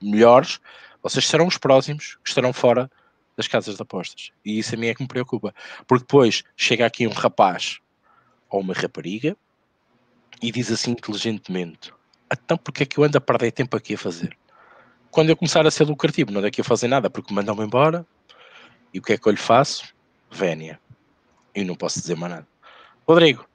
[0.00, 0.60] melhores,
[1.02, 2.90] vocês serão os próximos que estarão fora
[3.36, 4.30] das casas de apostas.
[4.44, 5.54] E isso a mim é que me preocupa.
[5.86, 7.80] Porque depois chega aqui um rapaz
[8.48, 9.36] ou uma rapariga
[10.40, 11.92] e diz assim inteligentemente:
[12.32, 14.36] então porque é que eu ando a perder tempo aqui a fazer?
[15.10, 18.06] Quando eu começar a ser lucrativo, não daqui a fazer nada porque mandam-me embora.
[18.94, 19.94] E o que é que eu lhe faço?
[20.30, 20.80] Vénia.
[21.54, 22.48] E não posso dizer mais nada.
[23.06, 23.46] Rodrigo,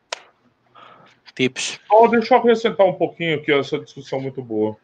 [1.37, 1.79] tips.
[1.91, 4.75] Oh, deixa eu acrescentar um pouquinho aqui, essa discussão muito boa.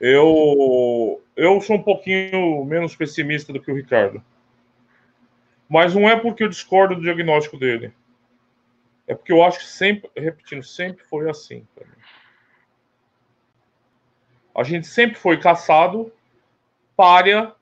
[0.00, 4.22] Eu, eu sou um pouquinho menos pessimista do que o Ricardo.
[5.68, 7.92] Mas não é porque eu discordo do diagnóstico dele.
[9.06, 11.66] É porque eu acho que sempre, repetindo, sempre foi assim.
[14.54, 16.12] A gente sempre foi caçado,
[16.96, 17.52] párea.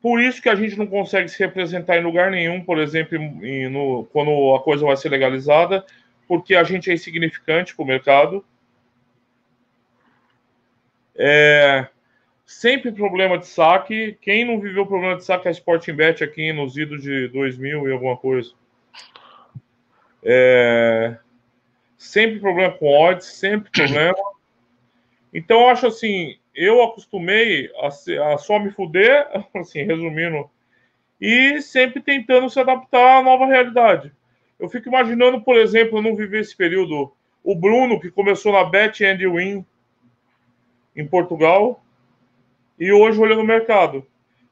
[0.00, 3.68] Por isso que a gente não consegue se representar em lugar nenhum, por exemplo, em,
[3.68, 5.84] no, quando a coisa vai ser legalizada,
[6.28, 8.44] porque a gente é insignificante para o mercado.
[11.18, 11.86] É,
[12.44, 14.16] sempre problema de saque.
[14.20, 17.88] Quem não viveu problema de saque é a Sporting Bet aqui nos idos de 2000
[17.88, 18.52] e alguma coisa.
[20.22, 21.16] É...
[21.96, 24.16] Sempre problema com odds, sempre problema.
[25.32, 27.88] Então, eu acho assim, eu acostumei a,
[28.32, 30.48] a só me fuder, assim, resumindo,
[31.20, 34.12] e sempre tentando se adaptar à nova realidade.
[34.58, 37.12] Eu fico imaginando, por exemplo, eu não vivi esse período,
[37.42, 39.64] o Bruno, que começou na Bet and Win
[40.96, 41.82] em Portugal,
[42.78, 44.06] e hoje olhando o mercado.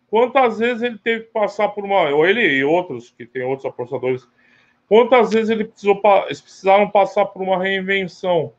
[0.09, 2.11] Quantas vezes ele teve que passar por uma.
[2.11, 4.27] Ou ele e outros, que tem outros apostadores
[4.89, 8.53] Quantas vezes ele precisou, eles precisaram passar por uma reinvenção?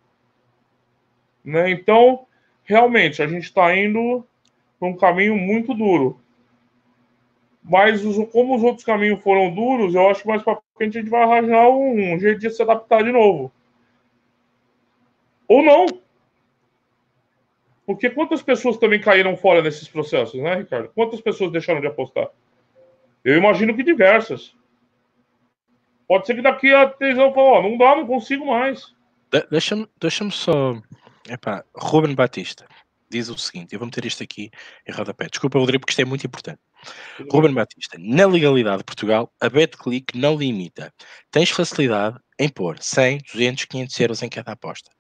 [1.44, 1.70] Né?
[1.70, 2.26] Então,
[2.64, 4.26] realmente, a gente está indo
[4.80, 6.20] por um caminho muito duro.
[7.64, 11.02] Mas os, como os outros caminhos foram duros, eu acho que mais para frente a
[11.02, 13.52] gente vai arranjar um, um jeito de se adaptar de novo.
[15.48, 15.86] Ou não.
[17.86, 20.90] Porque quantas pessoas também caíram fora nesses processos, né, Ricardo?
[20.90, 22.30] Quantas pessoas deixaram de apostar?
[23.24, 24.56] Eu imagino que diversas.
[26.08, 28.94] Pode ser que daqui a três anos falou, não dá, não consigo mais.
[29.32, 30.80] De Deixa-me deixa só.
[31.28, 32.68] Epá, Ruben Batista
[33.10, 34.52] diz o seguinte: eu vou meter isto aqui
[34.88, 35.28] em rodapé.
[35.28, 36.60] Desculpa, Rodrigo, porque isto é muito importante.
[37.18, 37.56] Tudo Ruben bem.
[37.56, 40.94] Batista, na legalidade de Portugal, a BetClick não limita.
[41.32, 44.92] Tens facilidade em pôr 100, 200, 500 euros em cada aposta.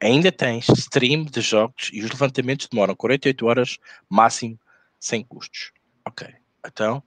[0.00, 3.78] Ainda tens stream de jogos e os levantamentos demoram 48 horas,
[4.08, 4.58] máximo,
[4.98, 5.72] sem custos.
[6.06, 6.28] Ok,
[6.66, 7.02] então,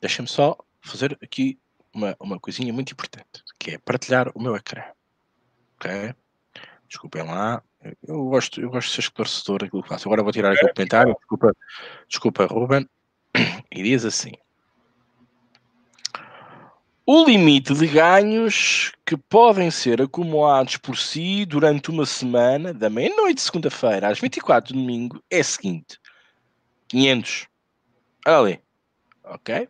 [0.00, 1.58] deixa-me só fazer aqui
[1.94, 4.82] uma, uma coisinha muito importante, que é partilhar o meu ecrã.
[5.76, 6.14] Ok?
[6.88, 7.62] Desculpem lá.
[8.06, 10.08] Eu gosto, eu gosto de ser esclarecedor aquilo que faço.
[10.08, 11.14] Agora vou tirar aqui o comentário.
[11.18, 11.56] Desculpa,
[12.08, 12.88] desculpa, Ruben.
[13.70, 14.32] E diz assim.
[17.06, 23.34] O limite de ganhos que podem ser acumulados por si durante uma semana, da meia-noite
[23.34, 25.98] de segunda-feira às 24 de domingo, é o seguinte:
[26.88, 27.46] 500.
[28.26, 28.60] Olha ali.
[29.22, 29.68] Ok?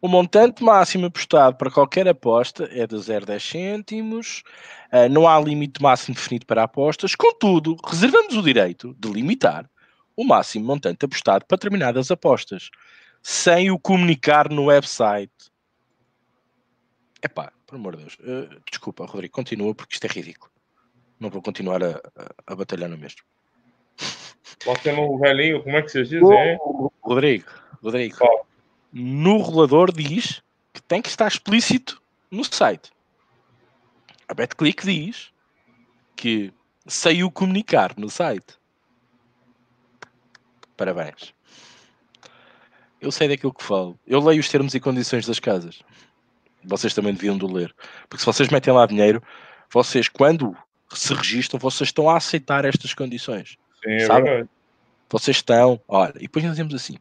[0.00, 4.42] O montante máximo apostado para qualquer aposta é de 0,10 cêntimos.
[4.92, 7.14] Uh, não há limite máximo definido para apostas.
[7.14, 9.70] Contudo, reservamos o direito de limitar
[10.16, 12.68] o máximo montante apostado para determinadas apostas,
[13.22, 15.51] sem o comunicar no website.
[17.22, 18.18] Epá, por amor de Deus.
[18.20, 20.50] Uh, desculpa, Rodrigo, continua porque isto é ridículo.
[21.20, 23.20] Não vou continuar a, a, a batalhar no mesmo.
[24.64, 26.58] Você no velhinho, como é que vocês dizem?
[27.02, 27.50] Rodrigo,
[27.80, 28.16] Rodrigo.
[28.20, 28.42] Oh
[28.92, 30.42] no rolador diz
[30.72, 32.00] que tem que estar explícito
[32.30, 32.92] no site.
[34.28, 35.32] A BetClick diz
[36.14, 36.52] que
[36.86, 38.58] saiu comunicar no site.
[40.76, 41.34] Parabéns.
[43.00, 43.98] Eu sei daquilo que falo.
[44.06, 45.82] Eu leio os termos e condições das casas.
[46.64, 47.74] Vocês também deviam de ler.
[48.08, 49.22] Porque se vocês metem lá dinheiro,
[49.70, 50.56] vocês, quando
[50.92, 53.56] se registram, vocês estão a aceitar estas condições.
[53.82, 54.48] Sim, é verdade.
[55.10, 55.80] Vocês estão.
[55.88, 56.96] Olha, e depois nós dizemos assim: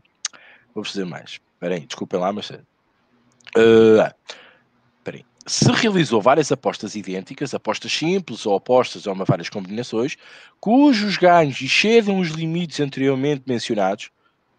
[0.74, 1.40] vou-vos dizer mais.
[1.54, 2.50] Espera aí, desculpem lá, mas.
[2.50, 5.26] Uh, aí.
[5.48, 10.16] Se realizou várias apostas idênticas, apostas simples ou apostas ou uma várias combinações,
[10.60, 14.12] cujos ganhos excedem os limites anteriormente mencionados,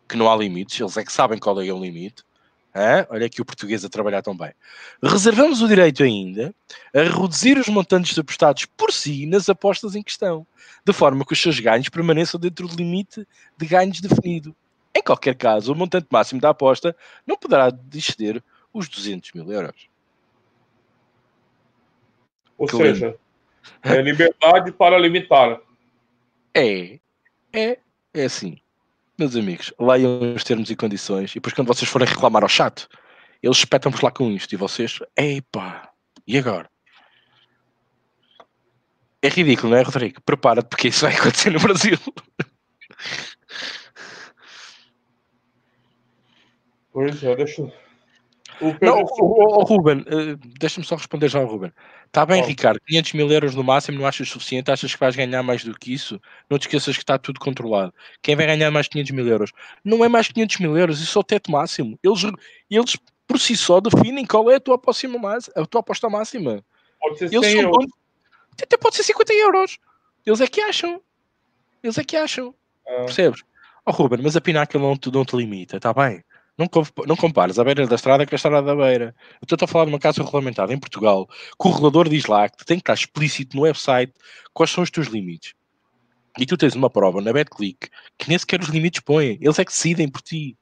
[0.09, 2.24] que não há limites, eles é que sabem qual é o limite.
[3.11, 4.53] Olha aqui o português a trabalhar tão bem.
[5.03, 6.55] Reservamos o direito ainda
[6.94, 10.47] a reduzir os montantes apostados por si nas apostas em questão,
[10.85, 13.27] de forma que os seus ganhos permaneçam dentro do limite
[13.59, 14.57] de ganhos definido.
[14.94, 16.97] Em qualquer caso, o montante máximo da aposta
[17.27, 18.43] não poderá exceder
[18.73, 19.89] os 200 mil euros.
[22.57, 23.16] Ou que seja,
[23.82, 25.61] é liberdade para limitar.
[26.55, 26.99] É,
[27.53, 27.78] é,
[28.15, 28.61] é assim.
[29.23, 32.89] Meus amigos, leiam os termos e condições e depois quando vocês forem reclamar ao chat,
[33.40, 35.93] eles espetam-vos lá com isto e vocês, epá,
[36.27, 36.69] e agora?
[39.23, 40.20] É ridículo, não é, Rodrigo?
[40.23, 41.97] Prepara-te porque isso vai acontecer no Brasil.
[46.93, 47.73] Pois é, deixa.
[48.61, 51.73] O não, o, o, Ruben, uh, deixa-me só responder já ao Ruben.
[52.07, 54.70] Está bem, Ricardo, 500 mil euros no máximo não achas suficiente?
[54.70, 56.20] Achas que vais ganhar mais do que isso?
[56.49, 57.93] Não te esqueças que está tudo controlado.
[58.20, 59.53] Quem vai ganhar mais 500 mil euros?
[59.85, 61.99] Não é mais 500 mil euros, isso é o teto máximo.
[62.03, 62.23] Eles,
[62.70, 62.97] eles
[63.27, 65.19] por si só definem qual é a tua, próxima,
[65.57, 66.62] a tua aposta máxima.
[67.01, 67.87] Pode ser 100 eles euros.
[68.62, 69.79] Até pode ser 50 euros.
[70.27, 71.01] Eles é que acham.
[71.83, 72.55] Eles é que acham.
[72.87, 73.05] Ah.
[73.05, 73.43] Percebes?
[73.85, 76.23] Oh, Ruben, mas a Pináquil não te, não te limita, está bem?
[76.57, 76.69] Não,
[77.07, 79.15] não compares a beira da estrada com a estrada da beira.
[79.41, 82.49] Eu estou a falar de uma casa regulamentada em Portugal, que o regulador diz lá
[82.49, 84.12] que tem que estar explícito no website
[84.53, 85.55] quais são os teus limites.
[86.39, 87.89] E tu tens uma prova na BetClick
[88.19, 89.39] que nem sequer os limites põem.
[89.41, 90.57] Eles é que decidem por ti.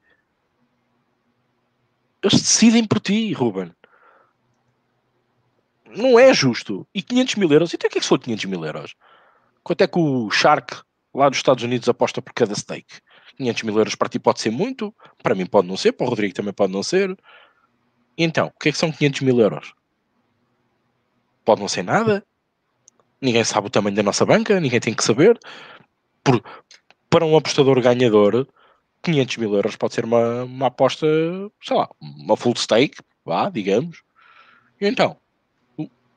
[2.23, 3.71] Eles decidem por ti, Ruben.
[5.95, 6.87] Não é justo.
[6.93, 7.73] E 500 mil euros?
[7.73, 8.95] Então o que é que são 500 mil euros?
[9.63, 10.81] Quanto é que o Shark
[11.13, 13.01] lá dos Estados Unidos aposta por cada stake?
[13.37, 16.09] 500 mil euros para ti pode ser muito, para mim pode não ser, para o
[16.09, 17.17] Rodrigo também pode não ser.
[18.17, 19.73] Então, o que é que são 500 mil euros?
[21.43, 22.23] Pode não ser nada.
[23.21, 25.39] Ninguém sabe o tamanho da nossa banca, ninguém tem que saber.
[26.23, 26.43] Por,
[27.09, 28.47] para um apostador ganhador,
[29.03, 31.07] 500 mil euros pode ser uma, uma aposta,
[31.61, 34.03] sei lá, uma full stake, vá, digamos.
[34.79, 35.17] Então,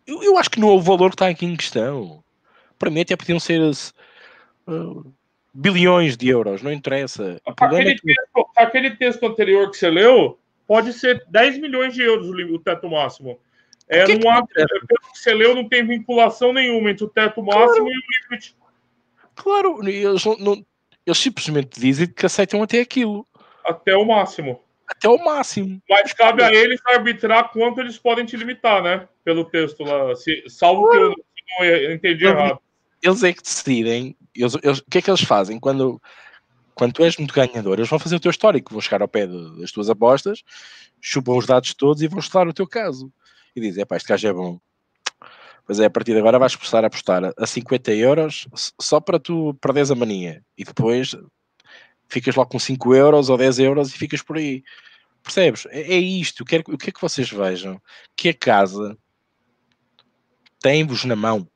[0.06, 2.22] eu, eu acho que não é o valor que está aqui em questão.
[2.78, 5.14] Para mim até podiam ser uh,
[5.54, 7.40] bilhões de euros, não interessa.
[7.46, 8.00] Aquele, é que...
[8.02, 12.90] texto, aquele, texto, anterior que você leu pode ser 10 milhões de euros o teto
[12.90, 13.38] máximo.
[13.88, 17.42] É, que não que há, que você leu não tem vinculação nenhuma entre o teto
[17.42, 17.88] máximo claro.
[17.88, 18.56] e o limite.
[19.36, 20.64] Claro, eles, não,
[21.06, 23.26] eles simplesmente dizem que aceitam até aquilo.
[23.64, 24.60] Até o máximo.
[24.86, 25.80] Até o máximo.
[25.88, 29.06] Mas cabe a eles arbitrar quanto eles podem te limitar, né?
[29.22, 30.14] Pelo texto lá.
[30.14, 31.14] Se, salvo claro.
[31.14, 32.58] que eu não entendi errado.
[33.04, 36.00] Eles é que decidem eles, eles, o que é que eles fazem quando,
[36.74, 37.78] quando tu és muito ganhador?
[37.78, 40.42] Eles vão fazer o teu histórico, vão chegar ao pé de, das tuas apostas,
[41.02, 43.12] chupam os dados todos e vão estudar o teu caso.
[43.54, 44.58] E dizem, é pá, este gajo é bom.
[45.66, 48.48] Pois é, a partir de agora vais começar a apostar a 50 euros
[48.80, 50.42] só para tu perderes a mania.
[50.56, 51.14] E depois
[52.08, 54.62] ficas logo com 5 euros ou 10 euros e ficas por aí.
[55.22, 55.66] Percebes?
[55.66, 56.42] É, é isto.
[56.42, 56.62] O que é
[56.92, 57.80] que vocês vejam?
[58.16, 58.96] Que a casa
[60.60, 61.46] tem-vos na mão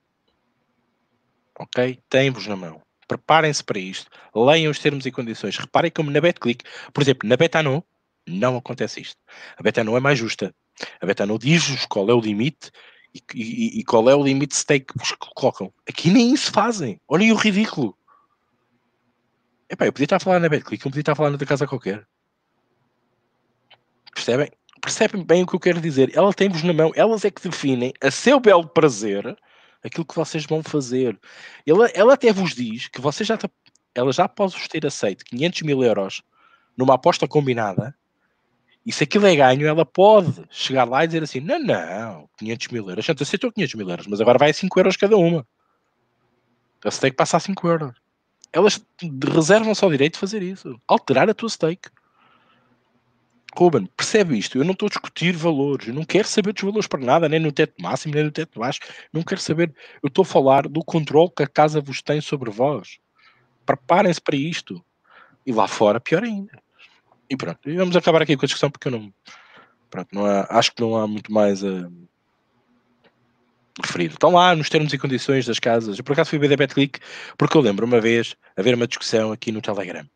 [1.58, 1.98] ok?
[2.08, 2.80] Tem-vos na mão.
[3.06, 4.10] Preparem-se para isto.
[4.34, 5.56] Leiam os termos e condições.
[5.56, 7.82] Reparem como na BetClick, por exemplo, na Betano,
[8.26, 9.16] não acontece isto.
[9.56, 10.54] A Betano é mais justa.
[11.00, 12.70] A Betano diz-vos qual é o limite
[13.14, 15.72] e, e, e, qual é o limite stake que vos colocam.
[15.88, 17.00] Aqui nem isso fazem.
[17.08, 17.96] Olhem o ridículo.
[19.70, 21.66] Epá, eu podia estar a falar na BetClick, eu podia estar a falar noutra casa
[21.66, 22.06] qualquer.
[24.14, 24.50] Percebem?
[24.80, 26.10] Percebem bem o que eu quero dizer.
[26.16, 26.92] Ela tem-vos na mão.
[26.94, 29.36] Elas é que definem a seu belo prazer
[29.82, 31.18] aquilo que vocês vão fazer.
[31.66, 33.38] Ela, ela até vos diz que você já
[33.94, 36.22] ela já pode ter aceito 500 mil euros
[36.76, 37.94] numa aposta combinada
[38.88, 42.68] e se aquilo é ganho, ela pode chegar lá e dizer assim: não, não, 500
[42.68, 43.04] mil euros.
[43.04, 45.46] Gente, aceitou 500 mil euros, mas agora vai a 5 euros cada uma.
[46.82, 47.92] A stake passa a 5 euros.
[48.50, 48.82] Elas
[49.34, 51.90] reservam só o direito de fazer isso, alterar a tua stake.
[53.58, 54.56] Ruben, percebe isto?
[54.56, 57.40] Eu não estou a discutir valores, eu não quero saber dos valores para nada, nem
[57.40, 58.78] no teto máximo, nem no teto baixo,
[59.12, 59.74] não quero saber.
[60.00, 63.00] Eu estou a falar do controle que a casa vos tem sobre vós.
[63.66, 64.80] Preparem-se para isto.
[65.44, 66.52] E lá fora, pior ainda.
[67.28, 69.12] E pronto, e vamos acabar aqui com a discussão porque eu não.
[69.90, 71.90] Pronto, não há, acho que não há muito mais a
[73.82, 74.12] referir.
[74.12, 75.98] Estão lá nos termos e condições das casas.
[75.98, 76.66] Eu por acaso fui ver da
[77.36, 80.08] porque eu lembro uma vez haver uma discussão aqui no Telegram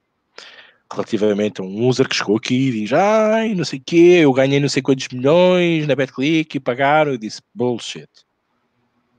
[0.93, 4.33] relativamente a um user que chegou aqui e diz, ai, não sei o quê, eu
[4.33, 8.09] ganhei não sei quantos milhões na BetClick e pagaram, eu disse, bullshit.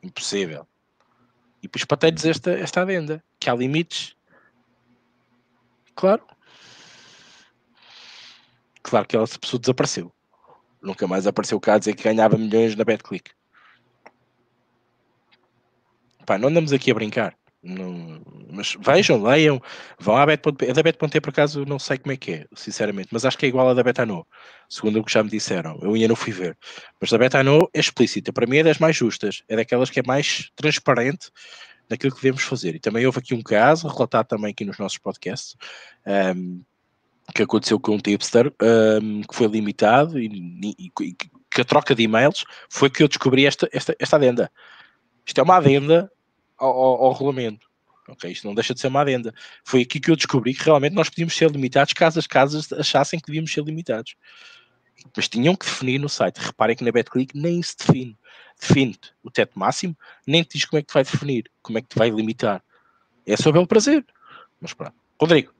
[0.01, 0.67] Impossível.
[1.61, 4.15] E depois dizer esta, esta adenda, que há limites.
[5.95, 6.23] Claro.
[8.81, 10.11] Claro que essa pessoa desapareceu.
[10.81, 13.31] Nunca mais apareceu cá a dizer que ganhava milhões na BetClick.
[16.25, 17.37] Pá, não andamos aqui a brincar.
[17.63, 18.21] Não,
[18.51, 19.61] mas vejam, leiam,
[19.97, 20.69] vão à Bet.p.
[20.69, 23.45] A da Bet.p por acaso não sei como é que é, sinceramente, mas acho que
[23.45, 24.27] é igual à da Betano,
[24.67, 25.79] segundo o que já me disseram.
[25.81, 26.57] Eu ainda não fui ver.
[26.99, 30.03] Mas a Betano é explícita, para mim é das mais justas, é daquelas que é
[30.05, 31.31] mais transparente
[31.89, 32.75] naquilo que devemos fazer.
[32.75, 35.55] E também houve aqui um caso, relatado também aqui nos nossos podcasts,
[36.35, 36.61] um,
[37.33, 38.53] que aconteceu com um tipster
[39.01, 40.25] um, que foi limitado e,
[40.77, 41.15] e, e,
[41.49, 44.51] que a troca de e-mails foi que eu descobri esta, esta, esta adenda.
[45.25, 46.11] Isto é uma adenda
[46.63, 47.67] ao, ao, ao regulamento.
[48.07, 49.33] Ok, isto não deixa de ser uma adenda.
[49.63, 53.19] Foi aqui que eu descobri que realmente nós podíamos ser limitados caso as casas achassem
[53.19, 54.15] que devíamos ser limitados.
[55.15, 56.37] Mas tinham que definir no site.
[56.37, 58.17] Reparem que na BetClick nem se define.
[58.59, 61.81] Define-te o teto máximo, nem te diz como é que te vai definir, como é
[61.81, 62.63] que te vai limitar.
[63.25, 64.05] É só belo prazer.
[64.59, 64.95] Mas pronto.
[65.19, 65.53] Rodrigo.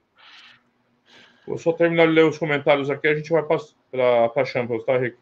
[1.46, 4.96] Vou só terminar de ler os comentários aqui, a gente vai para a Champions, tá,
[4.96, 5.16] Rick?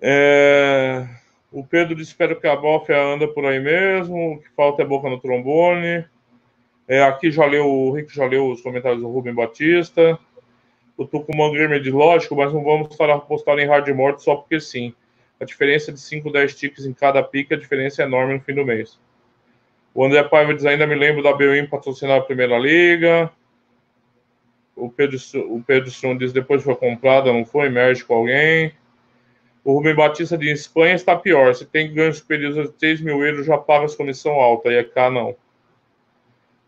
[0.00, 1.08] É...
[1.50, 4.34] O Pedro disse: espero que a bofia anda por aí mesmo.
[4.34, 6.04] O que falta é boca no trombone.
[6.86, 10.18] É, aqui já leu, o Rick já leu os comentários do Rubem Batista.
[10.96, 14.60] O Tucumã Gamer diz: lógico, mas não vamos estar apostando em hard morte só porque
[14.60, 14.94] sim.
[15.40, 18.54] A diferença de 5, 10 tickets em cada pique, a diferença é enorme no fim
[18.54, 18.98] do mês.
[19.94, 23.30] O André Paiva diz: ainda me lembro da BWIN patrocinar a Primeira Liga.
[24.74, 25.18] o Pedro,
[25.48, 27.68] o Pedro Stron diz depois foi comprada, não foi?
[27.68, 28.72] Merge com alguém.
[29.68, 31.54] O Rubem Batista diz: Espanha está pior.
[31.54, 34.72] Se tem ganhos superiores a 3 mil euros, já paga a comissão alta.
[34.72, 35.36] E cá não.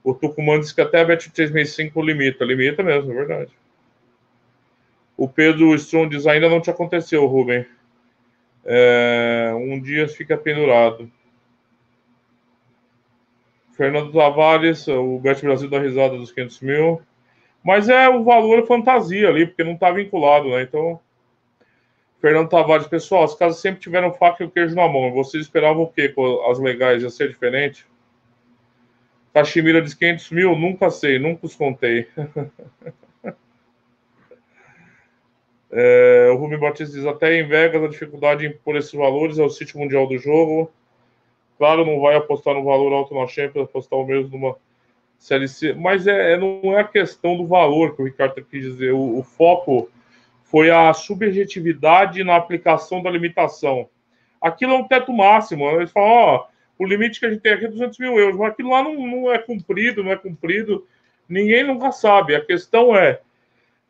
[0.05, 2.45] O Tucumã diz que até a Bet 365 limita.
[2.45, 3.53] Limita mesmo, é verdade.
[5.17, 7.65] O Pedro Stron diz: ainda não te aconteceu, Rubem.
[8.67, 11.11] É, um dia fica pendurado.
[13.79, 17.01] Fernando Tavares, o Bet Brasil da risada dos 500 mil.
[17.65, 20.61] Mas é o valor fantasia ali, porque não está vinculado, né?
[20.61, 21.01] Então,
[22.21, 25.11] Fernando Tavares, pessoal, as casas sempre tiveram faca e o queijo na mão.
[25.13, 26.15] Vocês esperavam o quê
[26.51, 27.03] as legais?
[27.03, 27.87] Ia ser diferente?
[29.33, 30.55] Cachemira diz 500 mil?
[30.55, 32.07] Nunca sei, nunca os contei.
[35.73, 39.43] é, o Rubem Batista diz: até em Vegas a dificuldade em pôr esses valores é
[39.43, 40.71] o sítio mundial do jogo.
[41.57, 44.57] Claro, não vai apostar no valor alto na Champions, apostar o mesmo numa
[45.19, 48.93] CLC, mas é, é, não é a questão do valor que o Ricardo quis dizer.
[48.93, 49.89] O, o foco
[50.51, 53.89] foi a subjetividade na aplicação da limitação.
[54.43, 55.69] Aquilo é um teto máximo.
[55.71, 56.47] Eles falam, ó,
[56.79, 58.95] o limite que a gente tem aqui é 200 mil euros, mas aquilo lá não,
[58.95, 60.87] não é cumprido, não é cumprido.
[61.29, 62.35] Ninguém nunca sabe.
[62.35, 63.21] A questão é,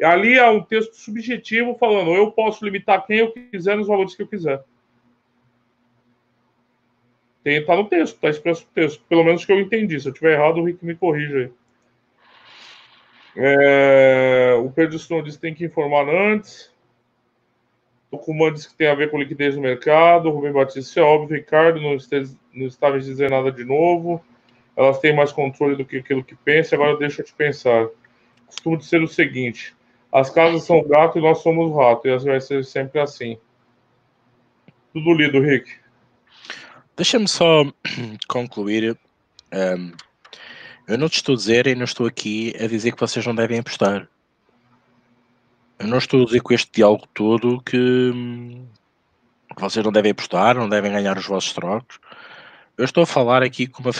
[0.02, 4.22] ali é um texto subjetivo falando, eu posso limitar quem eu quiser nos valores que
[4.22, 4.62] eu quiser.
[7.42, 9.02] Tem, tá no texto, tá expresso no texto.
[9.08, 9.98] Pelo menos que eu entendi.
[9.98, 11.50] Se eu tiver errado, o Rick me corrija aí.
[13.36, 16.70] É, o Pedro Stone disse que tem que informar antes.
[18.20, 20.28] Kuman disse que tem a ver com liquidez no mercado.
[20.28, 21.36] O Rubem Batista é óbvio.
[21.36, 24.22] Ricardo não, esteja, não estava dizer nada de novo.
[24.76, 26.74] Elas têm mais controle do que aquilo que pensa.
[26.74, 27.88] Agora deixa eu te pensar.
[28.46, 29.74] Costumo dizer o seguinte:
[30.12, 32.08] as casas são gato e nós somos rato.
[32.08, 33.38] E vai ser sempre assim.
[34.92, 35.70] Tudo lido, Rick.
[36.96, 37.64] Deixa-me só
[38.28, 38.98] concluir.
[39.52, 39.92] Um,
[40.86, 43.34] eu não te estou a dizer e não estou aqui a dizer que vocês não
[43.34, 44.08] devem apostar.
[45.78, 48.12] Eu não estou a dizer com este diálogo todo que,
[49.54, 51.98] que vocês não devem apostar, não devem ganhar os vossos trocos.
[52.76, 53.92] Eu estou a falar aqui com uma,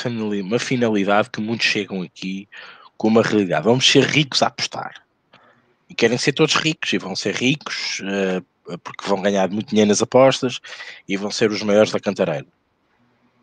[0.42, 2.48] uma finalidade que muitos chegam aqui
[2.96, 3.64] com uma realidade.
[3.64, 4.94] Vamos ser ricos a apostar.
[5.88, 9.88] E querem ser todos ricos e vão ser ricos uh, porque vão ganhar muito dinheiro
[9.88, 10.60] nas apostas
[11.08, 12.46] e vão ser os maiores da cantareira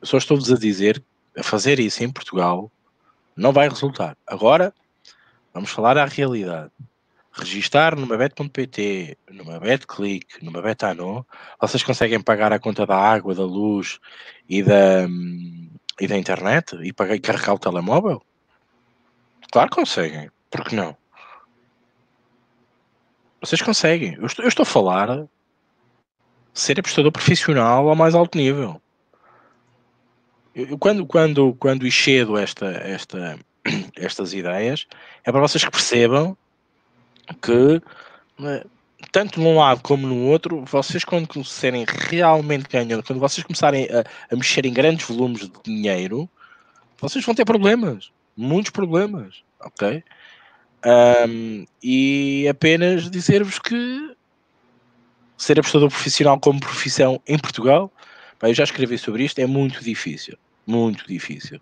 [0.03, 1.03] só estou-vos a dizer,
[1.35, 2.71] a fazer isso em Portugal
[3.37, 4.17] não vai resultar.
[4.25, 4.73] Agora,
[5.53, 6.71] vamos falar à realidade.
[7.31, 11.25] Registar numa bet.pt, numa BetClick, numa Betano,
[11.61, 13.99] vocês conseguem pagar a conta da água, da luz
[14.49, 15.07] e da,
[16.01, 18.23] e da internet e, pagar, e carregar o telemóvel?
[19.51, 20.31] Claro que conseguem.
[20.49, 20.97] Por que não?
[23.39, 24.15] Vocês conseguem.
[24.15, 25.27] Eu estou, eu estou a falar
[26.51, 28.81] ser apostador profissional ao mais alto nível.
[30.57, 33.37] Eu, quando, quando, quando esta, esta,
[33.95, 34.87] estas ideias,
[35.23, 36.35] é para vocês que percebam
[37.39, 37.79] que,
[38.39, 38.63] né,
[39.11, 44.03] tanto num lado como no outro, vocês quando começarem realmente ganhando, quando vocês começarem a,
[44.33, 46.27] a mexer em grandes volumes de dinheiro,
[46.99, 50.03] vocês vão ter problemas, muitos problemas, ok?
[51.29, 54.15] Um, e apenas dizer-vos que
[55.37, 57.91] ser apostador profissional como profissão em Portugal,
[58.41, 60.35] eu já escrevi sobre isto, é muito difícil
[60.67, 61.59] muito difícil.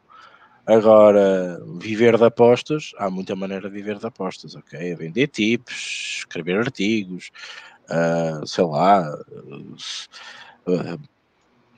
[0.66, 4.94] Agora, viver de apostas, há muita maneira de viver de apostas, ok?
[4.94, 7.30] A vender tips, escrever artigos,
[7.90, 9.16] uh, sei lá,
[10.68, 11.00] uh,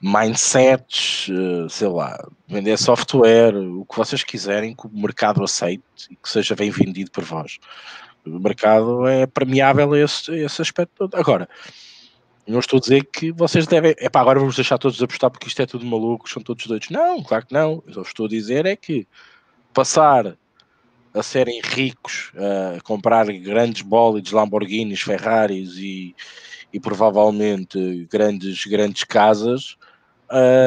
[0.01, 2.17] mindsets, uh, sei lá,
[2.47, 7.11] vender software, o que vocês quiserem que o mercado aceite e que seja bem vendido
[7.11, 7.59] por vós.
[8.25, 11.09] O mercado é premiável a esse, a esse aspecto.
[11.13, 11.49] Agora,
[12.47, 13.93] não estou a dizer que vocês devem.
[13.97, 16.89] É pá, agora vamos deixar todos apostar porque isto é tudo maluco, são todos doidos.
[16.89, 17.83] Não, claro que não.
[17.87, 19.05] Eu estou a dizer é que
[19.73, 20.37] passar
[21.13, 26.15] a serem ricos, a comprar grandes bólides, Lamborghinis, Ferraris e,
[26.71, 29.77] e provavelmente grandes, grandes casas,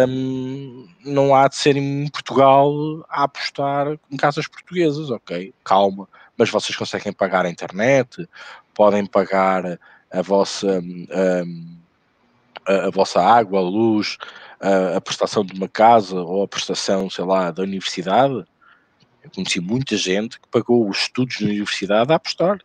[0.09, 2.73] hum, não há de ser em Portugal
[3.09, 5.55] a apostar em casas portuguesas, ok?
[5.65, 6.09] Calma.
[6.37, 8.29] Mas vocês conseguem pagar a internet,
[8.75, 9.79] podem pagar
[10.11, 11.07] a vossa, um,
[12.67, 14.19] a, a, vossa água, a luz,
[14.61, 18.45] a, a, prestação de uma casa ou a prestação, sei lá, da universidade.
[19.23, 22.59] Eu conheci muita gente que pagou os estudos na universidade a apostar.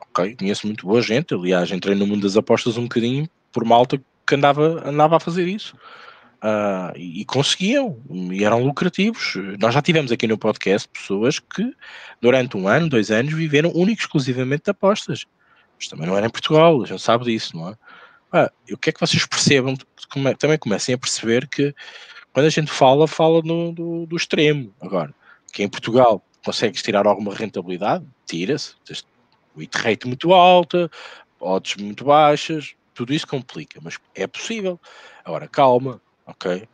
[0.00, 1.32] Ok, conheço muito boa gente.
[1.32, 5.46] Aliás, entrei no mundo das apostas um bocadinho por malta que andava, andava a fazer
[5.46, 5.76] isso.
[6.42, 9.34] Uh, e, e, conseguiam, e eram lucrativos.
[9.60, 11.72] Nós já tivemos aqui no podcast pessoas que
[12.20, 15.24] durante um ano, dois anos, viveram único exclusivamente de apostas.
[15.82, 17.74] Mas também não era em Portugal, a gente sabe disso, não é?
[18.32, 19.74] Ah, eu quero que vocês percebam,
[20.38, 21.74] também comecem a perceber que
[22.32, 24.72] quando a gente fala, fala no, do, do extremo.
[24.80, 25.12] Agora,
[25.52, 28.74] que em Portugal consegues tirar alguma rentabilidade, tira-se.
[29.56, 30.88] O hit rate muito alta,
[31.40, 34.80] odds muito baixas, tudo isso complica, mas é possível.
[35.24, 36.66] Agora, calma, ok?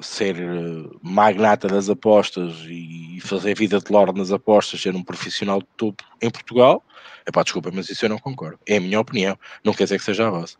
[0.00, 5.60] Ser eh, magnata das apostas e fazer vida de lorde nas apostas, ser um profissional
[5.60, 6.84] de topo em Portugal,
[7.24, 8.58] é pá, desculpa, mas isso eu não concordo.
[8.66, 10.56] É a minha opinião, não quer dizer que seja a vossa.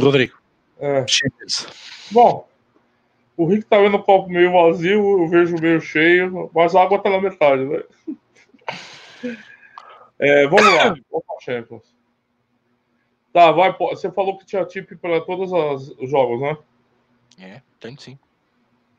[0.00, 0.38] Rodrigo,
[0.78, 1.04] é.
[2.10, 2.48] Bom,
[3.36, 7.00] o Rick tá vendo o copo meio vazio, eu vejo meio cheio, mas a água
[7.00, 7.82] tá na metade, né?
[10.20, 11.96] É, vamos lá, vamos para Champions.
[13.32, 13.72] Tá, vai.
[13.78, 16.56] Você falou que tinha tip para todos os jogos, né?
[17.38, 18.18] É, tem sim.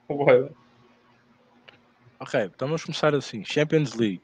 [0.08, 0.50] Vai.
[2.20, 3.44] Ok, então vamos começar assim.
[3.46, 4.22] Champions League.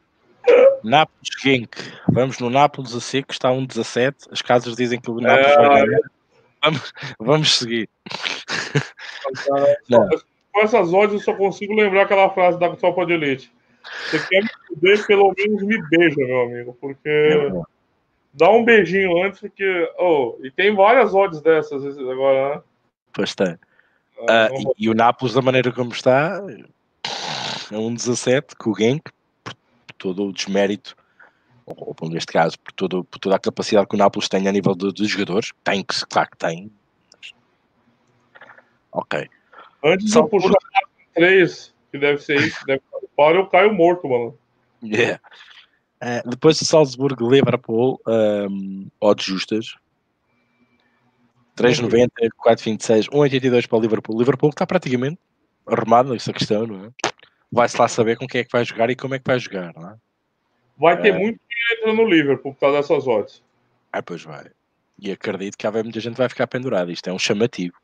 [0.84, 1.70] Nápoles Genk.
[2.10, 4.28] Vamos no Nápoles a seco, está 1-17.
[4.32, 5.56] As casas dizem que o Nápoles é...
[5.56, 6.02] vai ganhar.
[6.64, 7.90] Vamos, vamos seguir.
[10.52, 13.52] Com essas odds eu só consigo lembrar aquela frase da Copa de Elite.
[14.06, 16.78] Você quer me fuder, pelo menos me beija, meu amigo.
[16.80, 17.10] Porque.
[17.10, 17.76] É
[18.36, 19.92] dá um beijinho antes, porque.
[19.98, 22.62] Oh, e tem várias odds dessas agora, né?
[23.14, 23.48] Pois tem.
[23.48, 23.58] Ah,
[24.20, 26.42] uh, e, e, o Nápoles, da maneira como está,
[27.72, 29.12] é um 17 com o Genk,
[29.44, 29.54] por,
[29.98, 30.96] todo o desmérito,
[31.66, 34.52] ou, ou neste caso, por, todo, por toda a capacidade que o Nápoles tem a
[34.52, 35.52] nível de jogadores.
[35.64, 36.72] Tem, que, claro que tem.
[38.92, 39.30] Ok.
[39.84, 40.90] Antes Só de eu puxar por...
[41.16, 42.82] 3, que deve ser isso, deve
[43.16, 44.38] para eu caio morto, mano.
[44.84, 45.20] Yeah.
[46.04, 49.76] Uh, depois de Salzburgo, Liverpool, um, odds justas.
[51.56, 52.10] 3,90,
[52.46, 54.16] 4,26, 1,82 para o Liverpool.
[54.16, 55.20] O Liverpool está praticamente
[55.66, 56.90] arrumado nessa questão, não é?
[57.52, 59.74] Vai-se lá saber com quem é que vai jogar e como é que vai jogar,
[59.74, 59.96] não é?
[60.78, 63.42] Vai ter uh, muito dinheiro no Liverpool por causa dessas odds.
[63.94, 64.46] Ah, pois vai.
[65.00, 66.92] E acredito que há muita gente vai ficar pendurada.
[66.92, 67.76] Isto é um chamativo,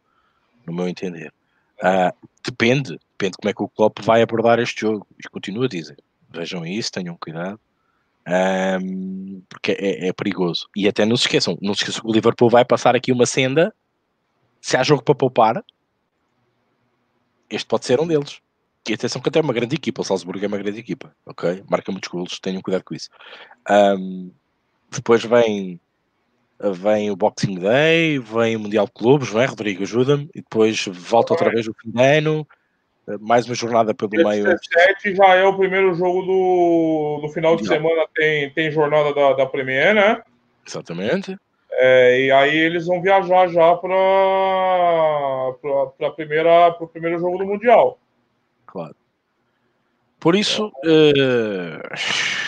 [0.65, 1.33] no meu entender.
[1.79, 5.07] Uh, depende, depende como é que o Klopp vai abordar este jogo.
[5.17, 5.97] E continuo a dizer,
[6.29, 7.59] vejam isso, tenham cuidado,
[8.27, 10.67] um, porque é, é, perigoso.
[10.75, 13.25] E até não se esqueçam, não se esqueçam que o Liverpool vai passar aqui uma
[13.25, 13.73] senda.
[14.59, 15.63] Se há jogo para poupar,
[17.49, 18.39] este pode ser um deles.
[18.87, 21.63] E atenção que até é uma grande equipa, o Salzburgo é uma grande equipa, ok?
[21.69, 23.09] Marca muitos golos, tenham cuidado com isso.
[23.69, 24.31] Um,
[24.89, 25.79] depois vem
[26.73, 29.83] vem o Boxing Day, vem o Mundial de Clubes, não é, Rodrigo?
[29.83, 30.29] Ajuda-me.
[30.35, 32.47] E depois volta outra vez o fim de ano,
[33.19, 34.43] mais uma jornada pelo Dia meio.
[34.43, 39.33] 17 já é o primeiro jogo do, do final de semana, tem, tem jornada da,
[39.33, 40.21] da Premier, né?
[40.67, 41.37] Exatamente.
[41.73, 43.91] É, e aí eles vão viajar já para
[45.97, 47.97] para primeira para o primeiro jogo do mundial.
[48.65, 48.95] Claro.
[50.19, 51.79] Por isso, é.
[51.87, 52.41] uh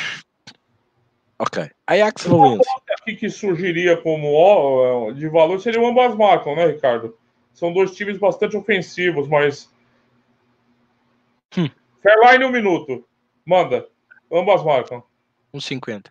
[1.43, 1.69] Ok.
[1.85, 2.71] Ajax Valência.
[3.01, 7.17] O que surgiria como de valor seria o ambas marcam, né, Ricardo?
[7.53, 9.69] São dois times bastante ofensivos, mas.
[11.57, 11.69] Hum.
[12.01, 13.05] Fairline um minuto.
[13.45, 13.87] Manda.
[14.31, 15.03] Ambas marcam.
[15.53, 16.07] 1,50.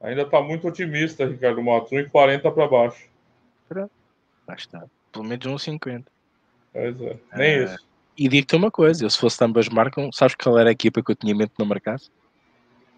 [0.00, 1.90] Ainda tá muito otimista, Ricardo Matos.
[1.90, 3.08] 1,40 para baixo.
[4.46, 4.90] Basta.
[5.12, 6.04] Pelo menos 1,50.
[6.72, 7.16] Pois é.
[7.34, 7.90] Nem uh, isso.
[8.16, 11.10] E digo-te uma coisa: eu, se fosse ambas marcam, sabes qual era a equipa que
[11.10, 12.10] eu tinha em mente não marcasse?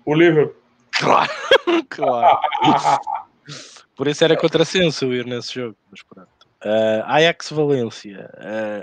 [0.04, 0.60] O Liverpool.
[0.92, 1.30] Claro,
[1.88, 2.38] claro.
[3.94, 6.28] Por isso era contrassenso ir nesse jogo, mas pronto.
[6.64, 8.30] Uh, Ajax Valência,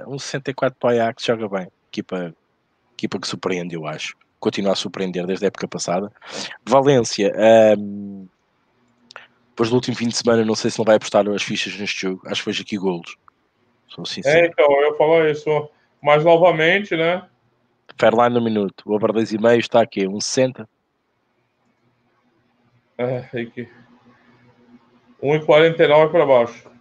[0.06, 1.68] uh, um 64 para o Ajax, joga bem.
[1.92, 2.34] Equipa,
[2.94, 4.16] equipa que surpreende, eu acho.
[4.40, 6.12] Continua a surpreender desde a época passada.
[6.66, 7.34] Valência,
[7.78, 8.28] um,
[9.50, 12.02] depois do último fim de semana, não sei se não vai apostar as fichas neste
[12.02, 12.22] jogo.
[12.28, 13.18] Acho que vejo aqui golos.
[13.90, 14.46] Sou sincero.
[14.46, 15.70] É, então, eu falo isso.
[16.02, 17.28] Mas novamente, né?
[17.98, 18.84] Fairline no minuto.
[18.86, 20.70] O over 2,5 está aqui, um 60.
[22.98, 23.68] É, aqui.
[25.22, 26.72] 1,49 para baixo.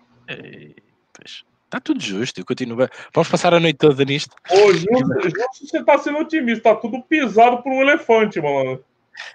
[1.69, 2.89] Está tudo justo, eu continuo.
[3.13, 4.35] Vamos passar a noite toda nisto.
[4.51, 8.83] Ô, justo, você está sendo otimista, está tudo pisado por um elefante, mano.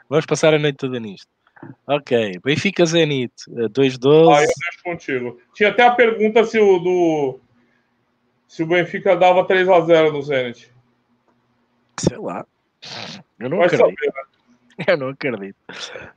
[0.10, 1.28] Vamos passar a noite toda nisto.
[1.86, 4.32] Ok, Benfica Zenit, 2-12.
[4.32, 5.42] Eh, ah, eu deixo contigo.
[5.54, 7.40] Tinha até a pergunta se o do.
[8.48, 10.74] Se o Benfica dava 3x0 no Zenit.
[12.00, 12.48] Sei lá.
[13.40, 13.96] Eu não Vai acredito.
[14.00, 14.14] Saber,
[14.80, 14.86] né?
[14.88, 15.58] Eu não acredito.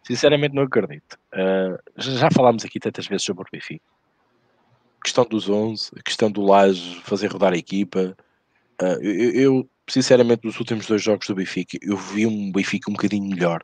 [0.03, 1.19] Sinceramente, não acredito.
[1.35, 3.85] Uh, já falámos aqui tantas vezes sobre o Benfica.
[5.07, 8.17] Questão dos 11, questão do Laje fazer rodar a equipa.
[8.83, 12.95] Uh, eu, eu, sinceramente, nos últimos dois jogos do Benfica, eu vi um Benfica um
[12.95, 13.63] bocadinho melhor.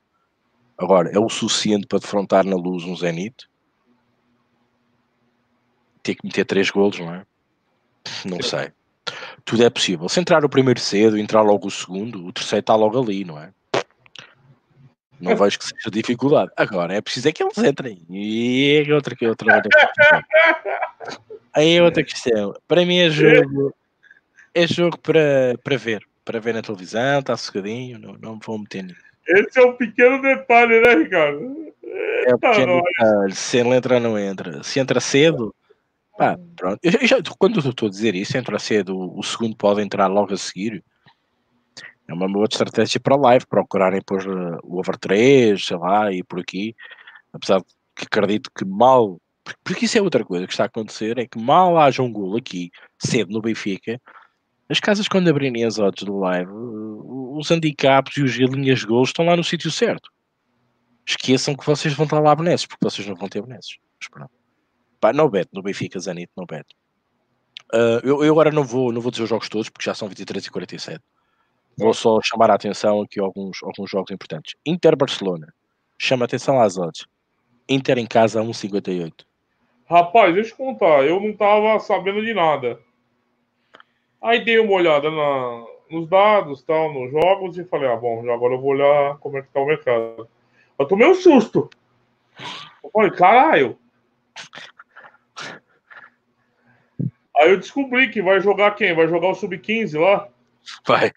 [0.79, 3.49] Agora, é o suficiente para defrontar na luz um Zenit?
[6.01, 7.27] Ter que meter três golos, não é?
[8.25, 8.49] Não Sim.
[8.49, 8.73] sei.
[9.45, 10.09] Tudo é possível.
[10.09, 13.37] Se entrar o primeiro cedo, entrar logo o segundo, o terceiro está logo ali, não
[13.37, 13.53] é?
[15.23, 16.51] Não vejo que seja dificuldade.
[16.57, 18.05] Agora, é preciso é que eles entrem.
[18.11, 20.23] E é outra, outra, outra questão.
[21.55, 22.55] Aí é outra questão.
[22.67, 23.73] Para mim é jogo,
[24.53, 26.03] é jogo para, para ver.
[26.25, 29.01] Para ver na televisão, está sossegadinho, não, não me vou meter nisso.
[29.27, 31.73] Esse é um pequeno detalhe, né, Ricardo?
[32.27, 33.35] É um pequeno detalhe.
[33.35, 34.63] Se ele entra, não entra.
[34.63, 35.55] Se entra cedo,
[36.17, 36.79] pá, pronto.
[36.83, 40.33] Eu, já, quando eu estou a dizer isso, entra cedo, o segundo pode entrar logo
[40.33, 40.83] a seguir.
[42.13, 46.23] É uma boa estratégia para live, procurarem pôr eh, o over 3, sei lá, e
[46.23, 46.77] por aqui.
[47.33, 47.65] Apesar de
[47.97, 49.19] que acredito que mal.
[49.65, 52.37] Porque isso é outra coisa que está a acontecer, é que mal haja um gol
[52.37, 54.01] aqui, cedo no Benfica,
[54.69, 59.09] as casas quando abrirem as odds do live, os handicaps e os linhas de gols
[59.09, 60.11] estão lá no sítio certo.
[61.07, 63.79] Esqueçam que vocês vão estar lá benesses, porque vocês não vão ter benesses.
[65.01, 66.65] Pá, não bet no Benfica, Zanito, não bet.
[67.75, 70.09] Uh, eu, eu, agora não vou, não vou dizer os jogos todos, porque já são
[70.09, 71.03] 23 e 47.
[71.77, 74.55] Vou só chamar a atenção aqui alguns, alguns jogos importantes.
[74.65, 75.53] Inter-Barcelona.
[75.99, 77.07] Chama atenção às odds.
[77.69, 79.25] Inter em casa 1,58.
[79.87, 81.05] Rapaz, deixa eu contar.
[81.05, 82.79] Eu não tava sabendo de nada.
[84.21, 88.55] Aí dei uma olhada na, nos dados, tal, nos jogos e falei, ah, bom, agora
[88.55, 90.29] eu vou olhar como é que tá o mercado.
[90.79, 91.69] Eu tomei um susto.
[92.83, 93.79] Eu falei, caralho.
[97.37, 98.95] Aí eu descobri que vai jogar quem?
[98.95, 100.29] Vai jogar o Sub-15 lá?
[100.87, 101.13] Vai.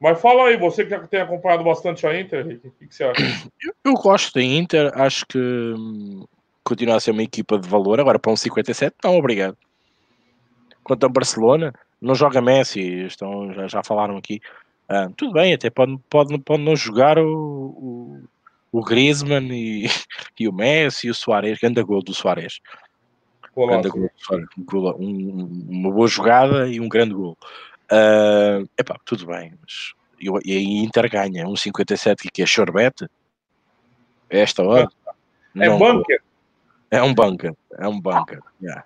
[0.00, 3.22] Mas fala aí, você que tem acompanhado bastante a Inter, o que, que, você acha?
[3.62, 6.26] Eu, eu, gosto da Inter, acho que hum,
[6.64, 8.00] continua a ser uma equipa de valor.
[8.00, 9.56] Agora, para um 57, não, obrigado.
[10.82, 14.40] Quanto ao Barcelona, não joga Messi, estão, já, já falaram aqui.
[14.88, 18.24] Ah, tudo bem, até pode, pode, pode não jogar o, o,
[18.72, 19.86] o Griezmann e,
[20.40, 22.58] e o Messi e o Soares, grande gol do Soares.
[23.54, 24.48] Gol Soares.
[24.98, 27.36] Um, uma boa jogada e um grande gol.
[27.90, 29.94] Uh, epá, tudo bem, mas
[30.44, 33.08] e aí Inter ganha um 57 que é Chorbete.
[34.30, 34.88] É esta hora.
[35.56, 36.22] É bunker.
[36.90, 38.40] É um bunker, é um bunker.
[38.62, 38.84] Yeah.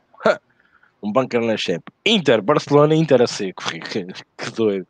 [1.03, 1.97] um bunker na Champions.
[2.05, 3.63] Inter, Barcelona, Inter a seco.
[3.91, 4.87] Que, que doido.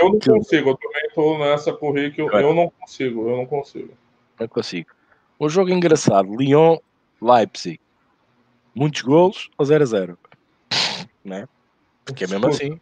[0.00, 0.30] Eu não que...
[0.30, 3.92] consigo, eu também estou nessa corrida que eu, eu não consigo, eu não consigo.
[4.38, 4.90] Não consigo.
[5.38, 6.78] Um jogo engraçado, Lyon,
[7.20, 7.80] Leipzig.
[8.74, 10.18] Muitos gols ou 0 a 0.
[11.24, 11.48] Né?
[12.04, 12.80] Porque é mesmo assim.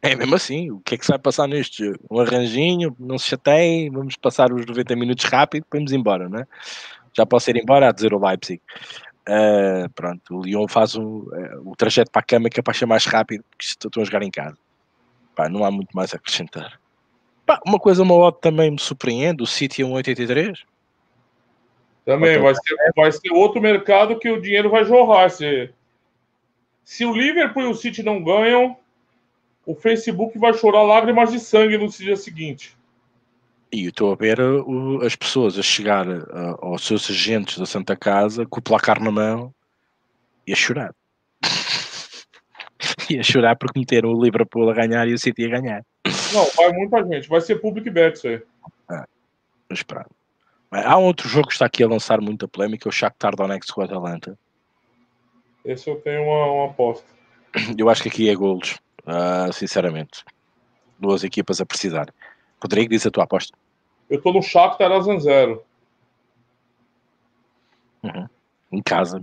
[0.00, 1.98] É mesmo assim, o que é que se vai passar neste jogo?
[2.10, 6.46] Um arranjinho, não se chateiem, vamos passar os 90 minutos rápido, vamos embora, né?
[7.16, 8.62] Já posso ir embora a dizer o Leipzig.
[9.28, 12.72] Uh, pronto, o Lyon faz o, uh, o trajeto para a cama que é para
[12.72, 14.56] ser mais rápido, porque estão a jogar em casa.
[15.34, 16.80] Pá, não há muito mais a acrescentar.
[17.44, 20.60] Pá, uma coisa, uma outra também me surpreende, o City 1,83.
[22.08, 25.28] Também, vai ser, vai ser outro mercado que o dinheiro vai jorrar.
[25.28, 25.68] Se,
[26.82, 28.74] se o Liverpool e o City não ganham,
[29.66, 32.74] o Facebook vai chorar lágrimas de sangue no dia seguinte.
[33.70, 37.66] E eu estou a ver uh, as pessoas a chegar uh, aos seus agentes da
[37.66, 39.52] Santa Casa com o placar na mão
[40.46, 40.94] e a chorar.
[43.10, 45.84] e a chorar porque meteram o Liverpool a ganhar e o City a ganhar.
[46.32, 47.28] Não, vai muita gente.
[47.28, 48.42] Vai ser public bet isso aí.
[48.88, 49.06] Ah,
[49.68, 50.17] mas pronto.
[50.70, 53.80] Há um outro jogo que está aqui a lançar muita polémica, o Shakhtar Donetsk com
[53.80, 54.38] o Atalanta.
[55.64, 57.06] Esse eu tenho uma, uma aposta.
[57.76, 60.24] Eu acho que aqui é golos uh, sinceramente.
[60.98, 62.12] Duas equipas a precisar.
[62.62, 63.56] Rodrigo, diz a tua aposta.
[64.10, 65.62] Eu estou no Shakhtar a zero.
[68.02, 68.28] Uhum.
[68.72, 69.22] Em casa.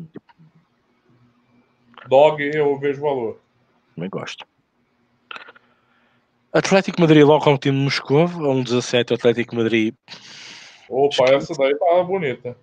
[2.08, 3.40] Dog, eu vejo valor.
[3.96, 4.46] Também gosto.
[6.54, 9.94] Atlético Madrid logo com o time de Moscou, a um 17 Atlético Madrid.
[10.90, 12.58] Opa, essa daí tá bonita.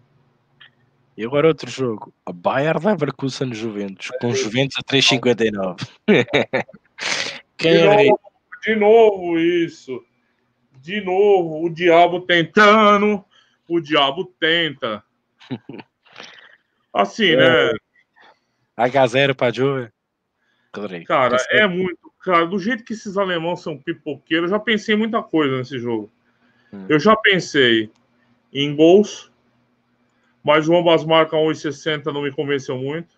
[1.17, 2.13] E agora outro jogo.
[2.25, 5.89] A Bayern Leverkusen Juventus, com é Juventus a 3,59.
[7.59, 8.21] Quem de, novo,
[8.63, 10.05] de novo isso.
[10.81, 13.25] De novo, o diabo tentando.
[13.69, 15.05] O diabo tenta.
[16.93, 17.37] Assim, é.
[17.37, 17.73] né?
[18.79, 19.91] H0 para Juve.
[21.07, 22.11] Cara, é muito.
[22.21, 25.79] Cara, do jeito que esses alemãos são pipoqueiros, eu já pensei em muita coisa nesse
[25.79, 26.11] jogo.
[26.73, 26.87] Hum.
[26.89, 27.91] Eu já pensei
[28.53, 29.31] em gols,
[30.43, 33.15] mas o ambas marcam 1,60 não me convenceu muito.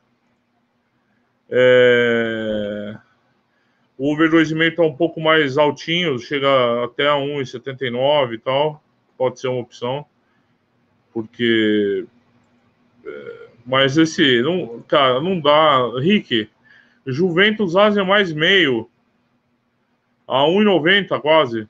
[1.51, 2.97] É...
[3.97, 8.83] O over 2,5 está um pouco mais altinho, chega até a 1,79 e tal.
[9.17, 10.05] Pode ser uma opção.
[11.13, 12.05] Porque.
[13.07, 14.43] É, mas esse.
[14.43, 15.99] Não, cara, não dá.
[16.01, 16.51] Rick,
[17.07, 18.91] Juventus Ásia mais meio.
[20.27, 21.69] A 1,90 quase.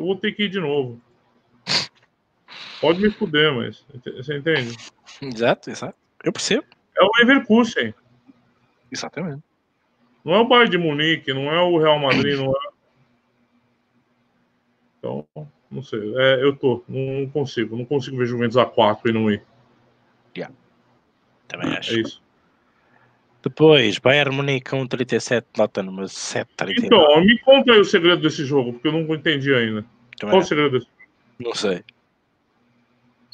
[0.00, 0.98] Eu vou ter que ir de novo.
[2.80, 3.84] Pode me fuder, mas.
[4.16, 4.74] Você entende?
[5.20, 5.94] Exato, exato.
[6.24, 6.64] Eu percebo.
[6.98, 7.92] É o Leverkusen.
[8.90, 9.42] Exatamente.
[10.24, 12.70] Não é o Bayern de Munique, não é o Real Madrid, não é.
[14.98, 15.28] Então,
[15.70, 16.14] não sei.
[16.16, 17.76] É, eu tô, não consigo.
[17.76, 19.42] Não consigo ver Juventus a 4 e não ir.
[20.34, 20.54] Yeah.
[21.46, 21.92] Também acho.
[21.92, 22.22] É isso.
[23.42, 26.86] Depois, Bayern Munique com 37, Tottenham 7, 39.
[26.86, 29.84] Então, me conta aí o segredo desse jogo, porque eu não entendi ainda.
[30.18, 30.86] Também Qual o segredo desse
[31.38, 31.82] Não sei.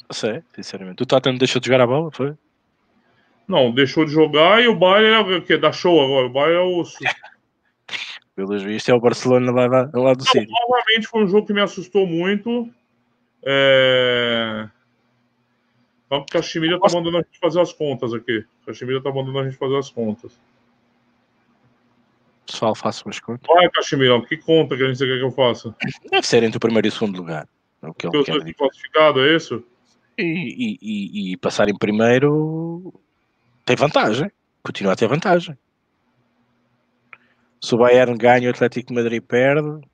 [0.09, 1.03] Não sei, sinceramente.
[1.03, 2.33] O Tottenham deixou de jogar a bola, foi?
[3.47, 5.57] Não, deixou de jogar e o Bayern é o quê?
[5.57, 6.27] Dá show agora.
[6.27, 6.83] O Bayern é o.
[8.35, 10.47] Pelos vistos, é o Barcelona lá, lá, lá do City.
[10.47, 12.69] Novamente foi um jogo que me assustou muito.
[13.43, 14.69] É...
[16.07, 18.45] Então, o Caxemira tá mandando a gente fazer as contas aqui.
[18.63, 20.39] O Caxemira tá mandando a gente fazer as contas.
[22.45, 23.45] Pessoal, faça umas contas.
[23.45, 25.75] Vai, Caxemira, que conta que a gente quer que eu faça?
[26.09, 27.47] Deve ser entre o primeiro e o segundo lugar.
[27.81, 28.53] É o que Eu quer sou dizer.
[28.55, 29.63] classificado, é isso?
[30.17, 32.93] E, e, e, e passar em primeiro
[33.65, 34.31] tem vantagem.
[34.63, 35.57] Continua a ter vantagem.
[37.61, 39.85] Se o Bayern ganha, o Atlético de Madrid perde.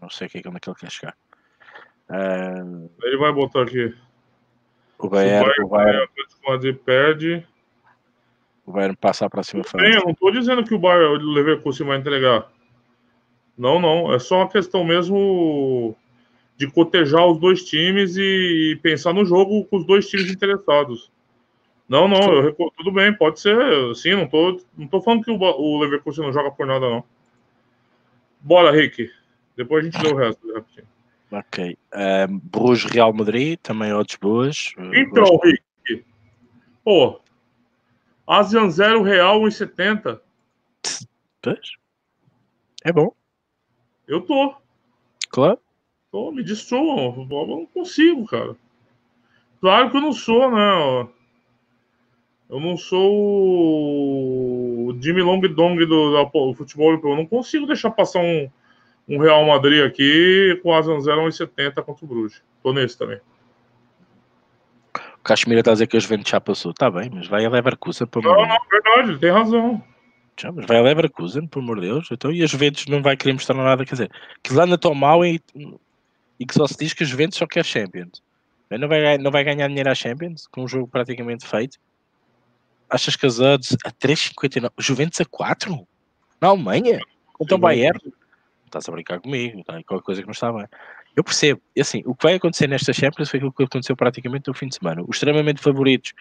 [0.00, 1.16] Não sei o que é onde é que ele quer chegar.
[2.08, 2.62] Ah,
[3.02, 3.94] Ele vai botar aqui.
[4.98, 6.08] O, Bayern, o, Bayern,
[6.44, 7.46] o Madrid perde.
[8.64, 9.96] o Bayern passa à próxima Bem, fase.
[9.98, 12.50] eu não tô dizendo que o Bayern o Leverkusen vai entregar.
[13.56, 14.12] Não, não.
[14.12, 15.96] É só uma questão mesmo
[16.56, 21.10] de cotejar os dois times e pensar no jogo com os dois times interessados.
[21.88, 23.56] Não, não, eu recu- tudo bem, pode ser.
[23.94, 27.04] Sim, não tô, não tô falando que o, o Leverkusen não joga por nada, não.
[28.40, 29.10] Bora, Rick.
[29.56, 30.64] Depois a gente lê o resto.
[31.38, 31.76] Ok.
[31.92, 34.72] Ah, Bruges Real Madrid, também odds boas.
[34.78, 36.04] Ah, Então, gosto- Rick.
[36.84, 37.20] Pô.
[38.26, 40.20] Asian 0 Real 1,70.
[41.42, 41.72] Pois.
[42.84, 43.12] É bom,
[44.06, 44.54] Eu tô.
[45.28, 45.58] claro.
[46.12, 47.26] Tô, me destruam.
[47.30, 48.56] Eu não consigo, cara.
[49.60, 51.08] Claro que eu não sou, né?
[52.48, 53.12] Eu não sou
[54.88, 57.10] o Jimmy Long Dong do, do futebol europeu.
[57.10, 58.48] Eu não consigo deixar passar um,
[59.08, 62.42] um Real Madrid aqui com Asian 0 1,70 contra o Bruges.
[62.62, 63.20] Tô nesse também.
[64.94, 66.70] O Caxemira está a dizer que a Juventus já passou.
[66.70, 69.82] Está bem, mas vai a Leverkusen, pelo Não, amor de não, verdade, tem razão.
[70.38, 72.08] Já, mas vai a Leverkusen, pelo amor de Deus.
[72.10, 73.84] Então, e a Juventus não vai querer mostrar nada.
[73.84, 74.10] Quer dizer,
[74.42, 75.40] que lá anda tão mal e,
[76.38, 78.22] e que só se diz que a Juventus só quer Champions.
[78.70, 81.78] Não vai, ganhar- não vai ganhar dinheiro à Champions com um jogo praticamente feito.
[82.90, 84.70] Achas que as odds a 3,59?
[84.78, 85.86] Juventus a 4?
[86.40, 87.00] Na Alemanha?
[87.40, 87.98] Então Bayern?
[88.66, 89.80] Estás a brincar comigo, tá?
[89.84, 90.66] qualquer coisa que não está bem.
[91.16, 94.48] Eu percebo, e assim, o que vai acontecer nesta Champions foi aquilo que aconteceu praticamente
[94.48, 95.02] no fim de semana.
[95.02, 96.12] Os extremamente favoritos,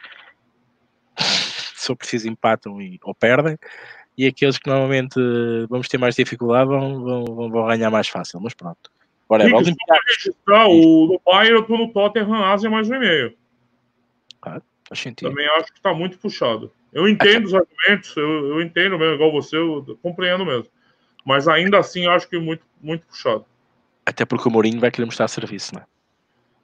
[1.18, 3.58] se for preciso, empatam e, ou perdem,
[4.18, 8.08] e aqueles que normalmente eh, vamos ter mais dificuldade vão, vão, vão, vão ganhar mais
[8.08, 8.40] fácil.
[8.40, 8.90] Mas pronto.
[9.28, 12.90] Ora, Rick, só Olympiacos, pra registrar, o, no Bayern eu tô no Tottenham Ásia mais
[12.90, 13.38] um e meio.
[14.42, 15.30] faz sentido.
[15.30, 16.72] Também acho que tá muito puxado.
[16.94, 20.68] Eu entendo os argumentos, eu, eu entendo mesmo, igual você, eu compreendo mesmo.
[21.26, 23.46] Mas ainda assim, eu acho que muito, muito puxado.
[24.06, 25.86] Até porque o Mourinho vai querer mostrar serviço, não é?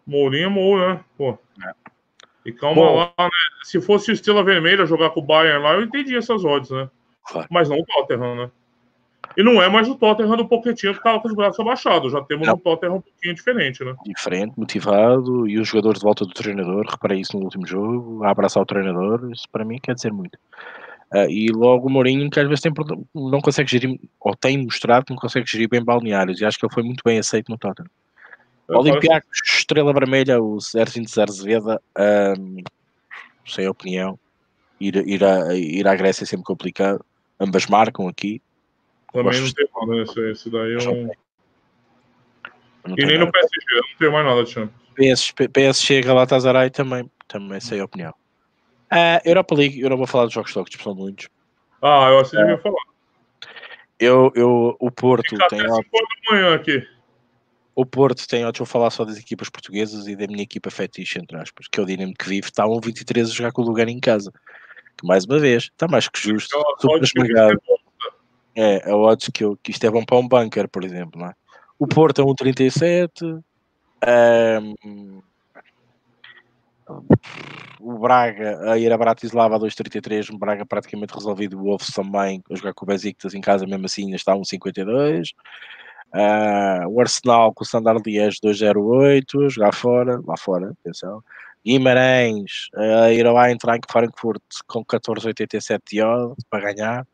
[0.05, 0.99] Mourinho é Mou, né?
[1.17, 1.37] Pô.
[1.65, 1.73] É.
[2.45, 2.95] E calma Bom.
[2.95, 3.29] lá, né?
[3.63, 6.89] Se fosse o Estrela Vermelha jogar com o Bayern lá, eu entendi essas odds, né?
[7.27, 7.47] Claro.
[7.49, 8.51] Mas não o Tottenham, né?
[9.37, 12.11] E não é mais o Tottenham do Pochettino que tava com os braços abaixados.
[12.11, 12.55] Já temos Não.
[12.55, 13.95] um Tottenham um pouquinho diferente, né?
[14.05, 18.31] Diferente, motivado, e os jogadores de volta do treinador, reparei isso no último jogo, a
[18.31, 20.37] abraçar o treinador, isso para mim quer dizer muito.
[21.13, 22.71] Ah, e logo o Mourinho, que às vezes tem,
[23.13, 26.65] não consegue gerir, ou tem mostrado que não consegue gerir bem balneários, e acho que
[26.65, 27.89] ele foi muito bem aceito no Tottenham.
[28.69, 32.63] Olympiacos, Estrela Vermelha, o Sérgio de Azevedo, ahm,
[33.45, 34.17] sem opinião,
[34.79, 37.03] ir, ir, a, ir à Grécia é sempre complicado,
[37.37, 38.41] ambas marcam aqui.
[39.11, 40.01] Também Gosto não tem nada?
[40.03, 41.11] Esse, esse daí é um...
[42.97, 43.25] E nem nada.
[43.25, 44.73] no PSG, não tem mais nada de chance.
[44.95, 48.13] PS, PSG Galatasaray também, também sem opinião.
[48.91, 51.29] A Europa League, eu não vou falar dos jogos toques, porque são muitos.
[51.81, 52.41] Ah, eu assim É.
[52.41, 52.83] devia falar.
[53.97, 55.97] Eu, eu, o Porto Fica tem até odds- 5
[56.29, 56.87] da manhã aqui.
[57.75, 61.19] o Porto tem odds, vou falar só das equipas portuguesas e da minha equipa fetiche,
[61.19, 63.65] entre aspas, que é o Dinamo que vive, está a 1,23 a jogar com o
[63.65, 64.31] lugar em casa.
[64.97, 67.61] Que mais uma vez, está mais que justo, Aquela super que esmagado.
[68.55, 71.19] É, a odds que, eu, que isto é bom para um bunker, por exemplo.
[71.21, 71.33] Não é?
[71.79, 73.39] O Porto é 1,37.
[74.03, 74.73] ahm,
[77.83, 80.29] o Braga a ir a Bratislava a 2,33.
[80.33, 81.57] O Braga praticamente resolvido.
[81.57, 84.37] O Wolves também a jogar com o Besiktas em casa, mesmo assim, ainda está a
[84.37, 85.29] 1,52.
[86.13, 89.45] Ah, o Arsenal com o Standard Liège 2,08.
[89.45, 91.23] a Jogar fora, lá fora, atenção.
[91.65, 97.07] Guimarães a ir ao Eintracht Frankfurt com 14,87 de odds para ganhar.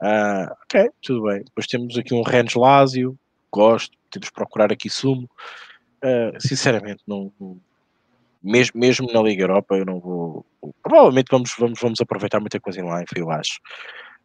[0.00, 1.42] Ah, ok, tudo bem.
[1.44, 3.16] Depois temos aqui um Rennes Lásio,
[3.52, 5.28] gosto, temos de procurar aqui sumo.
[6.02, 7.32] Ah, sinceramente, não-
[8.42, 10.46] mesmo, mesmo na Liga Europa, eu não vou.
[10.82, 13.58] Provavelmente vamos, vamos, vamos aproveitar muita coisa em live, eu acho.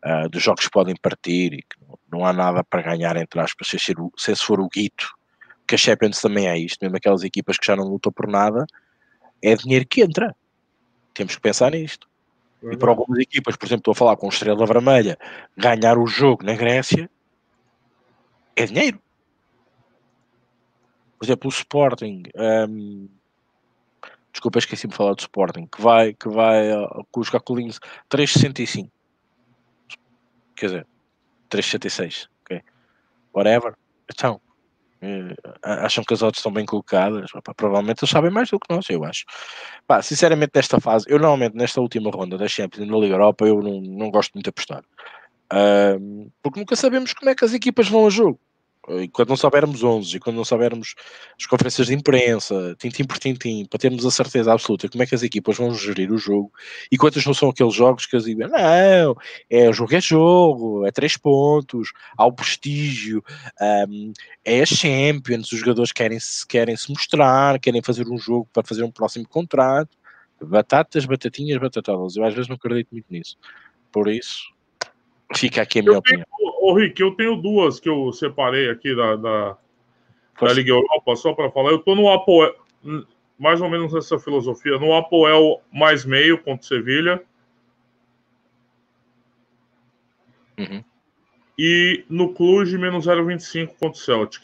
[0.04, 1.78] Ah, dos jogos que podem partir e que
[2.12, 5.08] não, há nada para ganhar, entre aspas, se, ser o- se esse for o guito,
[5.68, 8.66] que a Champions também é isto, mesmo aquelas equipas que já não lutam por nada,
[9.42, 10.36] é dinheiro que entra.
[11.14, 12.08] Temos que pensar nisto.
[12.72, 15.18] E para algumas equipas, por exemplo, estou a falar com Estrela Vermelha,
[15.58, 17.10] ganhar o jogo na Grécia
[18.56, 19.00] é dinheiro.
[21.18, 23.10] Por exemplo, o Sporting, um,
[24.34, 27.80] desculpa, esqueci-me de falar do Sporting, que vai, que vai uh, com os calculinhos
[28.10, 28.90] 3,65.
[30.56, 30.88] Quer dizer,
[31.50, 32.28] 3,76.
[32.42, 32.62] Ok.
[33.34, 33.76] Whatever.
[34.12, 34.42] Então,
[35.02, 37.32] uh, acham que as odds estão bem colocadas?
[37.56, 39.24] Provavelmente eles sabem mais do que nós, eu acho.
[40.02, 43.80] Sinceramente, nesta fase, eu normalmente nesta última ronda da Champions na Liga Europa, eu não,
[43.82, 44.84] não gosto muito de apostar.
[45.54, 48.40] Uh, porque nunca sabemos como é que as equipas vão a jogo
[49.12, 50.96] quando não soubermos 11 e quando não soubermos
[51.40, 55.16] as conferências de imprensa, tintim por tintim, para termos a certeza absoluta como é que
[55.16, 56.52] as equipas vão gerir o jogo
[56.92, 59.16] e quantos não são aqueles jogos que eles dizem, não,
[59.50, 63.24] é jogo é jogo, é três pontos, há o prestígio,
[63.90, 64.12] um,
[64.44, 68.64] é a Champions, os jogadores querem -se, querem se mostrar, querem fazer um jogo para
[68.64, 69.98] fazer um próximo contrato,
[70.42, 72.16] batatas, batatinhas, batatadas.
[72.16, 73.38] Eu às vezes não acredito muito nisso.
[73.92, 74.52] Por isso,
[75.36, 76.26] fica aqui a minha eu opinião.
[76.66, 79.58] Ô, Rick, eu tenho duas que eu separei aqui da, da,
[80.40, 81.72] da Liga Europa, só para falar.
[81.72, 82.56] Eu tô no Apoel,
[83.38, 87.22] mais ou menos nessa filosofia, no Apoel mais meio contra Sevilha.
[90.58, 90.82] Uhum.
[91.60, 94.44] E no Cluj menos 0,25 contra o Celtic.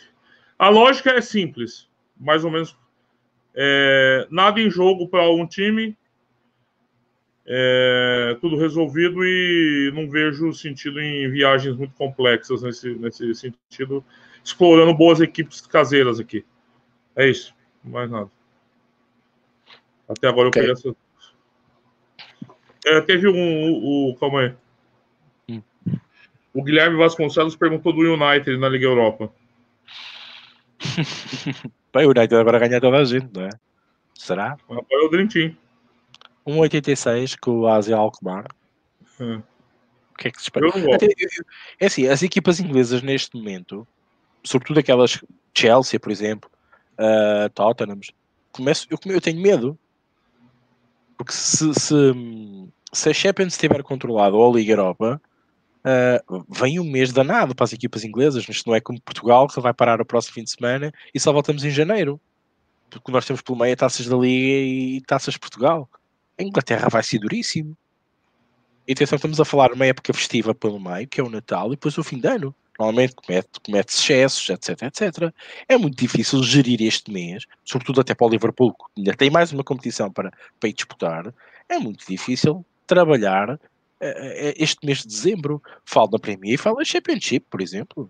[0.57, 1.87] A lógica é simples,
[2.19, 2.75] mais ou menos.
[3.55, 5.97] É, nada em jogo para um time,
[7.51, 14.05] é, tudo resolvido e não vejo sentido em viagens muito complexas nesse, nesse sentido,
[14.43, 16.45] explorando boas equipes caseiras aqui.
[17.15, 18.30] É isso, mais nada.
[20.07, 20.71] Até agora eu okay.
[20.71, 20.95] essa...
[22.85, 23.71] é, Teve um.
[23.71, 24.53] O, o, calma aí.
[25.49, 25.61] Hum.
[26.53, 29.34] O Guilherme Vasconcelos perguntou do United na Liga Europa.
[31.95, 33.49] o United agora ganha toda a gente, não é?
[34.13, 34.55] Será?
[34.69, 35.55] É o Dream Team.
[36.45, 38.48] 1,86 com o Asia Alkmaar.
[39.20, 39.41] Hum.
[40.14, 40.68] O que é que se espera?
[40.94, 41.07] Até,
[41.80, 43.88] é assim, as equipas inglesas neste momento,
[44.44, 46.49] sobretudo aquelas Chelsea, por exemplo,
[46.95, 47.99] uh, Tottenham,
[48.52, 49.78] começo, eu, eu tenho medo.
[51.18, 52.14] Porque se, se,
[52.94, 55.22] se a Champions estiver controlada ou a Liga Europa,
[55.80, 58.48] uh, vem um mês danado para as equipas inglesas.
[58.48, 61.32] Isto não é como Portugal, que vai parar o próximo fim de semana e só
[61.32, 62.20] voltamos em janeiro.
[62.90, 65.90] Porque nós temos pelo meio taças da Liga e taças de Portugal
[66.40, 67.78] a Inglaterra vai ser duríssimo.
[68.88, 71.72] E atenção, estamos a falar uma época festiva pelo meio, que é o Natal, e
[71.72, 72.56] depois o fim de ano.
[72.80, 75.34] Normalmente comete, comete excessos, etc, etc.
[75.68, 79.52] É muito difícil gerir este mês, sobretudo até para o Liverpool, que ainda tem mais
[79.52, 81.34] uma competição para, para ir disputar.
[81.68, 83.60] É muito difícil trabalhar uh,
[84.56, 85.61] este mês de dezembro.
[85.84, 88.10] Falo na Premier e falo na Championship, por exemplo.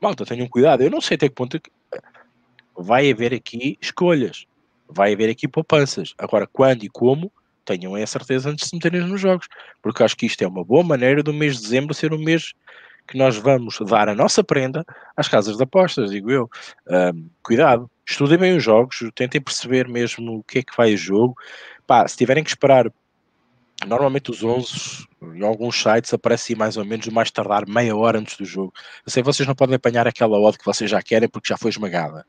[0.00, 0.82] Malta, tenham cuidado.
[0.82, 1.60] Eu não sei até que ponto
[2.76, 4.46] vai haver aqui escolhas.
[4.88, 6.12] Vai haver aqui poupanças.
[6.18, 7.32] Agora, quando e como,
[7.64, 9.46] tenham a certeza antes de se meterem nos jogos,
[9.80, 12.52] porque acho que isto é uma boa maneira do mês de dezembro ser um mês
[13.06, 14.84] que nós vamos dar a nossa prenda
[15.16, 16.50] às casas de apostas, digo eu.
[16.88, 20.96] Um, cuidado, estudem bem os jogos, tentem perceber mesmo o que é que vai o
[20.96, 21.36] jogo.
[21.86, 22.90] Pá, se tiverem que esperar,
[23.86, 28.36] normalmente os 11 em alguns sites aparecem mais ou menos mais tardar meia hora antes
[28.36, 28.72] do jogo.
[29.04, 31.70] Eu sei vocês não podem apanhar aquela odd que vocês já querem porque já foi
[31.70, 32.24] esmagada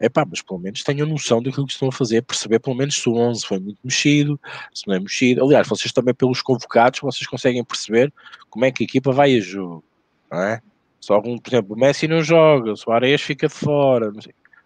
[0.00, 2.96] é pá, mas pelo menos tenham noção daquilo que estão a fazer, perceber pelo menos
[2.96, 4.40] se o 11 foi muito mexido,
[4.72, 5.44] se não é mexido.
[5.44, 8.12] Aliás, vocês também pelos convocados, vocês conseguem perceber
[8.50, 9.84] como é que a equipa vai a jogo,
[10.30, 10.60] não é?
[11.00, 14.10] Se algum, por exemplo, o Messi não joga, o Soares fica de fora,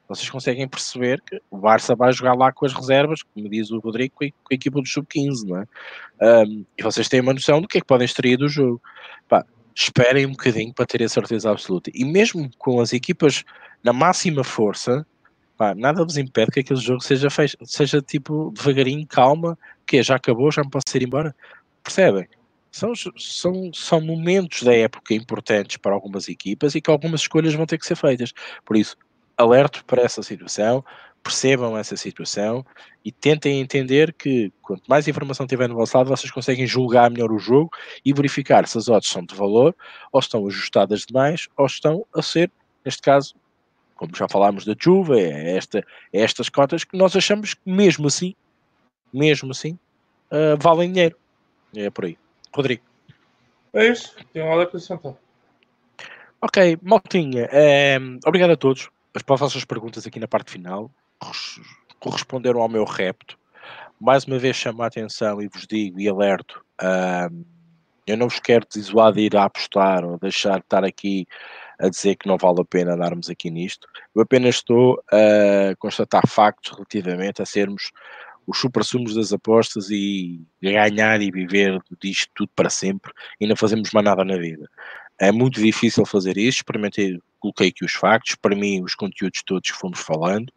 [0.09, 3.79] vocês conseguem perceber que o Barça vai jogar lá com as reservas, como diz o
[3.79, 6.45] Rodrigo, com a equipa do Sub-15, não é?
[6.47, 8.81] Um, e vocês têm uma noção do que é que podem extrair do jogo.
[9.29, 9.45] Pá,
[9.75, 11.91] esperem um bocadinho para terem a certeza absoluta.
[11.95, 13.45] E mesmo com as equipas
[13.85, 15.07] na máxima força,
[15.59, 17.57] Pá, nada vos impede que aquele jogo seja, fech...
[17.65, 21.35] seja tipo devagarinho, calma, que já acabou, já me posso ir embora.
[21.83, 22.29] Percebem?
[22.71, 27.67] São, são, são momentos da época importantes para algumas equipas e que algumas escolhas vão
[27.67, 28.33] ter que ser feitas.
[28.65, 28.97] Por isso,
[29.37, 30.85] alerto para essa situação,
[31.25, 32.65] percebam essa situação
[33.05, 37.33] e tentem entender que quanto mais informação tiver no vosso lado, vocês conseguem julgar melhor
[37.33, 37.71] o jogo
[38.05, 39.75] e verificar se as odds são de valor,
[40.13, 42.49] ou estão ajustadas demais, ou estão a ser,
[42.85, 43.35] neste caso,
[43.99, 45.81] como já falámos da chuva, é, esta,
[46.12, 48.35] é estas cotas que nós achamos que mesmo assim,
[49.12, 49.79] mesmo assim,
[50.31, 51.16] uh, valem dinheiro.
[51.77, 52.16] É por aí.
[52.55, 52.83] Rodrigo.
[53.75, 55.15] É isso, tenho nada a acrescentar.
[56.41, 60.89] Ok, Maltinha, é, obrigado a todos as vossas perguntas aqui na parte final.
[61.99, 63.37] Corresponderam ao meu repto.
[64.01, 66.65] Mais uma vez chamo a atenção e vos digo e alerto.
[66.81, 67.45] Uh,
[68.07, 71.27] eu não vos quero desuadir a apostar ou deixar de estar aqui
[71.79, 73.87] a dizer que não vale a pena darmos aqui nisto.
[74.15, 77.91] Eu apenas estou a constatar factos relativamente a sermos
[78.49, 83.91] os supra-sumos das apostas e ganhar e viver disto tudo para sempre e não fazemos
[83.93, 84.69] mais nada na vida.
[85.21, 89.71] É muito difícil fazer isto, experimentei, coloquei aqui os factos, para mim os conteúdos todos
[89.71, 90.51] que fomos falando,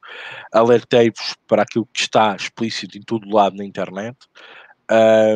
[0.54, 4.18] alertei-vos para aquilo que está explícito em todo lado na internet,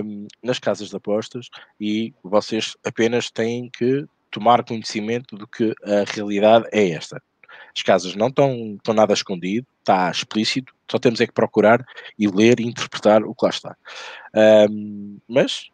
[0.04, 1.50] um, nas casas de apostas,
[1.80, 4.06] e vocês apenas têm que
[4.36, 7.22] tomar conhecimento de que a realidade é esta.
[7.74, 11.86] As casas não estão, estão nada escondido, está explícito, só temos é que procurar
[12.20, 13.78] e ler e interpretar o que lá está.
[14.70, 15.70] Um, mas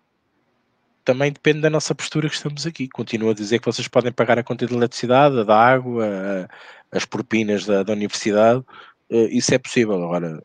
[1.04, 2.88] também depende da nossa postura que estamos aqui.
[2.88, 6.48] Continuo a dizer que vocês podem pagar a conta de eletricidade, da água,
[6.92, 9.96] as propinas da, da universidade, uh, isso é possível.
[10.04, 10.44] Agora,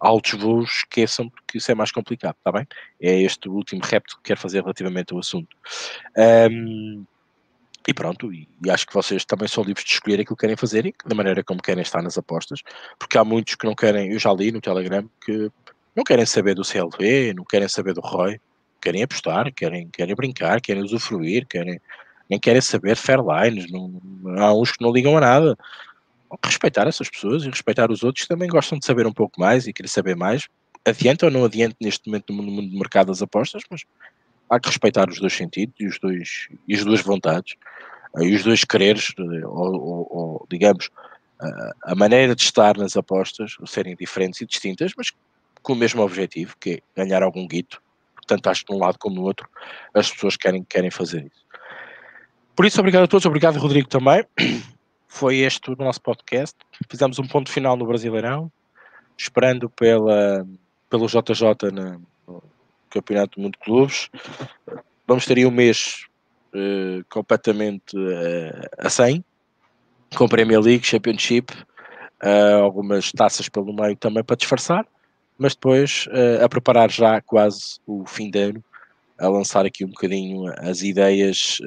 [0.00, 2.66] altos voos, esqueçam, porque isso é mais complicado, está bem?
[3.00, 5.56] É este o último repto que quero fazer relativamente ao assunto.
[6.50, 7.04] Um,
[7.86, 10.56] e pronto, e, e, acho que vocês também são livres de escolher aquilo que querem
[10.56, 12.60] fazer e da maneira como querem estar nas apostas,
[12.98, 15.50] porque há muitos que não querem, eu já li no Telegram, que
[15.94, 18.40] não querem saber do CLV, não querem saber do ROI,
[18.80, 21.80] querem apostar, querem, querem brincar, querem usufruir, querem,
[22.28, 24.00] nem querem saber fairlines, não,
[24.38, 25.58] há uns que não ligam a nada.
[26.44, 29.66] Respeitar essas pessoas e respeitar os outros que também gostam de saber um pouco mais
[29.66, 30.48] e querem saber mais.
[30.84, 33.82] Adianta ou não adianta neste momento no mundo do mercado das apostas, mas
[34.48, 37.54] há que respeitar os dois sentidos e, os dois, e as duas vontades
[38.18, 40.90] eh, e os dois quereres, eh, ou, ou, ou digamos,
[41.40, 45.12] a, a maneira de estar nas apostas serem diferentes e distintas, mas
[45.62, 47.82] com o mesmo objetivo, que é ganhar algum guito.
[48.14, 49.48] Portanto, acho que de um lado como no outro,
[49.94, 51.44] as pessoas querem, querem fazer isso.
[52.54, 54.24] Por isso, obrigado a todos, obrigado Rodrigo também.
[55.12, 56.56] Foi este o nosso podcast.
[56.88, 58.50] Fizemos um ponto final no Brasileirão,
[59.18, 60.46] esperando pela,
[60.88, 61.98] pelo JJ na,
[62.88, 64.08] Campeonato do Mundo de Clubes.
[65.08, 66.06] Vamos ter aí um mês
[66.54, 69.24] uh, completamente uh, a 100,
[70.16, 71.52] com Premier League, Championship,
[72.22, 74.86] uh, algumas taças pelo meio também para disfarçar,
[75.36, 76.06] mas depois
[76.44, 78.64] a preparar já quase o fim de ano,
[79.20, 81.58] a lançar aqui um bocadinho as ideias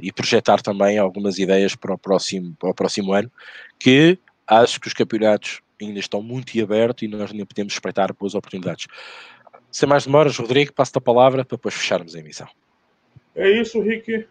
[0.00, 3.30] e projetar também algumas ideias para o próximo, para o próximo ano,
[3.78, 4.16] que
[4.46, 8.86] acho que os campeonatos ainda estão muito abertos e nós ainda podemos espreitar boas oportunidades.
[9.72, 12.48] Sem mais demoras, Rodrigo, passo-te a palavra para depois fecharmos a emissão.
[13.34, 14.26] É isso, Rick.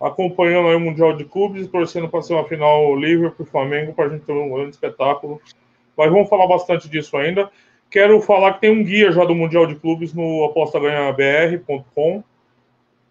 [0.00, 4.08] Acompanhando aí o Mundial de Clubes, torcendo para ser uma final Liverpool Flamengo, para a
[4.10, 5.40] gente ter um grande espetáculo.
[5.96, 7.50] Mas vamos falar bastante disso ainda.
[7.94, 12.24] Quero falar que tem um guia já do Mundial de Clubes no apostaganhabr.com,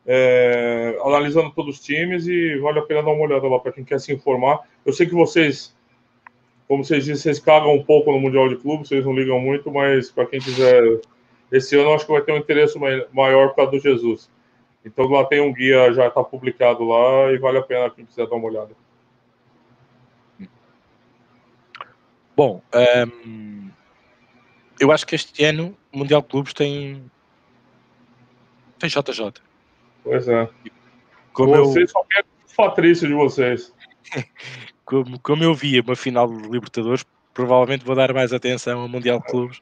[0.05, 3.85] é, analisando todos os times e vale a pena dar uma olhada lá para quem
[3.85, 4.59] quer se informar.
[4.85, 5.73] Eu sei que vocês,
[6.67, 9.71] como vocês dizem, vocês cagam um pouco no Mundial de Clubes, vocês não ligam muito,
[9.71, 10.99] mas para quem quiser
[11.49, 12.77] esse ano acho que vai ter um interesse
[13.13, 14.29] maior por causa do Jesus.
[14.83, 18.27] Então lá tem um guia, já está publicado lá e vale a pena quem quiser
[18.27, 18.75] dar uma olhada.
[22.35, 22.61] Bom,
[23.17, 23.69] um,
[24.83, 27.09] eu acho que este ano o Mundial de Clubes tem
[28.77, 29.33] tem JJ.
[30.03, 30.49] Pois é.
[31.31, 31.93] Como vocês eu...
[31.93, 33.73] só querem fatrício de vocês.
[34.83, 39.19] como, como eu via uma final de Libertadores, provavelmente vou dar mais atenção ao Mundial
[39.19, 39.61] de Clubes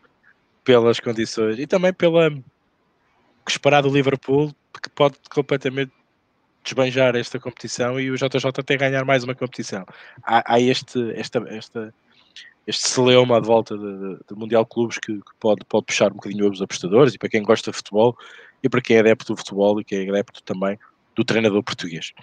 [0.63, 5.91] pelas condições e também pela que esperar do Liverpool, que pode completamente
[6.63, 9.85] desbanjar esta competição e o JJ até ganhar mais uma competição.
[10.23, 11.93] Há, há este, esta, esta,
[12.67, 16.61] este celeuma de volta do Mundial Clubes que, que, pode, pode puxar um bocadinho os
[16.61, 18.15] apostadores e para quem gosta de futebol
[18.63, 20.77] e para quem é adepto do futebol e quem é adepto também
[21.15, 22.13] do treinador português.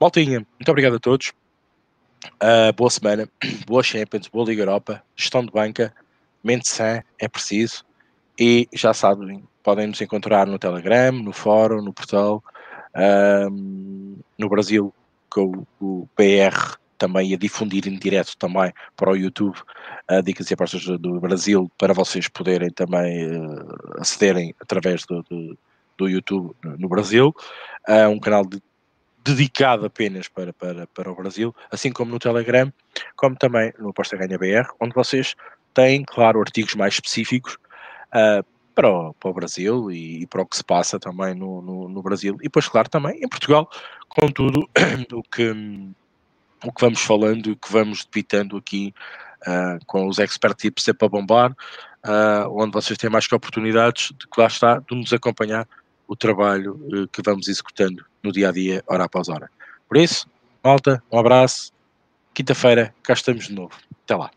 [0.00, 1.32] Maltinha, muito obrigado a todos.
[2.34, 3.28] Uh, boa semana,
[3.66, 5.92] boa Champions, boa Liga Europa, gestão de banca
[6.44, 7.82] mente sã é preciso
[8.38, 12.44] e já sabem, podem nos encontrar no Telegram, no fórum, no portal,
[13.50, 14.92] um, no Brasil
[15.30, 19.56] com o PR também a difundir em direto também para o YouTube
[20.08, 25.58] a Dicas e Apostas do Brasil para vocês poderem também uh, acederem através do, do,
[25.96, 27.34] do, YouTube no Brasil.
[27.88, 28.62] Uh, um canal de,
[29.24, 32.70] dedicado apenas para, para, para o Brasil, assim como no Telegram,
[33.16, 35.34] como também no Aposta Ganha BR, onde vocês
[35.72, 37.56] tem, claro, artigos mais específicos
[38.14, 38.44] uh,
[38.74, 41.88] para, o, para, o, Brasil e, e, para o que se passa também no, no,
[41.88, 42.36] no, Brasil.
[42.40, 43.68] E depois, claro, também em Portugal,
[44.08, 44.68] com tudo
[45.12, 45.52] o que,
[46.68, 48.94] o que vamos falando e que vamos debitando aqui
[49.42, 54.12] uh, com os expert tips sempre a bombar, uh, onde vocês têm mais que oportunidades
[54.18, 55.68] de que lá está, de nos acompanhar
[56.06, 59.50] o trabalho que vamos executando no dia a dia, hora após hora.
[59.88, 60.28] Por isso,
[60.62, 61.72] malta, um abraço.
[62.34, 63.72] Quinta-feira, cá estamos de novo.
[64.04, 64.30] Até lá.